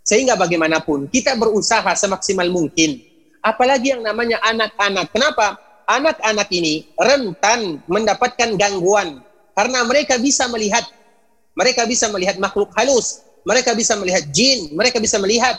[0.00, 3.02] Sehingga bagaimanapun kita berusaha semaksimal mungkin.
[3.44, 5.12] Apalagi yang namanya anak-anak.
[5.12, 5.70] Kenapa?
[5.90, 9.18] anak-anak ini rentan mendapatkan gangguan
[9.58, 10.86] karena mereka bisa melihat
[11.58, 15.58] mereka bisa melihat makhluk halus, mereka bisa melihat jin, mereka bisa melihat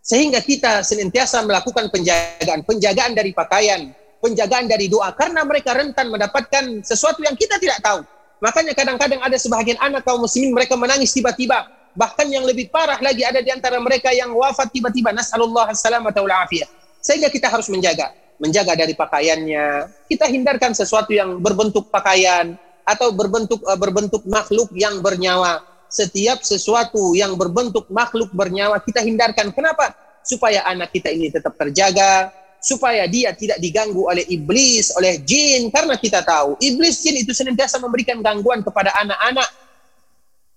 [0.00, 6.84] sehingga kita senantiasa melakukan penjagaan, penjagaan dari pakaian, penjagaan dari doa karena mereka rentan mendapatkan
[6.84, 8.04] sesuatu yang kita tidak tahu.
[8.40, 11.68] Makanya kadang-kadang ada sebagian anak kaum muslimin mereka menangis tiba-tiba.
[11.92, 15.12] Bahkan yang lebih parah lagi ada di antara mereka yang wafat tiba-tiba.
[15.12, 16.68] Nas'alullah as-salamata wal afiyah.
[17.02, 19.92] Sehingga kita harus menjaga menjaga dari pakaiannya.
[20.08, 22.56] Kita hindarkan sesuatu yang berbentuk pakaian
[22.88, 25.60] atau berbentuk uh, berbentuk makhluk yang bernyawa.
[25.92, 29.52] Setiap sesuatu yang berbentuk makhluk bernyawa kita hindarkan.
[29.52, 29.92] Kenapa?
[30.24, 35.96] Supaya anak kita ini tetap terjaga, supaya dia tidak diganggu oleh iblis, oleh jin karena
[35.96, 39.48] kita tahu iblis jin itu senantiasa memberikan gangguan kepada anak-anak.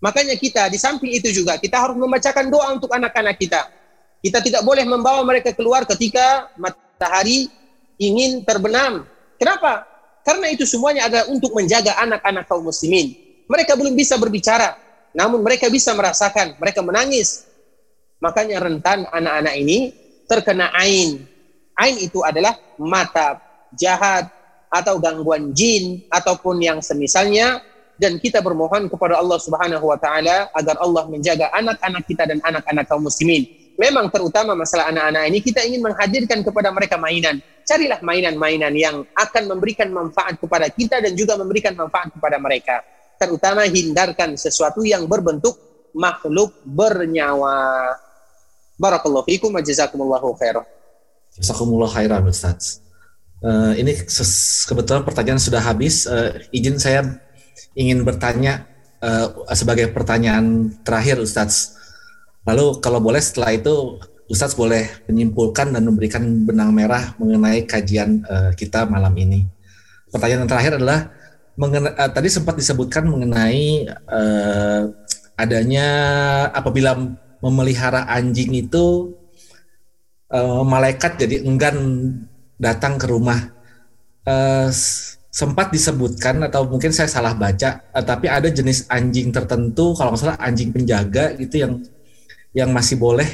[0.03, 3.71] Makanya kita di samping itu juga kita harus membacakan doa untuk anak-anak kita.
[4.19, 7.47] Kita tidak boleh membawa mereka keluar ketika matahari
[7.95, 9.07] ingin terbenam.
[9.39, 9.87] Kenapa?
[10.23, 13.15] Karena itu semuanya adalah untuk menjaga anak-anak kaum muslimin.
[13.47, 14.79] Mereka belum bisa berbicara,
[15.11, 17.43] namun mereka bisa merasakan, mereka menangis.
[18.23, 19.91] Makanya rentan anak-anak ini
[20.31, 21.27] terkena ain.
[21.77, 23.41] Ain itu adalah mata
[23.73, 24.29] jahat
[24.69, 27.61] atau gangguan jin ataupun yang semisalnya
[27.97, 32.85] dan kita bermohon kepada Allah Subhanahu wa taala agar Allah menjaga anak-anak kita dan anak-anak
[32.89, 33.45] kaum muslimin.
[33.77, 39.43] Memang terutama masalah anak-anak ini kita ingin menghadirkan kepada mereka mainan carilah mainan-mainan yang akan
[39.49, 42.83] memberikan manfaat kepada kita dan juga memberikan manfaat kepada mereka.
[43.17, 45.55] Terutama hindarkan sesuatu yang berbentuk
[45.95, 47.95] makhluk bernyawa.
[48.75, 50.65] Barakallahu fiikum wa jazakumullahu khairan.
[51.37, 52.83] Jazakumullah khairan Ustaz.
[53.43, 53.91] Uh, ini
[54.69, 56.07] kebetulan pertanyaan sudah habis.
[56.07, 57.19] Uh, izin saya
[57.75, 58.69] ingin bertanya
[59.03, 61.75] uh, sebagai pertanyaan terakhir Ustaz.
[62.47, 63.99] Lalu kalau boleh setelah itu
[64.31, 69.43] Ustadz boleh menyimpulkan dan memberikan benang merah mengenai kajian uh, kita malam ini.
[70.07, 71.11] Pertanyaan terakhir adalah
[71.59, 74.87] uh, tadi sempat disebutkan mengenai uh,
[75.35, 75.87] adanya
[76.55, 76.95] apabila
[77.43, 79.11] memelihara anjing itu
[80.33, 81.77] uh, malaikat jadi enggan
[82.57, 83.53] datang ke rumah.
[84.23, 84.71] Uh,
[85.33, 90.21] sempat disebutkan atau mungkin saya salah baca, uh, tapi ada jenis anjing tertentu kalau nggak
[90.21, 91.73] salah anjing penjaga gitu yang
[92.53, 93.27] yang masih boleh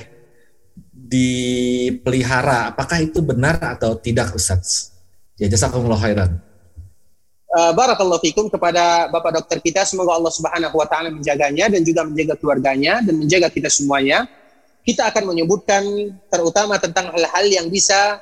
[0.91, 2.71] dipelihara.
[2.75, 4.95] Apakah itu benar atau tidak Ustaz?
[5.39, 6.39] Ya jazakumullah khairan.
[7.49, 12.37] Barakallahu fikum kepada Bapak dokter kita semoga Allah Subhanahu wa taala menjaganya dan juga menjaga
[12.37, 14.29] keluarganya dan menjaga kita semuanya.
[14.83, 15.83] Kita akan menyebutkan
[16.31, 18.19] terutama tentang hal-hal yang bisa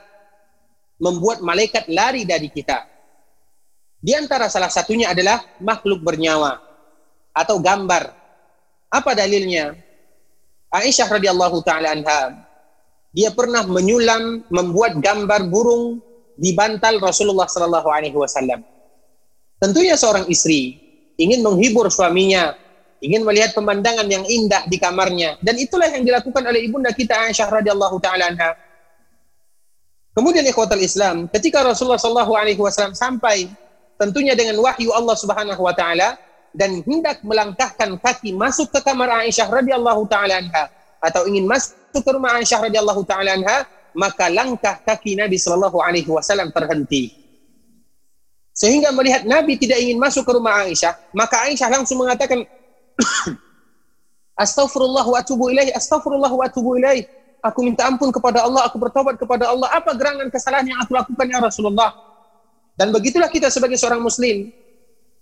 [0.97, 2.83] membuat malaikat lari dari kita.
[3.97, 6.59] Di antara salah satunya adalah makhluk bernyawa
[7.33, 8.13] atau gambar.
[8.89, 9.77] Apa dalilnya?
[10.73, 12.47] Aisyah radhiyallahu taala anha
[13.17, 15.97] dia pernah menyulam membuat gambar burung
[16.37, 18.61] di bantal Rasulullah Sallallahu Alaihi Wasallam.
[19.57, 20.77] Tentunya seorang istri
[21.17, 22.53] ingin menghibur suaminya,
[23.03, 27.49] ingin melihat pemandangan yang indah di kamarnya, dan itulah yang dilakukan oleh ibunda kita Aisyah
[27.49, 28.57] radhiyallahu taala anha.
[30.17, 33.45] Kemudian ikhwatul Islam, ketika Rasulullah Sallallahu Alaihi Wasallam sampai,
[34.01, 36.17] tentunya dengan wahyu Allah Subhanahu Wa Taala,
[36.57, 42.09] dan hendak melangkahkan kaki masuk ke kamar Aisyah radhiyallahu taala anha atau ingin masuk ke
[42.09, 47.13] rumah Aisyah radhiyallahu taala anha, maka langkah kaki Nabi sallallahu alaihi wasallam terhenti.
[48.57, 52.41] Sehingga melihat Nabi tidak ingin masuk ke rumah Aisyah, maka Aisyah langsung mengatakan
[54.43, 57.09] Astaghfirullah wa atubu ilaih, astaghfirullah wa atubu ilaih.
[57.41, 59.69] Aku minta ampun kepada Allah, aku bertobat kepada Allah.
[59.73, 61.89] Apa gerangan kesalahan yang aku lakukan ya Rasulullah?
[62.77, 64.53] Dan begitulah kita sebagai seorang muslim,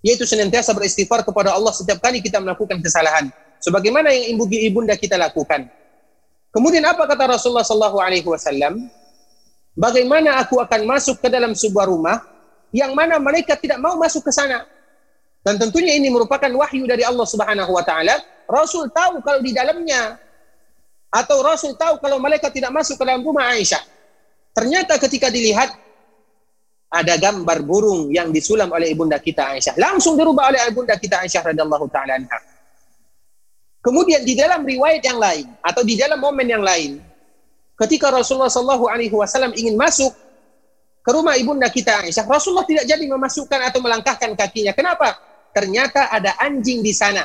[0.04, 3.32] yaitu senantiasa beristighfar kepada Allah setiap kali kita melakukan kesalahan.
[3.64, 5.72] Sebagaimana yang ibu ibunda kita lakukan.
[6.52, 8.92] Kemudian apa kata Rasulullah sallallahu alaihi wasallam?
[9.76, 12.24] Bagaimana aku akan masuk ke dalam sebuah rumah
[12.72, 14.64] yang mana mereka tidak mau masuk ke sana?
[15.46, 18.18] Dan tentunya ini merupakan wahyu dari Allah Subhanahu wa taala
[18.50, 20.18] Rasul tahu kalau di dalamnya
[21.14, 23.80] atau Rasul tahu kalau malaikat tidak masuk ke dalam rumah Aisyah.
[24.58, 25.70] Ternyata ketika dilihat
[26.90, 29.78] ada gambar burung yang disulam oleh ibunda kita Aisyah.
[29.78, 32.40] Langsung dirubah oleh ibunda kita Aisyah radhiyallahu taala anha.
[33.86, 36.98] Kemudian di dalam riwayat yang lain atau di dalam momen yang lain,
[37.78, 40.10] ketika Rasulullah Shallallahu Alaihi Wasallam ingin masuk
[41.06, 44.74] ke rumah ibunda kita Aisyah, Rasulullah tidak jadi memasukkan atau melangkahkan kakinya.
[44.74, 45.35] Kenapa?
[45.56, 47.24] Ternyata ada anjing di sana.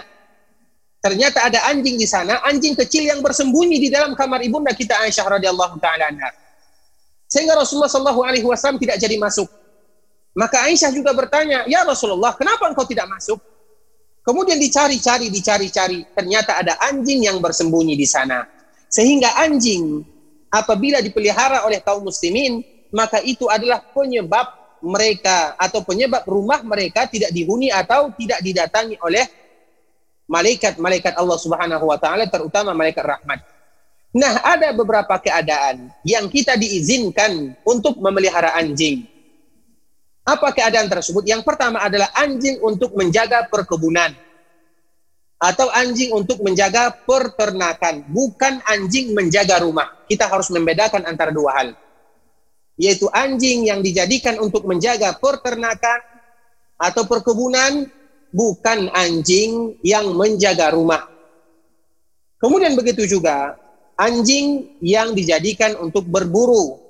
[1.03, 5.41] Ternyata ada anjing di sana, anjing kecil yang bersembunyi di dalam kamar ibunda kita Aisyah
[5.41, 6.31] radhiyallahu taala anha.
[7.27, 9.49] Sehingga Rasulullah Shallallahu alaihi wasallam tidak jadi masuk.
[10.37, 13.41] Maka Aisyah juga bertanya, "Ya Rasulullah, kenapa engkau tidak masuk?"
[14.21, 18.45] Kemudian dicari-cari, dicari-cari, ternyata ada anjing yang bersembunyi di sana.
[18.93, 20.05] Sehingga anjing
[20.53, 22.61] apabila dipelihara oleh kaum muslimin,
[22.93, 29.25] maka itu adalah penyebab mereka atau penyebab rumah mereka tidak dihuni atau tidak didatangi oleh
[30.31, 33.41] malaikat-malaikat Allah Subhanahu wa taala terutama malaikat rahmat.
[34.11, 39.07] Nah, ada beberapa keadaan yang kita diizinkan untuk memelihara anjing.
[40.27, 41.23] Apa keadaan tersebut?
[41.27, 44.11] Yang pertama adalah anjing untuk menjaga perkebunan
[45.41, 49.89] atau anjing untuk menjaga peternakan, bukan anjing menjaga rumah.
[50.05, 51.69] Kita harus membedakan antara dua hal.
[52.81, 56.01] Yaitu anjing yang dijadikan untuk menjaga peternakan
[56.81, 57.85] atau perkebunan
[58.33, 61.05] bukan anjing yang menjaga rumah.
[62.41, 63.61] Kemudian begitu juga
[64.01, 66.81] anjing yang dijadikan untuk berburu,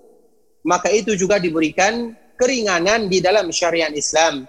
[0.62, 4.46] maka itu juga diberikan keringanan di dalam syariat Islam.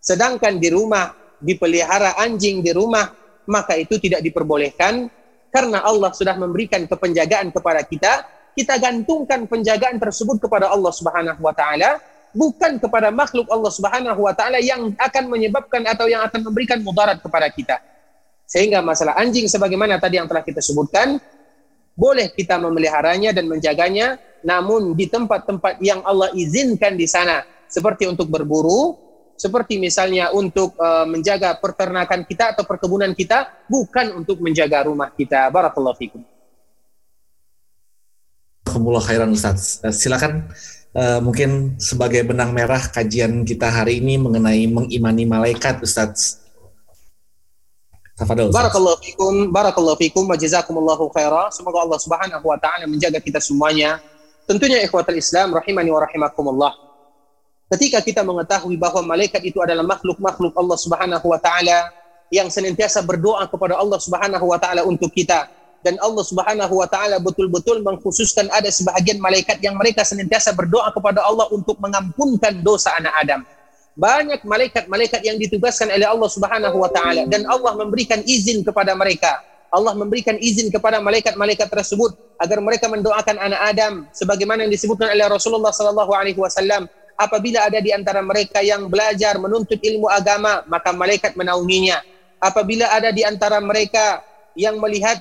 [0.00, 3.12] Sedangkan di rumah dipelihara anjing di rumah,
[3.44, 5.12] maka itu tidak diperbolehkan
[5.52, 8.24] karena Allah sudah memberikan kepenjagaan kepada kita,
[8.58, 12.02] kita gantungkan penjagaan tersebut kepada Allah Subhanahu wa taala
[12.34, 17.22] bukan kepada makhluk Allah Subhanahu wa taala yang akan menyebabkan atau yang akan memberikan mudarat
[17.22, 17.78] kepada kita.
[18.50, 21.22] Sehingga masalah anjing sebagaimana tadi yang telah kita sebutkan
[21.94, 28.30] boleh kita memeliharanya dan menjaganya namun di tempat-tempat yang Allah izinkan di sana seperti untuk
[28.30, 28.94] berburu,
[29.34, 35.46] seperti misalnya untuk uh, menjaga peternakan kita atau perkebunan kita bukan untuk menjaga rumah kita.
[35.50, 36.22] Barakallahu fikum.
[38.68, 39.80] Alhamdulillah khairan Ustaz.
[39.80, 40.52] Eh, silakan
[40.92, 46.44] uh, mungkin sebagai benang merah kajian kita hari ini mengenai mengimani malaikat Ustaz.
[48.12, 48.52] Tafadol.
[48.52, 51.48] Barakallahu fikum, barakallahu fikum wa jazakumullahu khaira.
[51.48, 54.04] Semoga Allah Subhanahu wa taala menjaga kita semuanya.
[54.44, 56.72] Tentunya ikhwatul Islam rahimani wa rahimakumullah.
[57.72, 61.88] Ketika kita mengetahui bahwa malaikat itu adalah makhluk-makhluk Allah Subhanahu wa taala
[62.28, 65.48] yang senantiasa berdoa kepada Allah Subhanahu wa taala untuk kita,
[65.82, 71.22] dan Allah Subhanahu wa taala betul-betul mengkhususkan ada sebahagian malaikat yang mereka senantiasa berdoa kepada
[71.22, 73.40] Allah untuk mengampunkan dosa anak Adam.
[73.98, 79.42] Banyak malaikat-malaikat yang ditugaskan oleh Allah Subhanahu wa taala dan Allah memberikan izin kepada mereka.
[79.68, 85.28] Allah memberikan izin kepada malaikat-malaikat tersebut agar mereka mendoakan anak Adam sebagaimana yang disebutkan oleh
[85.28, 86.88] Rasulullah sallallahu alaihi wasallam
[87.20, 92.00] apabila ada di antara mereka yang belajar menuntut ilmu agama maka malaikat menaunginya
[92.40, 94.24] apabila ada di antara mereka
[94.56, 95.20] yang melihat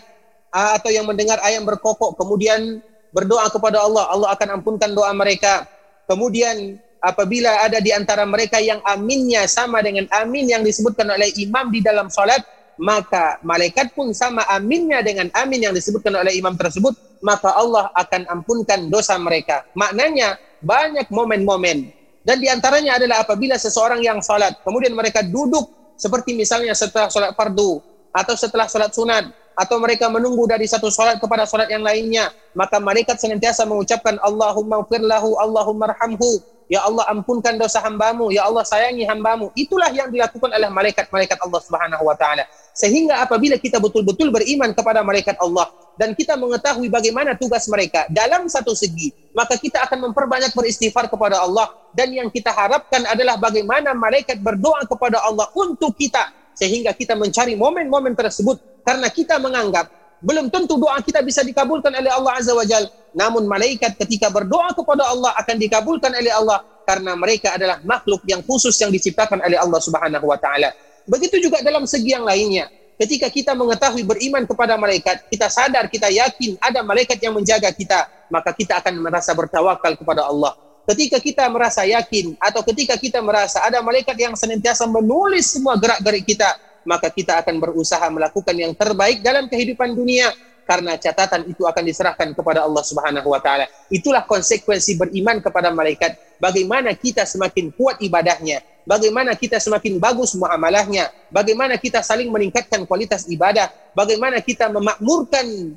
[0.57, 2.81] atau yang mendengar ayam berkokok kemudian
[3.13, 5.69] berdoa kepada Allah, Allah akan ampunkan doa mereka.
[6.09, 11.69] Kemudian apabila ada di antara mereka yang aminnya sama dengan amin yang disebutkan oleh imam
[11.69, 12.41] di dalam salat,
[12.77, 18.29] maka malaikat pun sama aminnya dengan amin yang disebutkan oleh imam tersebut, maka Allah akan
[18.29, 19.65] ampunkan dosa mereka.
[19.73, 21.97] Maknanya banyak momen-momen
[22.27, 27.31] dan di antaranya adalah apabila seseorang yang salat, kemudian mereka duduk seperti misalnya setelah salat
[27.31, 27.79] fardu
[28.11, 32.77] atau setelah salat sunat atau mereka menunggu dari satu solat kepada solat yang lainnya, maka
[32.77, 39.07] malaikat senantiasa mengucapkan Allahumma firlahu, Allahumma rahamhu, Ya Allah ampunkan dosa hambamu, Ya Allah sayangi
[39.07, 39.55] hambamu.
[39.55, 42.43] Itulah yang dilakukan oleh malaikat-malaikat Allah Subhanahu wa taala.
[42.75, 45.65] Sehingga apabila kita betul-betul beriman kepada malaikat Allah
[45.97, 51.41] dan kita mengetahui bagaimana tugas mereka dalam satu segi, maka kita akan memperbanyak beristighfar kepada
[51.41, 57.13] Allah dan yang kita harapkan adalah bagaimana malaikat berdoa kepada Allah untuk kita sehingga kita
[57.13, 59.91] mencari momen-momen tersebut karena kita menganggap
[60.23, 62.87] belum tentu doa kita bisa dikabulkan oleh Allah Azza wa Jal.
[63.11, 68.39] Namun malaikat ketika berdoa kepada Allah akan dikabulkan oleh Allah karena mereka adalah makhluk yang
[68.47, 70.71] khusus yang diciptakan oleh Allah Subhanahu wa taala.
[71.03, 72.71] Begitu juga dalam segi yang lainnya.
[72.97, 78.09] Ketika kita mengetahui beriman kepada malaikat, kita sadar, kita yakin ada malaikat yang menjaga kita,
[78.33, 80.57] maka kita akan merasa bertawakal kepada Allah.
[80.87, 86.25] Ketika kita merasa yakin atau ketika kita merasa ada malaikat yang senantiasa menulis semua gerak-gerik
[86.25, 86.49] kita,
[86.87, 90.31] maka kita akan berusaha melakukan yang terbaik dalam kehidupan dunia
[90.67, 93.67] karena catatan itu akan diserahkan kepada Allah Subhanahu wa taala.
[93.87, 96.19] Itulah konsekuensi beriman kepada malaikat.
[96.39, 103.25] Bagaimana kita semakin kuat ibadahnya, bagaimana kita semakin bagus muamalahnya, bagaimana kita saling meningkatkan kualitas
[103.31, 105.75] ibadah, bagaimana kita memakmurkan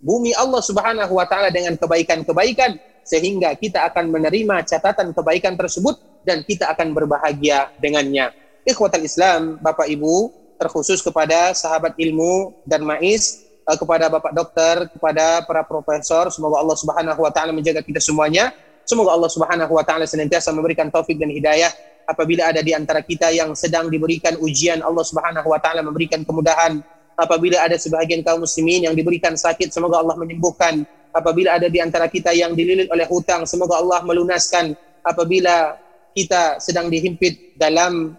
[0.00, 6.40] bumi Allah Subhanahu wa taala dengan kebaikan-kebaikan sehingga kita akan menerima catatan kebaikan tersebut dan
[6.44, 8.32] kita akan berbahagia dengannya.
[8.64, 15.40] Ikhwatal Islam, Bapak Ibu, terkhusus kepada sahabat ilmu dan mais, eh, kepada Bapak dokter, kepada
[15.48, 18.52] para profesor, semoga Allah Subhanahu wa taala menjaga kita semuanya.
[18.84, 21.72] Semoga Allah Subhanahu wa taala senantiasa memberikan taufik dan hidayah
[22.04, 24.84] apabila ada di antara kita yang sedang diberikan ujian.
[24.84, 26.82] Allah Subhanahu wa taala memberikan kemudahan.
[27.14, 30.84] Apabila ada sebahagian kaum muslimin yang diberikan sakit semoga Allah menyembuhkan.
[31.10, 34.74] Apabila ada di antara kita yang dililit oleh hutang semoga Allah melunaskan.
[35.06, 35.78] Apabila
[36.12, 38.18] kita sedang dihimpit dalam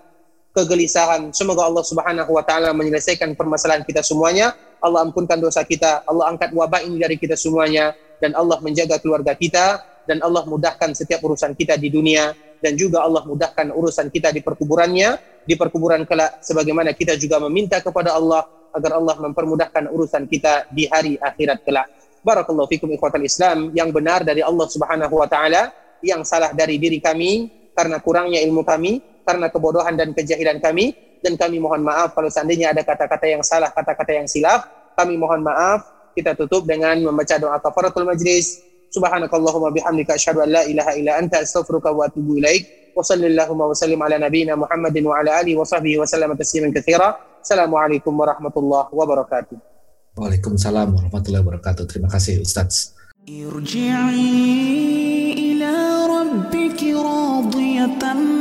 [0.51, 1.31] kegelisahan.
[1.31, 4.55] Semoga Allah Subhanahu wa taala menyelesaikan permasalahan kita semuanya.
[4.83, 6.03] Allah ampunkan dosa kita.
[6.05, 7.95] Allah angkat wabah ini dari kita semuanya.
[8.19, 9.81] Dan Allah menjaga keluarga kita.
[10.05, 12.35] Dan Allah mudahkan setiap urusan kita di dunia.
[12.61, 17.81] Dan juga Allah mudahkan urusan kita di perkuburannya, di perkuburan kelak sebagaimana kita juga meminta
[17.81, 21.89] kepada Allah agar Allah mempermudahkan urusan kita di hari akhirat kelak.
[22.21, 23.73] Barakallahu fikum ikhwatal Islam.
[23.73, 25.73] Yang benar dari Allah Subhanahu wa taala,
[26.05, 31.38] yang salah dari diri kami karena kurangnya ilmu kami, karena kebodohan dan kejahilan kami dan
[31.38, 34.65] kami mohon maaf kalau seandainya ada kata-kata yang salah, kata-kata yang silap,
[34.98, 35.85] kami mohon maaf.
[36.11, 38.60] Kita tutup dengan membaca doa kafaratul majlis.
[38.91, 42.91] Subhanakallahumma bihamdika asyhadu an la ilaha illa anta astaghfiruka wa atubu ilaik.
[42.91, 46.76] Wa sallallahu wa sallim ala nabiyyina Muhammadin wa ala alihi wa sahbihi wa sallam tasliman
[46.76, 47.15] katsira.
[47.39, 49.56] Assalamualaikum warahmatullahi wabarakatuh.
[50.19, 51.88] Waalaikumsalam warahmatullahi wabarakatuh.
[51.88, 52.91] Terima kasih Ustaz.
[53.23, 54.27] Irji'i
[55.56, 55.72] ila
[56.11, 58.40] rabbiki radiyatan